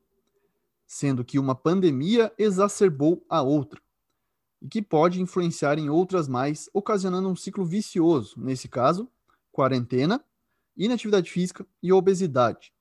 sendo 0.87 1.23
que 1.25 1.39
uma 1.39 1.55
pandemia 1.55 2.33
exacerbou 2.39 3.23
a 3.29 3.43
outra 3.43 3.81
e 4.61 4.69
que 4.69 4.81
pode 4.81 5.21
influenciar 5.21 5.79
em 5.79 5.89
outras 5.89 6.29
mais, 6.29 6.69
ocasionando 6.73 7.29
um 7.29 7.37
ciclo 7.37 7.65
vicioso, 7.65 8.35
nesse 8.39 8.69
caso, 8.69 9.09
quarentena, 9.53 10.25
inatividade 10.77 11.31
física 11.31 11.67
e 11.83 11.93
obesidade. 11.93 12.73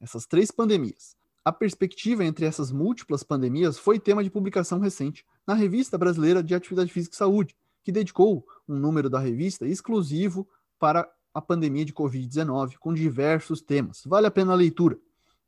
Essas 0.00 0.26
três 0.26 0.50
pandemias. 0.50 1.16
A 1.44 1.52
perspectiva 1.52 2.24
entre 2.24 2.46
essas 2.46 2.72
múltiplas 2.72 3.22
pandemias 3.22 3.78
foi 3.78 3.98
tema 3.98 4.24
de 4.24 4.30
publicação 4.30 4.78
recente 4.78 5.26
na 5.46 5.52
Revista 5.52 5.98
Brasileira 5.98 6.42
de 6.42 6.54
Atividade 6.54 6.92
Física 6.92 7.14
e 7.14 7.18
Saúde, 7.18 7.54
que 7.82 7.92
dedicou 7.92 8.46
um 8.66 8.76
número 8.76 9.10
da 9.10 9.18
revista 9.18 9.66
exclusivo 9.66 10.48
para 10.78 11.06
a 11.34 11.42
pandemia 11.42 11.84
de 11.84 11.92
Covid-19, 11.92 12.76
com 12.78 12.94
diversos 12.94 13.60
temas. 13.60 14.02
Vale 14.06 14.26
a 14.26 14.30
pena 14.30 14.52
a 14.52 14.56
leitura. 14.56 14.98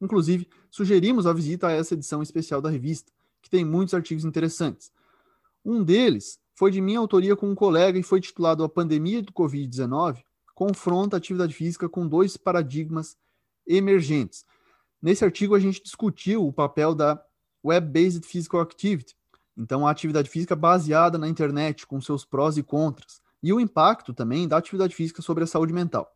Inclusive, 0.01 0.49
sugerimos 0.70 1.27
a 1.27 1.33
visita 1.33 1.68
a 1.68 1.72
essa 1.72 1.95
edição 1.95 2.22
especial 2.22 2.61
da 2.61 2.68
revista, 2.68 3.11
que 3.41 3.49
tem 3.49 3.64
muitos 3.64 3.95
artigos 3.95 4.24
interessantes. 4.24 4.93
Um 5.67 5.83
deles 5.83 6.39
foi 6.55 6.71
de 6.71 6.81
minha 6.81 7.01
autoria 7.01 7.35
com 7.35 7.51
um 7.51 7.55
colega 7.55 7.99
e 7.99 8.03
foi 8.03 8.21
titulado 8.21 8.62
A 8.62 8.69
Pandemia 8.69 9.21
do 9.21 9.33
Covid-19 9.33 10.23
confronta 10.57 11.17
a 11.17 11.19
atividade 11.19 11.53
física 11.53 11.87
com 11.87 12.09
dois 12.09 12.37
paradigmas 12.39 13.14
emergentes. 13.67 14.47
Nesse 15.03 15.23
artigo, 15.23 15.55
a 15.55 15.61
gente 15.61 15.83
discutiu 15.83 16.47
o 16.47 16.53
papel 16.53 16.95
da 16.95 17.23
Web-Based 17.62 18.27
Physical 18.27 18.61
Activity, 18.61 19.14
então 19.55 19.87
a 19.87 19.91
atividade 19.91 20.31
física 20.31 20.57
baseada 20.57 21.19
na 21.19 21.29
internet, 21.29 21.87
com 21.87 22.01
seus 22.01 22.25
prós 22.25 22.57
e 22.57 22.62
contras, 22.62 23.21
e 23.43 23.53
o 23.53 23.61
impacto 23.61 24.14
também 24.14 24.49
da 24.49 24.57
atividade 24.57 24.95
física 24.95 25.21
sobre 25.21 25.45
a 25.45 25.47
saúde 25.47 25.75
mental. 25.75 26.11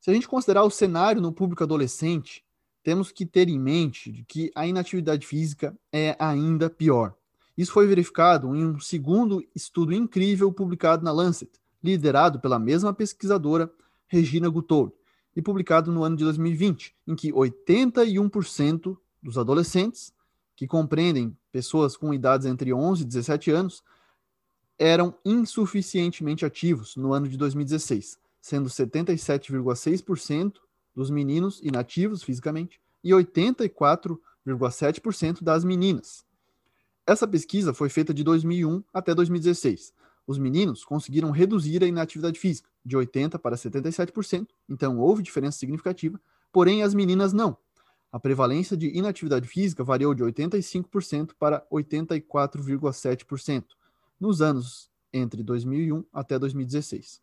Se 0.00 0.10
a 0.10 0.14
gente 0.14 0.28
considerar 0.28 0.64
o 0.64 0.70
cenário 0.70 1.22
no 1.22 1.32
público 1.32 1.62
adolescente, 1.62 2.44
temos 2.82 3.10
que 3.10 3.24
ter 3.24 3.48
em 3.48 3.58
mente 3.58 4.24
que 4.28 4.50
a 4.54 4.66
inatividade 4.66 5.26
física 5.26 5.74
é 5.90 6.14
ainda 6.18 6.68
pior. 6.68 7.14
Isso 7.56 7.72
foi 7.72 7.86
verificado 7.86 8.54
em 8.54 8.64
um 8.64 8.80
segundo 8.80 9.44
estudo 9.54 9.92
incrível 9.92 10.52
publicado 10.52 11.04
na 11.04 11.12
Lancet, 11.12 11.50
liderado 11.82 12.40
pela 12.40 12.58
mesma 12.58 12.92
pesquisadora 12.92 13.70
Regina 14.06 14.48
Gutold, 14.48 14.92
e 15.34 15.42
publicado 15.42 15.92
no 15.92 16.02
ano 16.02 16.16
de 16.16 16.24
2020, 16.24 16.94
em 17.06 17.14
que 17.14 17.32
81% 17.32 18.96
dos 19.22 19.38
adolescentes, 19.38 20.12
que 20.56 20.66
compreendem 20.66 21.36
pessoas 21.52 21.96
com 21.96 22.12
idades 22.12 22.46
entre 22.46 22.72
11 22.72 23.02
e 23.02 23.06
17 23.06 23.50
anos, 23.50 23.84
eram 24.78 25.14
insuficientemente 25.24 26.44
ativos 26.44 26.96
no 26.96 27.12
ano 27.12 27.28
de 27.28 27.36
2016, 27.36 28.18
sendo 28.40 28.68
77,6% 28.68 30.54
dos 30.94 31.10
meninos 31.10 31.60
inativos 31.62 32.22
fisicamente 32.22 32.80
e 33.04 33.10
84,7% 33.10 35.42
das 35.42 35.64
meninas. 35.64 36.24
Essa 37.06 37.26
pesquisa 37.26 37.74
foi 37.74 37.88
feita 37.88 38.12
de 38.14 38.22
2001 38.22 38.82
até 38.92 39.14
2016. 39.14 39.92
Os 40.26 40.38
meninos 40.38 40.84
conseguiram 40.84 41.30
reduzir 41.30 41.82
a 41.82 41.86
inatividade 41.86 42.38
física 42.38 42.68
de 42.84 42.96
80% 42.96 43.38
para 43.38 43.56
77%, 43.56 44.46
então 44.68 44.98
houve 44.98 45.22
diferença 45.22 45.58
significativa, 45.58 46.20
porém 46.52 46.82
as 46.82 46.94
meninas 46.94 47.32
não. 47.32 47.56
A 48.12 48.18
prevalência 48.18 48.76
de 48.76 48.88
inatividade 48.88 49.48
física 49.48 49.84
variou 49.84 50.14
de 50.14 50.22
85% 50.22 51.30
para 51.38 51.64
84,7% 51.70 53.64
nos 54.18 54.42
anos 54.42 54.90
entre 55.12 55.42
2001 55.42 56.04
até 56.12 56.38
2016. 56.38 57.22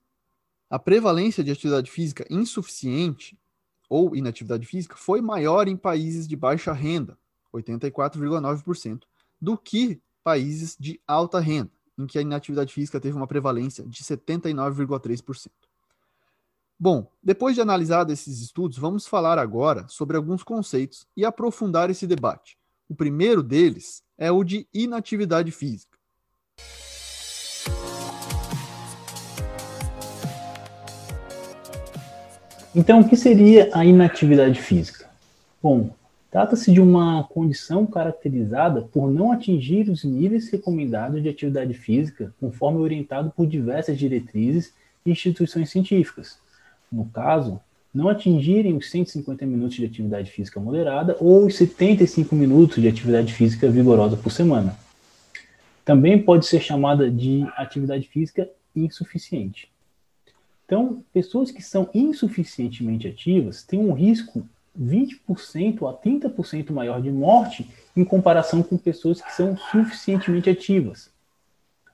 A 0.69 0.79
prevalência 0.79 1.43
de 1.43 1.51
atividade 1.51 1.89
física 1.89 2.25
insuficiente 2.29 3.37
ou 3.89 4.15
inatividade 4.15 4.65
física 4.65 4.95
foi 4.97 5.21
maior 5.21 5.67
em 5.67 5.77
países 5.77 6.27
de 6.27 6.35
baixa 6.35 6.73
renda, 6.73 7.17
84,9%, 7.53 9.03
do 9.39 9.57
que 9.57 10.01
países 10.23 10.75
de 10.79 10.99
alta 11.07 11.39
renda, 11.39 11.71
em 11.97 12.05
que 12.05 12.17
a 12.17 12.21
inatividade 12.21 12.73
física 12.73 12.99
teve 12.99 13.15
uma 13.15 13.27
prevalência 13.27 13.85
de 13.85 14.03
79,3%. 14.03 15.49
Bom, 16.79 17.11
depois 17.23 17.55
de 17.55 17.61
analisar 17.61 18.07
esses 18.09 18.39
estudos, 18.39 18.77
vamos 18.77 19.07
falar 19.07 19.39
agora 19.39 19.87
sobre 19.87 20.15
alguns 20.15 20.43
conceitos 20.43 21.07
e 21.15 21.25
aprofundar 21.25 21.89
esse 21.89 22.05
debate. 22.05 22.57
O 22.87 22.93
primeiro 22.93 23.41
deles 23.41 24.03
é 24.17 24.31
o 24.31 24.43
de 24.43 24.67
inatividade 24.73 25.51
física. 25.51 25.97
Então, 32.75 32.99
o 32.99 33.09
que 33.09 33.17
seria 33.17 33.71
a 33.73 33.83
inatividade 33.83 34.61
física? 34.61 35.09
Bom, 35.63 35.95
Trata-se 36.37 36.71
de 36.71 36.79
uma 36.79 37.23
condição 37.23 37.83
caracterizada 37.87 38.83
por 38.83 39.09
não 39.09 39.31
atingir 39.31 39.89
os 39.89 40.03
níveis 40.03 40.51
recomendados 40.51 41.23
de 41.23 41.29
atividade 41.29 41.73
física, 41.73 42.31
conforme 42.39 42.77
orientado 42.77 43.33
por 43.35 43.47
diversas 43.47 43.97
diretrizes 43.97 44.71
e 45.03 45.09
instituições 45.09 45.71
científicas. 45.71 46.37
No 46.91 47.05
caso, 47.05 47.59
não 47.91 48.07
atingirem 48.07 48.77
os 48.77 48.87
150 48.91 49.47
minutos 49.47 49.77
de 49.77 49.85
atividade 49.85 50.29
física 50.29 50.59
moderada 50.59 51.17
ou 51.19 51.47
os 51.47 51.55
75 51.55 52.35
minutos 52.35 52.83
de 52.83 52.87
atividade 52.87 53.33
física 53.33 53.67
vigorosa 53.67 54.15
por 54.15 54.31
semana. 54.31 54.77
Também 55.83 56.21
pode 56.21 56.45
ser 56.45 56.59
chamada 56.59 57.09
de 57.09 57.47
atividade 57.57 58.07
física 58.07 58.47
insuficiente. 58.75 59.71
Então, 60.67 61.03
pessoas 61.11 61.49
que 61.49 61.63
são 61.63 61.89
insuficientemente 61.95 63.07
ativas 63.07 63.63
têm 63.63 63.79
um 63.79 63.91
risco 63.91 64.47
20% 64.79 65.89
a 65.89 65.93
30% 65.93 66.71
maior 66.71 67.01
de 67.01 67.11
morte 67.11 67.67
em 67.95 68.03
comparação 68.03 68.61
com 68.61 68.77
pessoas 68.77 69.21
que 69.21 69.33
são 69.33 69.57
suficientemente 69.71 70.49
ativas. 70.49 71.09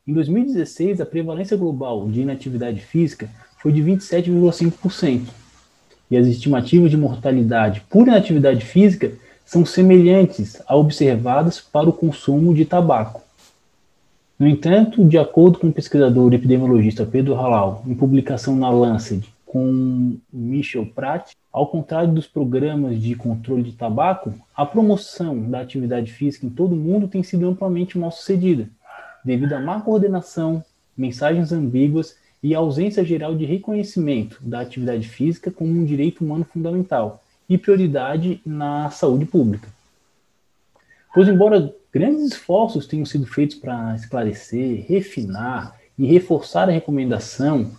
Em 0.06 0.14
2016, 0.14 1.00
a 1.00 1.06
prevalência 1.06 1.56
global 1.56 2.10
de 2.10 2.22
inatividade 2.22 2.82
física 2.82 3.30
foi 3.62 3.72
de 3.72 3.82
27,5%, 3.82 5.28
e 6.12 6.18
as 6.18 6.28
estimativas 6.28 6.92
de 6.92 6.98
mortalidade 6.98 7.82
por 7.90 8.08
inatividade 8.08 8.66
física 8.66 9.14
são 9.46 9.66
semelhantes 9.66 10.62
a 10.68 10.76
observadas 10.76 11.60
para 11.62 11.90
o 11.90 11.94
consumo 11.94 12.54
de 12.54 12.66
tabaco. 12.66 13.22
No 14.38 14.48
entanto, 14.48 15.06
de 15.06 15.18
acordo 15.18 15.60
com 15.60 15.68
o 15.68 15.74
pesquisador 15.74 16.34
epidemiologista 16.34 17.06
Pedro 17.06 17.36
Halal, 17.36 17.82
em 17.88 17.96
publicação 17.96 18.56
na 18.56 18.70
Lancet 18.70 19.33
com 19.54 20.18
Michel 20.34 20.84
Pratt, 20.84 21.34
ao 21.52 21.68
contrário 21.68 22.12
dos 22.12 22.26
programas 22.26 23.00
de 23.00 23.14
controle 23.14 23.62
de 23.62 23.74
tabaco, 23.74 24.34
a 24.56 24.66
promoção 24.66 25.40
da 25.48 25.62
atividade 25.62 26.12
física 26.12 26.48
em 26.48 26.50
todo 26.50 26.74
o 26.74 26.76
mundo 26.76 27.08
tem 27.08 27.22
sido 27.22 27.48
amplamente 27.48 27.96
mal 27.96 28.10
sucedida, 28.12 28.68
devido 29.24 29.54
à 29.54 29.60
má 29.60 29.80
coordenação, 29.80 30.66
mensagens 30.98 31.52
ambíguas 31.52 32.18
e 32.42 32.56
ausência 32.56 33.06
geral 33.06 33.36
de 33.36 33.46
reconhecimento 33.46 34.40
da 34.42 34.62
atividade 34.62 35.08
física 35.08 35.52
como 35.52 35.70
um 35.70 35.86
direito 35.86 36.26
humano 36.26 36.48
fundamental 36.52 37.24
e 37.48 37.56
prioridade 37.56 38.42
na 38.44 38.90
saúde 38.90 39.26
pública. 39.28 39.68
Pois, 41.14 41.28
embora 41.28 41.72
grandes 41.94 42.24
esforços 42.24 42.88
tenham 42.88 43.06
sido 43.06 43.28
feitos 43.28 43.58
para 43.58 43.94
esclarecer, 43.94 44.84
refinar 44.88 45.80
e 45.96 46.08
reforçar 46.08 46.68
a 46.68 46.72
recomendação 46.72 47.72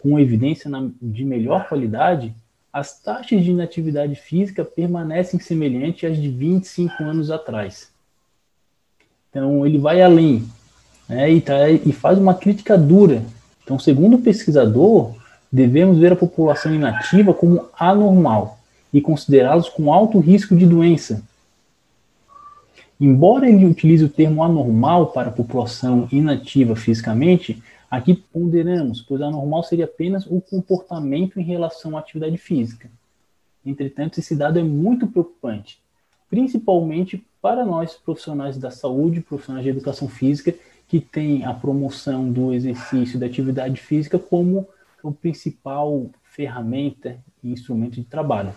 com 0.00 0.18
evidência 0.18 0.70
de 1.00 1.24
melhor 1.24 1.68
qualidade, 1.68 2.34
as 2.72 3.00
taxas 3.00 3.42
de 3.42 3.50
inatividade 3.50 4.14
física 4.14 4.64
permanecem 4.64 5.40
semelhantes 5.40 6.10
às 6.10 6.20
de 6.20 6.28
25 6.28 7.02
anos 7.02 7.30
atrás. 7.30 7.90
Então, 9.30 9.66
ele 9.66 9.78
vai 9.78 10.00
além 10.00 10.46
né, 11.08 11.30
e, 11.30 11.40
tá, 11.40 11.70
e 11.70 11.92
faz 11.92 12.18
uma 12.18 12.34
crítica 12.34 12.76
dura. 12.76 13.22
Então, 13.64 13.78
segundo 13.78 14.16
o 14.16 14.22
pesquisador, 14.22 15.14
devemos 15.50 15.98
ver 15.98 16.12
a 16.12 16.16
população 16.16 16.74
inativa 16.74 17.34
como 17.34 17.68
anormal 17.78 18.58
e 18.92 19.00
considerá-los 19.00 19.68
com 19.68 19.92
alto 19.92 20.18
risco 20.18 20.56
de 20.56 20.66
doença. 20.66 21.22
Embora 23.00 23.48
ele 23.48 23.64
utilize 23.64 24.04
o 24.04 24.08
termo 24.08 24.42
anormal 24.42 25.08
para 25.08 25.28
a 25.28 25.32
população 25.32 26.08
inativa 26.10 26.74
fisicamente, 26.74 27.62
aqui 27.90 28.14
ponderamos, 28.14 29.00
pois 29.00 29.20
anormal 29.20 29.62
seria 29.62 29.84
apenas 29.84 30.26
o 30.26 30.40
comportamento 30.40 31.40
em 31.40 31.42
relação 31.42 31.96
à 31.96 32.00
atividade 32.00 32.36
física. 32.36 32.90
Entretanto, 33.64 34.18
esse 34.18 34.34
dado 34.36 34.58
é 34.58 34.62
muito 34.62 35.06
preocupante, 35.06 35.80
principalmente 36.28 37.24
para 37.40 37.64
nós 37.64 37.94
profissionais 37.94 38.58
da 38.58 38.70
saúde, 38.70 39.20
profissionais 39.20 39.64
de 39.64 39.70
educação 39.70 40.08
física, 40.08 40.54
que 40.86 41.00
têm 41.00 41.44
a 41.44 41.52
promoção 41.52 42.32
do 42.32 42.52
exercício 42.52 43.18
da 43.18 43.26
atividade 43.26 43.78
física 43.80 44.18
como 44.18 44.66
o 45.02 45.12
principal 45.12 46.10
ferramenta 46.22 47.18
e 47.42 47.52
instrumento 47.52 47.94
de 47.94 48.04
trabalho. 48.04 48.54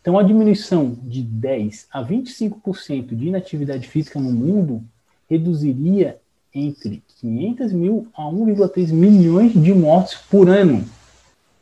Então, 0.00 0.18
a 0.18 0.22
diminuição 0.22 0.98
de 1.02 1.22
10 1.22 1.86
a 1.92 2.02
25% 2.04 3.14
de 3.14 3.28
inatividade 3.28 3.86
física 3.86 4.18
no 4.18 4.32
mundo 4.32 4.82
reduziria 5.30 6.18
entre 6.54 7.02
500 7.20 7.72
mil 7.72 8.06
a 8.14 8.22
1,3 8.24 8.92
milhões 8.92 9.52
de 9.52 9.72
mortes 9.72 10.18
por 10.30 10.48
ano, 10.48 10.84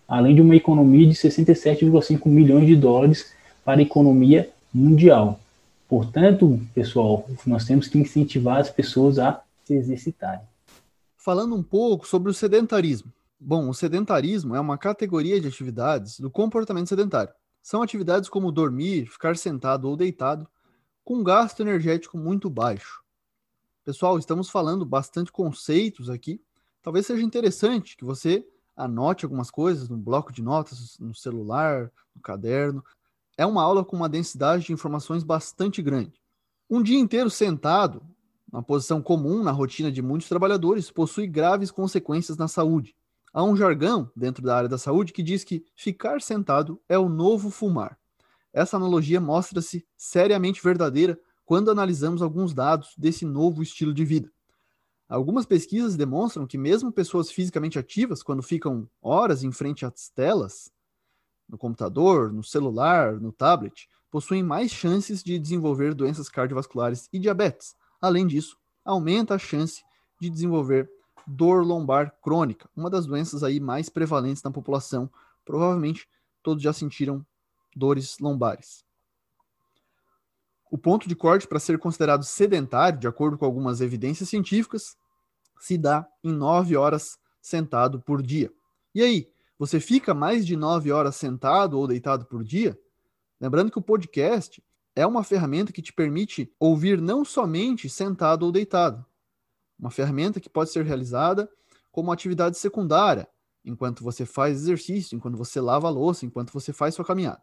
além 0.08 0.34
de 0.34 0.40
uma 0.40 0.56
economia 0.56 1.06
de 1.06 1.14
67,5 1.14 2.26
milhões 2.26 2.66
de 2.66 2.76
dólares 2.76 3.32
para 3.64 3.80
a 3.80 3.82
economia 3.82 4.50
mundial. 4.72 5.38
Portanto, 5.88 6.60
pessoal, 6.74 7.28
nós 7.46 7.64
temos 7.64 7.88
que 7.88 7.98
incentivar 7.98 8.58
as 8.58 8.70
pessoas 8.70 9.18
a 9.18 9.42
se 9.64 9.74
exercitarem. 9.74 10.44
Falando 11.16 11.54
um 11.54 11.62
pouco 11.62 12.06
sobre 12.06 12.30
o 12.30 12.34
sedentarismo. 12.34 13.12
Bom, 13.38 13.68
o 13.68 13.74
sedentarismo 13.74 14.54
é 14.54 14.60
uma 14.60 14.78
categoria 14.78 15.40
de 15.40 15.48
atividades 15.48 16.20
do 16.20 16.30
comportamento 16.30 16.88
sedentário 16.88 17.32
são 17.62 17.82
atividades 17.82 18.28
como 18.28 18.52
dormir, 18.52 19.06
ficar 19.06 19.36
sentado 19.36 19.88
ou 19.88 19.96
deitado, 19.96 20.48
com 21.04 21.22
gasto 21.22 21.60
energético 21.60 22.16
muito 22.16 22.48
baixo. 22.48 23.02
Pessoal, 23.82 24.18
estamos 24.18 24.50
falando 24.50 24.84
bastante 24.84 25.32
conceitos 25.32 26.10
aqui. 26.10 26.38
Talvez 26.82 27.06
seja 27.06 27.22
interessante 27.22 27.96
que 27.96 28.04
você 28.04 28.46
anote 28.76 29.24
algumas 29.24 29.50
coisas 29.50 29.88
no 29.88 29.96
bloco 29.96 30.32
de 30.32 30.42
notas, 30.42 30.98
no 30.98 31.14
celular, 31.14 31.90
no 32.14 32.20
caderno. 32.20 32.84
É 33.38 33.46
uma 33.46 33.62
aula 33.62 33.82
com 33.82 33.96
uma 33.96 34.08
densidade 34.08 34.66
de 34.66 34.72
informações 34.72 35.24
bastante 35.24 35.80
grande. 35.80 36.20
Um 36.68 36.82
dia 36.82 36.98
inteiro 36.98 37.30
sentado, 37.30 38.02
uma 38.52 38.62
posição 38.62 39.00
comum 39.00 39.42
na 39.42 39.50
rotina 39.50 39.90
de 39.90 40.02
muitos 40.02 40.28
trabalhadores, 40.28 40.90
possui 40.90 41.26
graves 41.26 41.70
consequências 41.70 42.36
na 42.36 42.48
saúde. 42.48 42.94
Há 43.32 43.42
um 43.42 43.56
jargão 43.56 44.10
dentro 44.14 44.42
da 44.42 44.56
área 44.56 44.68
da 44.68 44.76
saúde 44.76 45.12
que 45.12 45.22
diz 45.22 45.42
que 45.42 45.64
ficar 45.74 46.20
sentado 46.20 46.78
é 46.86 46.98
o 46.98 47.08
novo 47.08 47.48
fumar. 47.48 47.98
Essa 48.52 48.76
analogia 48.76 49.20
mostra-se 49.20 49.86
seriamente 49.96 50.62
verdadeira 50.62 51.18
quando 51.50 51.68
analisamos 51.68 52.22
alguns 52.22 52.54
dados 52.54 52.94
desse 52.96 53.24
novo 53.24 53.60
estilo 53.60 53.92
de 53.92 54.04
vida. 54.04 54.30
Algumas 55.08 55.44
pesquisas 55.44 55.96
demonstram 55.96 56.46
que, 56.46 56.56
mesmo 56.56 56.92
pessoas 56.92 57.28
fisicamente 57.28 57.76
ativas, 57.76 58.22
quando 58.22 58.40
ficam 58.40 58.88
horas 59.02 59.42
em 59.42 59.50
frente 59.50 59.84
às 59.84 60.08
telas, 60.10 60.70
no 61.48 61.58
computador, 61.58 62.32
no 62.32 62.44
celular, 62.44 63.20
no 63.20 63.32
tablet, 63.32 63.88
possuem 64.12 64.44
mais 64.44 64.70
chances 64.70 65.24
de 65.24 65.40
desenvolver 65.40 65.92
doenças 65.92 66.28
cardiovasculares 66.28 67.08
e 67.12 67.18
diabetes. 67.18 67.74
Além 68.00 68.28
disso, 68.28 68.56
aumenta 68.84 69.34
a 69.34 69.38
chance 69.38 69.82
de 70.20 70.30
desenvolver 70.30 70.88
dor 71.26 71.66
lombar 71.66 72.14
crônica, 72.22 72.70
uma 72.76 72.88
das 72.88 73.06
doenças 73.06 73.42
aí 73.42 73.58
mais 73.58 73.88
prevalentes 73.88 74.44
na 74.44 74.52
população. 74.52 75.10
Provavelmente 75.44 76.08
todos 76.44 76.62
já 76.62 76.72
sentiram 76.72 77.26
dores 77.74 78.20
lombares. 78.20 78.88
O 80.70 80.78
ponto 80.78 81.08
de 81.08 81.16
corte 81.16 81.48
para 81.48 81.58
ser 81.58 81.78
considerado 81.78 82.24
sedentário, 82.24 82.98
de 82.98 83.08
acordo 83.08 83.36
com 83.36 83.44
algumas 83.44 83.80
evidências 83.80 84.28
científicas, 84.28 84.96
se 85.58 85.76
dá 85.76 86.06
em 86.22 86.32
9 86.32 86.76
horas 86.76 87.18
sentado 87.42 88.00
por 88.00 88.22
dia. 88.22 88.52
E 88.94 89.02
aí, 89.02 89.28
você 89.58 89.80
fica 89.80 90.14
mais 90.14 90.46
de 90.46 90.56
9 90.56 90.92
horas 90.92 91.16
sentado 91.16 91.78
ou 91.78 91.86
deitado 91.86 92.24
por 92.24 92.44
dia? 92.44 92.78
Lembrando 93.40 93.70
que 93.70 93.78
o 93.78 93.82
podcast 93.82 94.62
é 94.94 95.06
uma 95.06 95.24
ferramenta 95.24 95.72
que 95.72 95.82
te 95.82 95.92
permite 95.92 96.52
ouvir 96.58 97.00
não 97.00 97.24
somente 97.24 97.88
sentado 97.88 98.44
ou 98.44 98.52
deitado, 98.52 99.04
uma 99.78 99.90
ferramenta 99.90 100.38
que 100.38 100.48
pode 100.48 100.70
ser 100.70 100.84
realizada 100.84 101.50
como 101.90 102.12
atividade 102.12 102.58
secundária, 102.58 103.26
enquanto 103.64 104.04
você 104.04 104.24
faz 104.24 104.56
exercício, 104.56 105.16
enquanto 105.16 105.36
você 105.36 105.60
lava 105.60 105.88
a 105.88 105.90
louça, 105.90 106.26
enquanto 106.26 106.52
você 106.52 106.72
faz 106.72 106.94
sua 106.94 107.04
caminhada. 107.04 107.42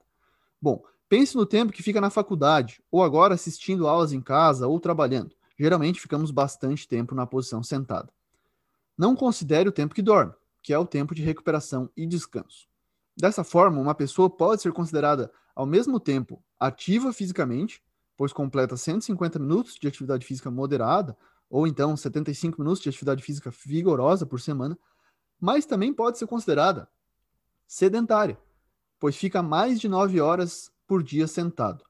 Bom, 0.62 0.84
pense 1.10 1.36
no 1.36 1.46
tempo 1.46 1.72
que 1.72 1.84
fica 1.84 2.02
na 2.02 2.10
faculdade, 2.10 2.82
ou 2.92 3.04
agora 3.04 3.34
assistindo 3.34 3.88
aulas 3.88 4.12
em 4.12 4.22
casa 4.22 4.68
ou 4.68 4.80
trabalhando. 4.80 5.36
Geralmente 5.58 6.00
ficamos 6.00 6.32
bastante 6.32 6.88
tempo 6.88 7.16
na 7.16 7.26
posição 7.26 7.64
sentada. 7.64 8.12
Não 8.98 9.16
considere 9.16 9.70
o 9.70 9.72
tempo 9.72 9.96
que 9.96 10.02
dorme, 10.02 10.34
que 10.62 10.74
é 10.74 10.78
o 10.78 10.86
tempo 10.86 11.16
de 11.16 11.24
recuperação 11.24 11.90
e 11.96 12.06
descanso. 12.06 12.68
Dessa 13.16 13.44
forma, 13.44 13.82
uma 13.82 13.96
pessoa 13.96 14.30
pode 14.30 14.62
ser 14.62 14.72
considerada 14.72 15.32
ao 15.56 15.66
mesmo 15.66 16.00
tempo 16.00 16.44
ativa 16.60 17.12
fisicamente, 17.12 17.82
pois 18.16 18.32
completa 18.32 18.78
150 18.78 19.40
minutos 19.40 19.76
de 19.76 19.88
atividade 19.88 20.26
física 20.26 20.52
moderada 20.52 21.18
ou 21.50 21.66
então 21.66 21.96
75 21.96 22.62
minutos 22.62 22.82
de 22.82 22.90
atividade 22.90 23.24
física 23.24 23.52
vigorosa 23.66 24.26
por 24.26 24.40
semana, 24.40 24.78
mas 25.40 25.66
também 25.66 25.94
pode 25.94 26.18
ser 26.18 26.28
considerada 26.28 26.88
sedentária, 27.66 28.38
pois 29.00 29.16
fica 29.16 29.42
mais 29.42 29.80
de 29.80 29.88
9 29.88 30.20
horas 30.20 30.72
por 30.88 31.04
dia 31.04 31.28
sentado. 31.28 31.84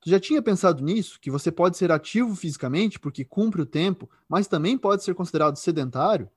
Tu 0.00 0.10
já 0.10 0.18
tinha 0.18 0.42
pensado 0.42 0.82
nisso? 0.82 1.18
Que 1.20 1.30
você 1.30 1.52
pode 1.52 1.76
ser 1.76 1.92
ativo 1.92 2.34
fisicamente 2.34 2.98
porque 2.98 3.24
cumpre 3.24 3.62
o 3.62 3.66
tempo, 3.66 4.10
mas 4.28 4.46
também 4.46 4.76
pode 4.76 5.04
ser 5.04 5.14
considerado 5.14 5.56
sedentário? 5.56 6.28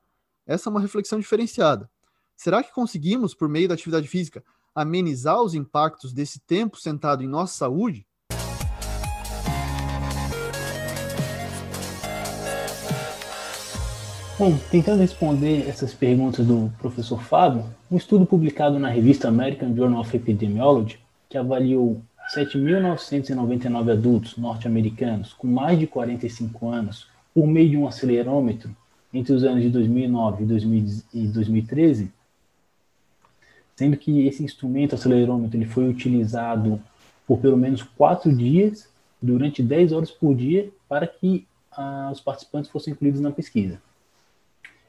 Essa 0.45 0.70
é 0.70 0.72
uma 0.72 0.82
reflexão 0.82 1.20
diferenciada. 1.20 1.89
Será 2.36 2.61
que 2.61 2.74
conseguimos, 2.74 3.34
por 3.34 3.47
meio 3.47 3.68
da 3.68 3.74
atividade 3.74 4.07
física, 4.07 4.43
amenizar 4.76 5.41
os 5.41 5.55
impactos 5.55 6.14
desse 6.14 6.39
tempo 6.39 6.78
sentado 6.78 7.24
em 7.24 7.28
nossa 7.28 7.55
saúde? 7.55 8.05
Bom, 14.38 14.57
tentando 14.72 14.99
responder 14.99 15.70
essas 15.70 15.93
perguntas 15.93 16.45
do 16.45 16.70
professor 16.80 17.22
Fábio, 17.22 17.64
um 17.89 17.95
estudo 17.95 18.26
publicado 18.26 18.80
na 18.80 18.89
revista 18.89 19.28
American 19.28 19.76
Journal 19.76 20.01
of 20.01 20.18
Epidemiology, 20.18 20.99
que 21.34 21.38
avaliou 21.39 21.99
7.999 22.36 23.91
adultos 23.91 24.38
norte-americanos 24.38 25.34
com 25.34 25.47
mais 25.47 25.79
de 25.79 25.88
45 25.88 26.69
anos 26.69 27.07
por 27.34 27.47
meio 27.47 27.71
de 27.71 27.75
um 27.75 27.88
acelerômetro 27.88 28.69
entre 29.11 29.34
os 29.34 29.43
anos 29.43 29.63
de 29.63 29.69
2009 29.71 30.43
e 31.11 31.27
2013, 31.27 32.11
sendo 33.75 33.97
que 33.97 34.27
esse 34.27 34.43
instrumento 34.43 34.93
acelerômetro 34.93 35.57
ele 35.57 35.65
foi 35.65 35.89
utilizado 35.89 36.79
por 37.25 37.39
pelo 37.39 37.57
menos 37.57 37.81
quatro 37.81 38.31
dias, 38.31 38.88
durante 39.19 39.63
10 39.63 39.91
horas 39.91 40.11
por 40.11 40.36
dia, 40.36 40.69
para 40.88 41.07
que 41.07 41.47
ah, 41.71 42.11
os 42.13 42.21
participantes 42.21 42.69
fossem 42.69 42.93
incluídos 42.93 43.21
na 43.21 43.31
pesquisa. 43.31 43.81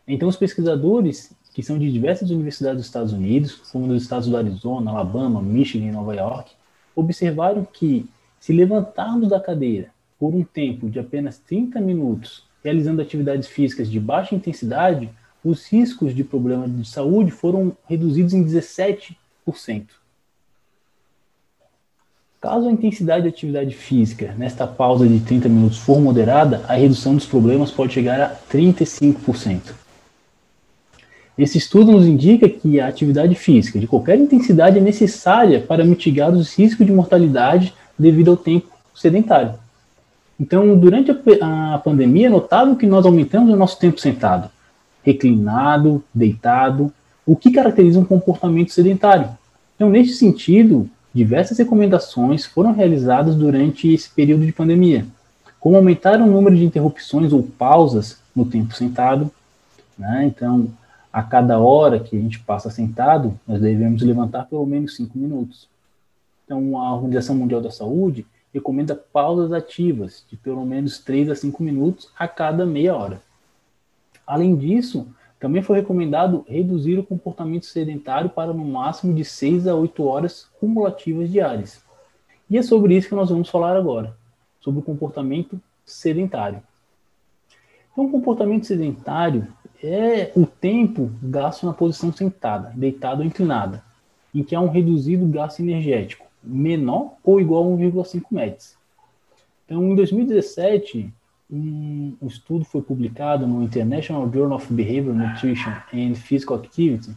Então, 0.06 0.28
os 0.28 0.36
pesquisadores, 0.36 1.32
que 1.54 1.62
são 1.62 1.78
de 1.78 1.90
diversas 1.90 2.30
universidades 2.30 2.78
dos 2.78 2.86
Estados 2.86 3.12
Unidos, 3.12 3.54
como 3.70 3.86
nos 3.86 4.02
estados 4.02 4.26
do 4.26 4.36
Arizona, 4.36 4.90
Alabama, 4.90 5.40
Michigan 5.40 5.86
e 5.86 5.92
Nova 5.92 6.12
York, 6.12 6.50
observaram 6.96 7.64
que, 7.64 8.06
se 8.40 8.52
levantarmos 8.52 9.30
da 9.30 9.40
cadeira 9.40 9.88
por 10.18 10.34
um 10.34 10.42
tempo 10.42 10.90
de 10.90 10.98
apenas 10.98 11.38
30 11.38 11.80
minutos, 11.80 12.44
realizando 12.62 13.00
atividades 13.00 13.46
físicas 13.46 13.88
de 13.88 14.00
baixa 14.00 14.34
intensidade, 14.34 15.08
os 15.44 15.66
riscos 15.66 16.12
de 16.12 16.24
problemas 16.24 16.76
de 16.76 16.84
saúde 16.88 17.30
foram 17.30 17.76
reduzidos 17.86 18.34
em 18.34 18.44
17%. 18.44 19.16
Caso 22.40 22.68
a 22.68 22.72
intensidade 22.72 23.22
de 23.22 23.28
atividade 23.28 23.74
física 23.74 24.34
nesta 24.36 24.66
pausa 24.66 25.06
de 25.06 25.20
30 25.20 25.48
minutos 25.48 25.78
for 25.78 26.00
moderada, 26.00 26.64
a 26.68 26.74
redução 26.74 27.14
dos 27.14 27.26
problemas 27.26 27.70
pode 27.70 27.92
chegar 27.92 28.20
a 28.20 28.36
35%. 28.52 29.83
Esse 31.36 31.58
estudo 31.58 31.90
nos 31.90 32.06
indica 32.06 32.48
que 32.48 32.78
a 32.78 32.86
atividade 32.86 33.34
física 33.34 33.78
de 33.78 33.88
qualquer 33.88 34.18
intensidade 34.18 34.78
é 34.78 34.80
necessária 34.80 35.60
para 35.60 35.84
mitigar 35.84 36.32
os 36.32 36.54
riscos 36.56 36.86
de 36.86 36.92
mortalidade 36.92 37.74
devido 37.98 38.30
ao 38.30 38.36
tempo 38.36 38.68
sedentário. 38.94 39.54
Então, 40.38 40.76
durante 40.76 41.10
a, 41.10 41.78
pandemia, 41.78 42.26
é 42.26 42.30
notável 42.30 42.76
que 42.76 42.86
nós 42.86 43.04
aumentamos 43.04 43.52
o 43.52 43.56
nosso 43.56 43.78
tempo 43.78 44.00
sentado, 44.00 44.48
reclinado, 45.02 46.02
deitado, 46.12 46.92
o 47.26 47.34
que 47.34 47.50
caracteriza 47.50 47.98
um 47.98 48.04
comportamento 48.04 48.72
sedentário. 48.72 49.28
Então, 49.74 49.90
neste 49.90 50.14
sentido, 50.14 50.88
diversas 51.12 51.58
recomendações 51.58 52.44
foram 52.44 52.72
realizadas 52.72 53.34
durante 53.34 53.92
esse 53.92 54.10
período 54.10 54.46
de 54.46 54.52
pandemia, 54.52 55.06
como 55.58 55.76
aumentar 55.76 56.20
o 56.20 56.26
número 56.26 56.56
de 56.56 56.64
interrupções 56.64 57.32
ou 57.32 57.42
pausas 57.42 58.18
no 58.34 58.44
tempo 58.44 58.74
sentado. 58.74 59.30
Né? 59.96 60.26
Então, 60.26 60.68
a 61.14 61.22
cada 61.22 61.60
hora 61.60 62.00
que 62.00 62.16
a 62.16 62.20
gente 62.20 62.40
passa 62.40 62.68
sentado, 62.68 63.38
nós 63.46 63.60
devemos 63.60 64.02
levantar 64.02 64.46
pelo 64.46 64.66
menos 64.66 64.96
5 64.96 65.16
minutos. 65.16 65.68
Então, 66.44 66.76
a 66.76 66.92
Organização 66.92 67.36
Mundial 67.36 67.60
da 67.60 67.70
Saúde 67.70 68.26
recomenda 68.52 68.96
pausas 68.96 69.52
ativas 69.52 70.26
de 70.28 70.36
pelo 70.36 70.66
menos 70.66 70.98
3 70.98 71.30
a 71.30 71.36
5 71.36 71.62
minutos 71.62 72.10
a 72.18 72.26
cada 72.26 72.66
meia 72.66 72.96
hora. 72.96 73.22
Além 74.26 74.56
disso, 74.56 75.06
também 75.38 75.62
foi 75.62 75.76
recomendado 75.76 76.44
reduzir 76.48 76.98
o 76.98 77.06
comportamento 77.06 77.66
sedentário 77.66 78.28
para 78.28 78.52
no 78.52 78.64
máximo 78.64 79.14
de 79.14 79.24
6 79.24 79.68
a 79.68 79.74
8 79.76 80.02
horas 80.02 80.48
cumulativas 80.58 81.30
diárias. 81.30 81.80
E 82.50 82.58
é 82.58 82.62
sobre 82.62 82.96
isso 82.96 83.08
que 83.08 83.14
nós 83.14 83.30
vamos 83.30 83.48
falar 83.48 83.76
agora, 83.76 84.16
sobre 84.60 84.80
o 84.80 84.82
comportamento 84.82 85.60
sedentário. 85.86 86.60
Então, 87.92 88.06
o 88.06 88.10
comportamento 88.10 88.66
sedentário 88.66 89.46
é 89.84 90.32
o 90.34 90.46
tempo 90.46 91.10
gasto 91.22 91.66
na 91.66 91.72
posição 91.72 92.10
sentada, 92.10 92.72
deitado 92.74 93.20
ou 93.20 93.26
inclinada, 93.26 93.82
em 94.34 94.42
que 94.42 94.54
há 94.54 94.60
um 94.60 94.70
reduzido 94.70 95.26
gasto 95.26 95.60
energético, 95.60 96.24
menor 96.42 97.12
ou 97.22 97.40
igual 97.40 97.64
a 97.64 97.76
1,5 97.76 98.22
metros. 98.30 98.74
Então, 99.66 99.84
em 99.84 99.94
2017, 99.94 101.12
um, 101.50 102.16
um, 102.20 102.26
estudo 102.26 102.64
foi 102.64 102.80
publicado 102.80 103.46
no 103.46 103.62
International 103.62 104.30
Journal 104.32 104.56
of 104.56 104.72
Behavioral 104.72 105.14
Nutrition 105.14 105.72
and 105.92 106.14
Physical 106.14 106.56
Activity, 106.56 107.14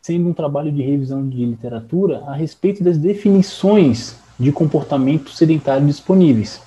sendo 0.00 0.28
um 0.28 0.34
trabalho 0.34 0.70
de 0.70 0.82
revisão 0.82 1.26
de 1.26 1.44
literatura 1.44 2.22
a 2.26 2.34
respeito 2.34 2.84
das 2.84 2.98
definições 2.98 4.16
de 4.38 4.52
comportamento 4.52 5.30
sedentário 5.30 5.86
disponíveis. 5.86 6.60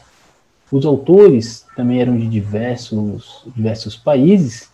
Os 0.72 0.86
autores 0.86 1.66
também 1.76 2.02
eram 2.02 2.18
de 2.18 2.28
diversos, 2.28 3.44
diversos 3.56 3.96
países, 3.96 4.74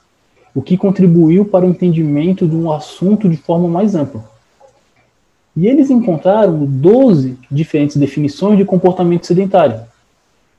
o 0.54 0.62
que 0.62 0.78
contribuiu 0.78 1.46
para 1.46 1.66
o 1.66 1.70
entendimento 1.70 2.48
de 2.48 2.56
um 2.56 2.72
assunto 2.72 3.30
de 3.30 3.38
forma 3.38 3.68
mais 3.68 3.96
ampla. 3.96 4.30
E 5.56 5.68
eles 5.68 5.90
encontraram 5.90 6.66
12 6.66 7.38
diferentes 7.50 7.98
definições 7.98 8.58
de 8.58 8.66
comportamento 8.66 9.26
sedentário. 9.26 9.82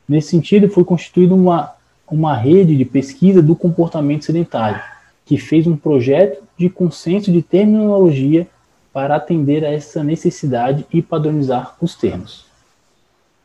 Nesse 0.09 0.29
sentido, 0.29 0.69
foi 0.69 0.85
constituída 0.85 1.35
uma, 1.35 1.73
uma 2.11 2.37
rede 2.37 2.77
de 2.77 2.85
pesquisa 2.85 3.43
do 3.43 3.57
comportamento 3.57 4.25
sedentário, 4.25 4.81
que 5.25 5.39
fez 5.39 5.67
um 5.67 5.77
projeto 5.77 6.43
de 6.59 6.69
consenso 6.69 7.33
de 7.33 7.43
terminologia 7.43 8.47
para 8.93 9.17
atender 9.17 9.65
a 9.65 9.73
essa 9.73 10.05
necessidade 10.05 10.87
e 10.93 11.01
padronizar 11.01 11.77
os 11.81 11.95
termos. 11.95 12.45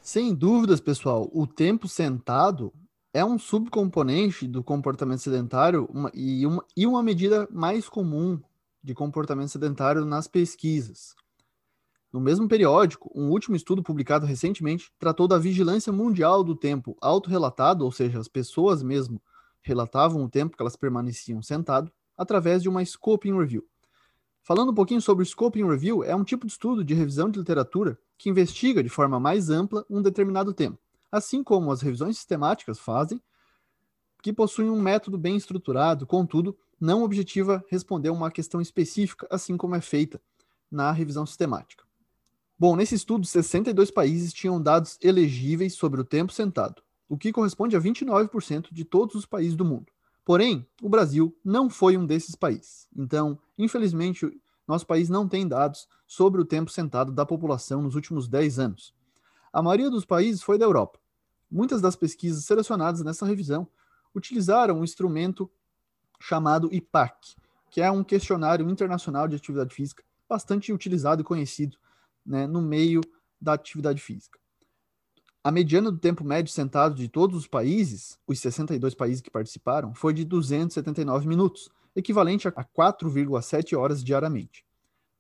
Sem 0.02 0.34
dúvidas, 0.34 0.80
pessoal, 0.80 1.30
o 1.34 1.48
tempo 1.48 1.88
sentado 1.88 2.74
é 3.18 3.26
um 3.26 3.40
subcomponente 3.40 4.48
do 4.48 4.64
comportamento 4.64 5.22
sedentário 5.22 5.90
uma, 5.92 6.12
e, 6.14 6.46
uma, 6.46 6.64
e 6.78 6.86
uma 6.86 7.02
medida 7.02 7.48
mais 7.52 7.90
comum 7.90 8.40
de 8.84 8.94
comportamento 8.94 9.50
sedentário 9.50 10.06
nas 10.06 10.28
pesquisas. 10.28 11.16
No 12.14 12.22
mesmo 12.22 12.48
periódico, 12.48 13.12
um 13.16 13.32
último 13.32 13.56
estudo 13.56 13.82
publicado 13.82 14.28
recentemente 14.28 14.92
tratou 15.00 15.28
da 15.28 15.40
vigilância 15.40 15.92
mundial 15.92 16.44
do 16.44 16.56
tempo 16.56 16.96
autorrelatado, 17.02 17.84
ou 17.84 17.92
seja, 17.92 18.20
as 18.20 18.28
pessoas 18.28 18.84
mesmo 18.84 19.20
relatavam 19.64 20.24
o 20.24 20.30
tempo 20.30 20.56
que 20.56 20.62
elas 20.62 20.76
permaneciam 20.76 21.42
sentado, 21.42 21.92
através 22.16 22.62
de 22.62 22.70
uma 22.70 22.86
scoping 22.86 23.36
review. 23.36 23.66
Falando 24.44 24.74
um 24.74 24.76
pouquinho 24.76 25.02
sobre 25.02 25.24
o 25.24 25.26
Scoping 25.26 25.68
Review, 25.68 26.04
é 26.04 26.16
um 26.16 26.24
tipo 26.24 26.46
de 26.46 26.54
estudo 26.54 26.84
de 26.84 26.94
revisão 26.94 27.30
de 27.32 27.40
literatura 27.40 28.00
que 28.16 28.30
investiga 28.30 28.84
de 28.84 28.90
forma 28.90 29.20
mais 29.20 29.50
ampla 29.50 29.84
um 29.90 30.04
determinado 30.04 30.54
tema, 30.54 30.78
assim 31.12 31.44
como 31.44 31.72
as 31.72 31.82
revisões 31.82 32.18
sistemáticas 32.18 32.80
fazem, 32.80 33.22
que 34.22 34.34
possuem 34.34 34.70
um 34.70 34.82
método 34.82 35.18
bem 35.18 35.36
estruturado, 35.36 36.06
contudo, 36.06 36.58
não 36.80 37.04
objetiva 37.04 37.64
responder 37.70 38.10
uma 38.10 38.32
questão 38.32 38.62
específica, 38.62 39.28
assim 39.30 39.58
como 39.58 39.76
é 39.76 39.82
feita 39.82 40.22
na 40.70 40.92
revisão 40.92 41.26
sistemática. 41.26 41.84
Bom, 42.60 42.76
nesse 42.76 42.96
estudo, 42.96 43.26
62 43.26 43.92
países 43.92 44.34
tinham 44.34 44.62
dados 44.62 44.98
elegíveis 45.02 45.76
sobre 45.76 46.02
o 46.02 46.04
tempo 46.04 46.34
sentado, 46.34 46.82
o 47.08 47.18
que 47.18 47.32
corresponde 47.32 47.76
a 47.76 47.80
29% 47.80 48.74
de 48.74 48.84
todos 48.84 49.16
os 49.16 49.26
países 49.26 49.56
do 49.56 49.64
mundo. 49.64 49.92
Porém, 50.26 50.68
o 50.82 50.90
Brasil 50.90 51.34
não 51.46 51.70
foi 51.70 51.96
um 51.96 52.06
desses 52.06 52.36
países. 52.36 52.88
Então, 52.96 53.40
infelizmente, 53.58 54.30
nosso 54.68 54.86
país 54.86 55.08
não 55.08 55.28
tem 55.28 55.48
dados 55.48 55.88
sobre 56.06 56.42
o 56.42 56.46
tempo 56.46 56.70
sentado 56.70 57.12
da 57.12 57.26
população 57.26 57.82
nos 57.82 57.96
últimos 57.96 58.28
10 58.28 58.60
anos. 58.60 58.94
A 59.52 59.62
maioria 59.62 59.90
dos 59.90 60.06
países 60.06 60.42
foi 60.42 60.58
da 60.58 60.66
Europa. 60.66 61.00
Muitas 61.50 61.82
das 61.82 61.96
pesquisas 61.96 62.46
selecionadas 62.46 63.02
nessa 63.02 63.26
revisão 63.26 63.68
utilizaram 64.14 64.80
um 64.80 64.84
instrumento 64.84 65.50
chamado 66.20 66.74
IPAC, 66.74 67.36
que 67.70 67.82
é 67.82 67.90
um 67.90 68.04
questionário 68.04 68.70
internacional 68.70 69.28
de 69.28 69.36
atividade 69.36 69.74
física 69.74 70.04
bastante 70.28 70.74
utilizado 70.74 71.22
e 71.22 71.26
conhecido 71.26 71.78
né, 72.26 72.46
no 72.46 72.62
meio 72.62 73.02
da 73.40 73.54
atividade 73.54 74.02
física. 74.02 74.38
A 75.44 75.52
mediana 75.52 75.90
do 75.90 75.98
tempo 75.98 76.26
médio 76.26 76.52
sentado 76.52 76.96
de 76.96 77.08
todos 77.08 77.38
os 77.38 77.48
países, 77.48 78.20
os 78.28 78.40
62 78.40 78.94
países 78.94 79.22
que 79.22 79.32
participaram, 79.32 79.94
foi 79.94 80.14
de 80.14 80.26
279 80.26 81.28
minutos, 81.28 81.70
equivalente 81.96 82.48
a 82.50 82.52
4,7 82.52 83.78
horas 83.78 84.04
diariamente. 84.04 84.66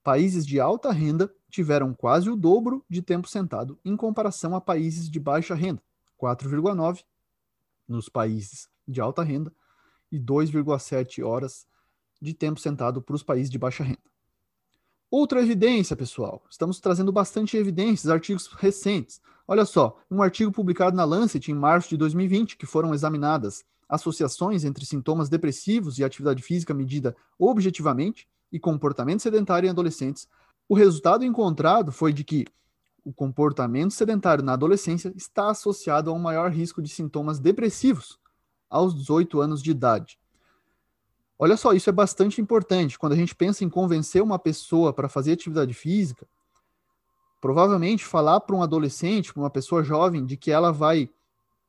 Países 0.04 0.46
de 0.46 0.60
alta 0.60 0.92
renda 0.92 1.34
tiveram 1.50 1.94
quase 1.94 2.30
o 2.30 2.36
dobro 2.36 2.86
de 2.90 3.02
tempo 3.02 3.28
sentado 3.28 3.80
em 3.84 3.96
comparação 3.96 4.56
a 4.56 4.62
países 4.62 5.10
de 5.10 5.20
baixa 5.20 5.56
renda, 5.56 5.82
4,9 6.22 7.04
nos 7.88 8.10
países 8.10 8.70
de 8.88 9.00
alta 9.00 9.24
renda 9.24 9.52
e 10.12 10.20
2,7 10.20 11.24
horas 11.24 11.66
de 12.22 12.34
tempo 12.34 12.60
sentado 12.60 13.02
para 13.02 13.16
os 13.16 13.24
países 13.24 13.50
de 13.50 13.58
baixa 13.58 13.84
renda. 13.84 14.00
Outra 15.10 15.42
evidência, 15.42 15.96
pessoal. 15.96 16.44
Estamos 16.50 16.82
trazendo 16.82 17.12
bastante 17.14 17.56
evidências, 17.56 18.12
artigos 18.12 18.48
recentes. 18.48 19.22
Olha 19.48 19.64
só, 19.64 19.98
um 20.12 20.22
artigo 20.22 20.52
publicado 20.52 20.98
na 20.98 21.06
Lancet 21.06 21.50
em 21.50 21.56
março 21.56 21.90
de 21.90 21.98
2020, 21.98 22.58
que 22.58 22.66
foram 22.66 22.94
examinadas 22.94 23.64
associações 23.88 24.66
entre 24.66 24.86
sintomas 24.86 25.30
depressivos 25.30 25.98
e 25.98 26.04
atividade 26.04 26.44
física 26.44 26.74
medida 26.74 27.16
objetivamente 27.40 28.28
e 28.52 28.60
comportamento 28.60 29.22
sedentário 29.22 29.68
em 29.68 29.70
adolescentes. 29.70 30.28
O 30.70 30.76
resultado 30.76 31.24
encontrado 31.24 31.92
foi 31.92 32.12
de 32.12 32.24
que 32.24 32.46
o 33.04 33.14
comportamento 33.14 33.92
sedentário 33.92 34.44
na 34.44 34.54
adolescência 34.54 35.14
está 35.16 35.50
associado 35.50 36.10
a 36.10 36.14
um 36.14 36.20
maior 36.20 36.52
risco 36.52 36.82
de 36.82 36.90
sintomas 36.90 37.40
depressivos 37.40 38.20
aos 38.70 38.94
18 38.94 39.40
anos 39.40 39.64
de 39.64 39.72
idade. 39.72 40.20
Olha 41.40 41.56
só, 41.56 41.72
isso 41.72 41.90
é 41.90 41.94
bastante 41.94 42.42
importante. 42.42 43.00
Quando 43.00 43.14
a 43.14 43.16
gente 43.16 43.34
pensa 43.34 43.64
em 43.64 43.70
convencer 43.70 44.22
uma 44.22 44.38
pessoa 44.38 44.92
para 44.92 45.08
fazer 45.08 45.34
atividade 45.34 45.74
física, 45.74 46.28
provavelmente 47.40 48.04
falar 48.04 48.42
para 48.42 48.56
um 48.56 48.64
adolescente, 48.64 49.32
para 49.32 49.44
uma 49.44 49.50
pessoa 49.50 49.84
jovem, 49.84 50.26
de 50.26 50.36
que 50.36 50.52
ela 50.52 50.72
vai 50.72 51.10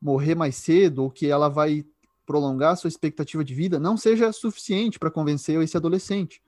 morrer 0.00 0.34
mais 0.34 0.56
cedo 0.56 1.04
ou 1.04 1.10
que 1.10 1.26
ela 1.26 1.48
vai 1.48 1.84
prolongar 2.26 2.76
sua 2.76 2.88
expectativa 2.88 3.44
de 3.44 3.54
vida, 3.54 3.78
não 3.78 3.96
seja 3.96 4.32
suficiente 4.32 4.98
para 4.98 5.10
convencer 5.10 5.60
esse 5.62 5.76
adolescente. 5.76 6.42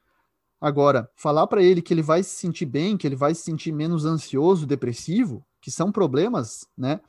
Agora, 0.61 1.11
falar 1.17 1.47
para 1.47 1.63
ele 1.63 1.81
que 1.81 1.95
ele 1.95 2.03
vai 2.03 2.23
se 2.23 2.37
sentir 2.37 2.67
bem, 2.67 2.97
que 2.97 3.07
ele 3.07 3.17
vai 3.17 3.35
se 3.35 3.43
sentir 3.43 3.73
menos 3.73 4.05
ansioso, 4.05 4.67
depressivo, 4.67 5.45
que 5.61 5.71
são 5.71 5.91
problemas, 5.91 6.69
né, 6.77 7.01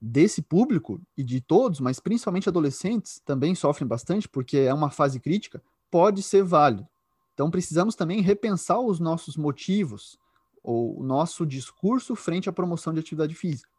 desse 0.00 0.42
público 0.42 1.00
e 1.16 1.24
de 1.24 1.40
todos, 1.40 1.80
mas 1.80 1.98
principalmente 1.98 2.48
adolescentes, 2.48 3.20
também 3.24 3.54
sofrem 3.54 3.88
bastante 3.88 4.28
porque 4.28 4.58
é 4.58 4.74
uma 4.74 4.90
fase 4.90 5.18
crítica, 5.18 5.62
pode 5.90 6.22
ser 6.22 6.44
válido. 6.44 6.86
Então 7.32 7.50
precisamos 7.50 7.94
também 7.94 8.20
repensar 8.20 8.78
os 8.78 9.00
nossos 9.00 9.36
motivos 9.36 10.18
ou 10.62 11.00
o 11.00 11.02
nosso 11.02 11.46
discurso 11.46 12.14
frente 12.14 12.48
à 12.48 12.52
promoção 12.52 12.92
de 12.92 13.00
atividade 13.00 13.34
física. 13.34 13.70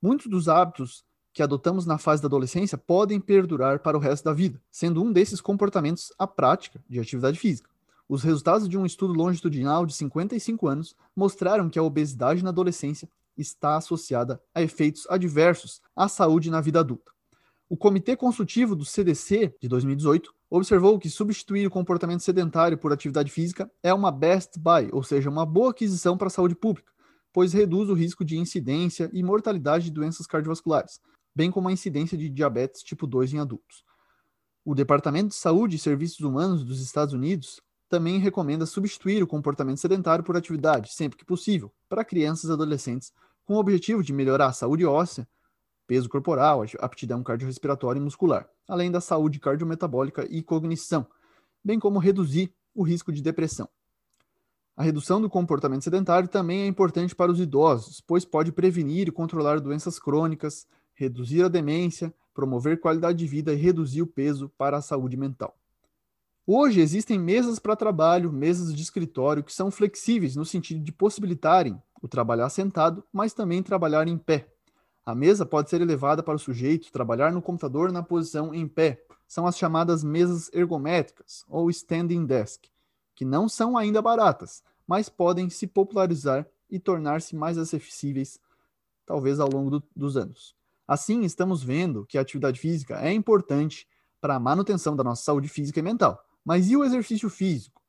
Muitos 0.00 0.28
dos 0.28 0.48
hábitos 0.48 1.04
que 1.32 1.42
adotamos 1.42 1.86
na 1.86 1.98
fase 1.98 2.22
da 2.22 2.26
adolescência 2.26 2.78
podem 2.78 3.20
perdurar 3.20 3.80
para 3.80 3.96
o 3.96 4.00
resto 4.00 4.24
da 4.24 4.32
vida, 4.32 4.60
sendo 4.70 5.02
um 5.02 5.12
desses 5.12 5.40
comportamentos 5.40 6.12
a 6.18 6.26
prática 6.26 6.82
de 6.88 7.00
atividade 7.00 7.38
física. 7.38 7.71
Os 8.12 8.22
resultados 8.22 8.68
de 8.68 8.76
um 8.76 8.84
estudo 8.84 9.14
longitudinal 9.14 9.86
de 9.86 9.94
55 9.94 10.68
anos 10.68 10.94
mostraram 11.16 11.70
que 11.70 11.78
a 11.78 11.82
obesidade 11.82 12.44
na 12.44 12.50
adolescência 12.50 13.08
está 13.38 13.78
associada 13.78 14.38
a 14.54 14.60
efeitos 14.60 15.06
adversos 15.08 15.80
à 15.96 16.06
saúde 16.08 16.50
na 16.50 16.60
vida 16.60 16.80
adulta. 16.80 17.10
O 17.70 17.74
Comitê 17.74 18.14
Consultivo 18.14 18.76
do 18.76 18.84
CDC 18.84 19.56
de 19.58 19.66
2018 19.66 20.30
observou 20.50 20.98
que 20.98 21.08
substituir 21.08 21.66
o 21.66 21.70
comportamento 21.70 22.20
sedentário 22.20 22.76
por 22.76 22.92
atividade 22.92 23.32
física 23.32 23.72
é 23.82 23.94
uma 23.94 24.12
best 24.12 24.58
buy, 24.58 24.90
ou 24.92 25.02
seja, 25.02 25.30
uma 25.30 25.46
boa 25.46 25.70
aquisição 25.70 26.14
para 26.14 26.26
a 26.26 26.30
saúde 26.30 26.54
pública, 26.54 26.92
pois 27.32 27.54
reduz 27.54 27.88
o 27.88 27.94
risco 27.94 28.26
de 28.26 28.36
incidência 28.36 29.08
e 29.14 29.22
mortalidade 29.22 29.86
de 29.86 29.90
doenças 29.90 30.26
cardiovasculares, 30.26 31.00
bem 31.34 31.50
como 31.50 31.70
a 31.70 31.72
incidência 31.72 32.18
de 32.18 32.28
diabetes 32.28 32.82
tipo 32.82 33.06
2 33.06 33.32
em 33.32 33.38
adultos. 33.38 33.82
O 34.66 34.74
Departamento 34.74 35.28
de 35.28 35.34
Saúde 35.34 35.76
e 35.76 35.78
Serviços 35.78 36.20
Humanos 36.20 36.62
dos 36.62 36.82
Estados 36.82 37.14
Unidos 37.14 37.58
também 37.92 38.18
recomenda 38.18 38.64
substituir 38.64 39.22
o 39.22 39.26
comportamento 39.26 39.76
sedentário 39.76 40.24
por 40.24 40.34
atividade, 40.34 40.94
sempre 40.94 41.18
que 41.18 41.26
possível, 41.26 41.70
para 41.90 42.02
crianças 42.02 42.48
e 42.48 42.52
adolescentes, 42.54 43.12
com 43.44 43.56
o 43.56 43.58
objetivo 43.58 44.02
de 44.02 44.14
melhorar 44.14 44.46
a 44.46 44.52
saúde 44.54 44.86
óssea, 44.86 45.28
peso 45.86 46.08
corporal, 46.08 46.64
aptidão 46.78 47.22
cardiorrespiratória 47.22 48.00
e 48.00 48.02
muscular, 48.02 48.48
além 48.66 48.90
da 48.90 48.98
saúde 48.98 49.38
cardiometabólica 49.38 50.26
e 50.30 50.42
cognição, 50.42 51.06
bem 51.62 51.78
como 51.78 51.98
reduzir 51.98 52.54
o 52.74 52.82
risco 52.82 53.12
de 53.12 53.20
depressão. 53.20 53.68
A 54.74 54.82
redução 54.82 55.20
do 55.20 55.28
comportamento 55.28 55.84
sedentário 55.84 56.30
também 56.30 56.62
é 56.62 56.66
importante 56.66 57.14
para 57.14 57.30
os 57.30 57.40
idosos, 57.40 58.00
pois 58.00 58.24
pode 58.24 58.52
prevenir 58.52 59.08
e 59.08 59.12
controlar 59.12 59.60
doenças 59.60 59.98
crônicas, 59.98 60.66
reduzir 60.94 61.44
a 61.44 61.48
demência, 61.48 62.10
promover 62.32 62.80
qualidade 62.80 63.18
de 63.18 63.26
vida 63.26 63.52
e 63.52 63.56
reduzir 63.56 64.00
o 64.00 64.06
peso 64.06 64.48
para 64.56 64.78
a 64.78 64.82
saúde 64.82 65.14
mental. 65.14 65.54
Hoje 66.44 66.80
existem 66.80 67.20
mesas 67.20 67.60
para 67.60 67.76
trabalho, 67.76 68.32
mesas 68.32 68.74
de 68.74 68.82
escritório 68.82 69.44
que 69.44 69.52
são 69.52 69.70
flexíveis 69.70 70.34
no 70.34 70.44
sentido 70.44 70.82
de 70.82 70.90
possibilitarem 70.90 71.80
o 72.02 72.08
trabalhar 72.08 72.50
sentado, 72.50 73.04
mas 73.12 73.32
também 73.32 73.62
trabalhar 73.62 74.08
em 74.08 74.18
pé. 74.18 74.48
A 75.06 75.14
mesa 75.14 75.46
pode 75.46 75.70
ser 75.70 75.80
elevada 75.80 76.20
para 76.20 76.34
o 76.34 76.40
sujeito 76.40 76.90
trabalhar 76.90 77.30
no 77.30 77.40
computador 77.40 77.92
na 77.92 78.02
posição 78.02 78.52
em 78.52 78.66
pé. 78.66 79.04
São 79.28 79.46
as 79.46 79.56
chamadas 79.56 80.02
mesas 80.02 80.50
ergométricas 80.52 81.44
ou 81.48 81.70
standing 81.70 82.26
desk, 82.26 82.64
que 83.14 83.24
não 83.24 83.48
são 83.48 83.76
ainda 83.76 84.02
baratas, 84.02 84.64
mas 84.84 85.08
podem 85.08 85.48
se 85.48 85.68
popularizar 85.68 86.44
e 86.68 86.80
tornar-se 86.80 87.36
mais 87.36 87.56
acessíveis, 87.56 88.40
talvez 89.06 89.38
ao 89.38 89.48
longo 89.48 89.70
do, 89.70 89.82
dos 89.94 90.16
anos. 90.16 90.56
Assim, 90.88 91.22
estamos 91.22 91.62
vendo 91.62 92.04
que 92.04 92.18
a 92.18 92.20
atividade 92.20 92.58
física 92.58 93.00
é 93.00 93.12
importante 93.12 93.86
para 94.20 94.34
a 94.34 94.40
manutenção 94.40 94.96
da 94.96 95.04
nossa 95.04 95.22
saúde 95.22 95.48
física 95.48 95.78
e 95.78 95.82
mental. 95.82 96.20
Mas 96.44 96.70
e 96.70 96.76
o 96.76 96.84
exercício 96.84 97.30
físico? 97.30 97.80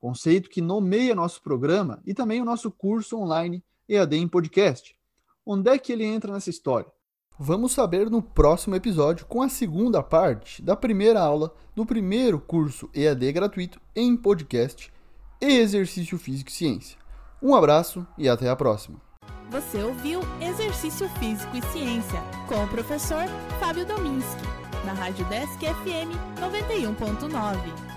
Conceito 0.00 0.50
que 0.50 0.60
nomeia 0.60 1.14
nosso 1.14 1.40
programa 1.42 2.02
e 2.04 2.12
também 2.12 2.40
o 2.40 2.44
nosso 2.44 2.70
curso 2.70 3.16
online 3.18 3.62
EAD 3.88 4.16
em 4.16 4.28
podcast. 4.28 4.96
Onde 5.44 5.70
é 5.70 5.78
que 5.78 5.92
ele 5.92 6.04
entra 6.04 6.32
nessa 6.32 6.50
história? 6.50 6.90
Vamos 7.38 7.72
saber 7.72 8.10
no 8.10 8.22
próximo 8.22 8.76
episódio 8.76 9.26
com 9.26 9.42
a 9.42 9.48
segunda 9.48 10.02
parte 10.02 10.62
da 10.62 10.76
primeira 10.76 11.20
aula 11.20 11.54
do 11.74 11.86
primeiro 11.86 12.38
curso 12.38 12.90
EAD 12.94 13.32
gratuito 13.32 13.80
em 13.96 14.16
podcast 14.16 14.92
e 15.40 15.46
exercício 15.46 16.18
físico 16.18 16.50
e 16.50 16.52
ciência. 16.52 16.98
Um 17.42 17.54
abraço 17.54 18.06
e 18.16 18.28
até 18.28 18.48
a 18.48 18.54
próxima. 18.56 19.00
Você 19.50 19.82
ouviu 19.82 20.20
Exercício 20.40 21.08
Físico 21.18 21.56
e 21.56 21.62
Ciência 21.72 22.22
com 22.48 22.64
o 22.64 22.68
professor 22.68 23.24
Fábio 23.60 23.84
Dominski, 23.84 24.42
na 24.86 24.92
Rádio 24.94 25.26
Desk 25.26 25.58
FM 25.58 26.10
91.9. 26.40 27.91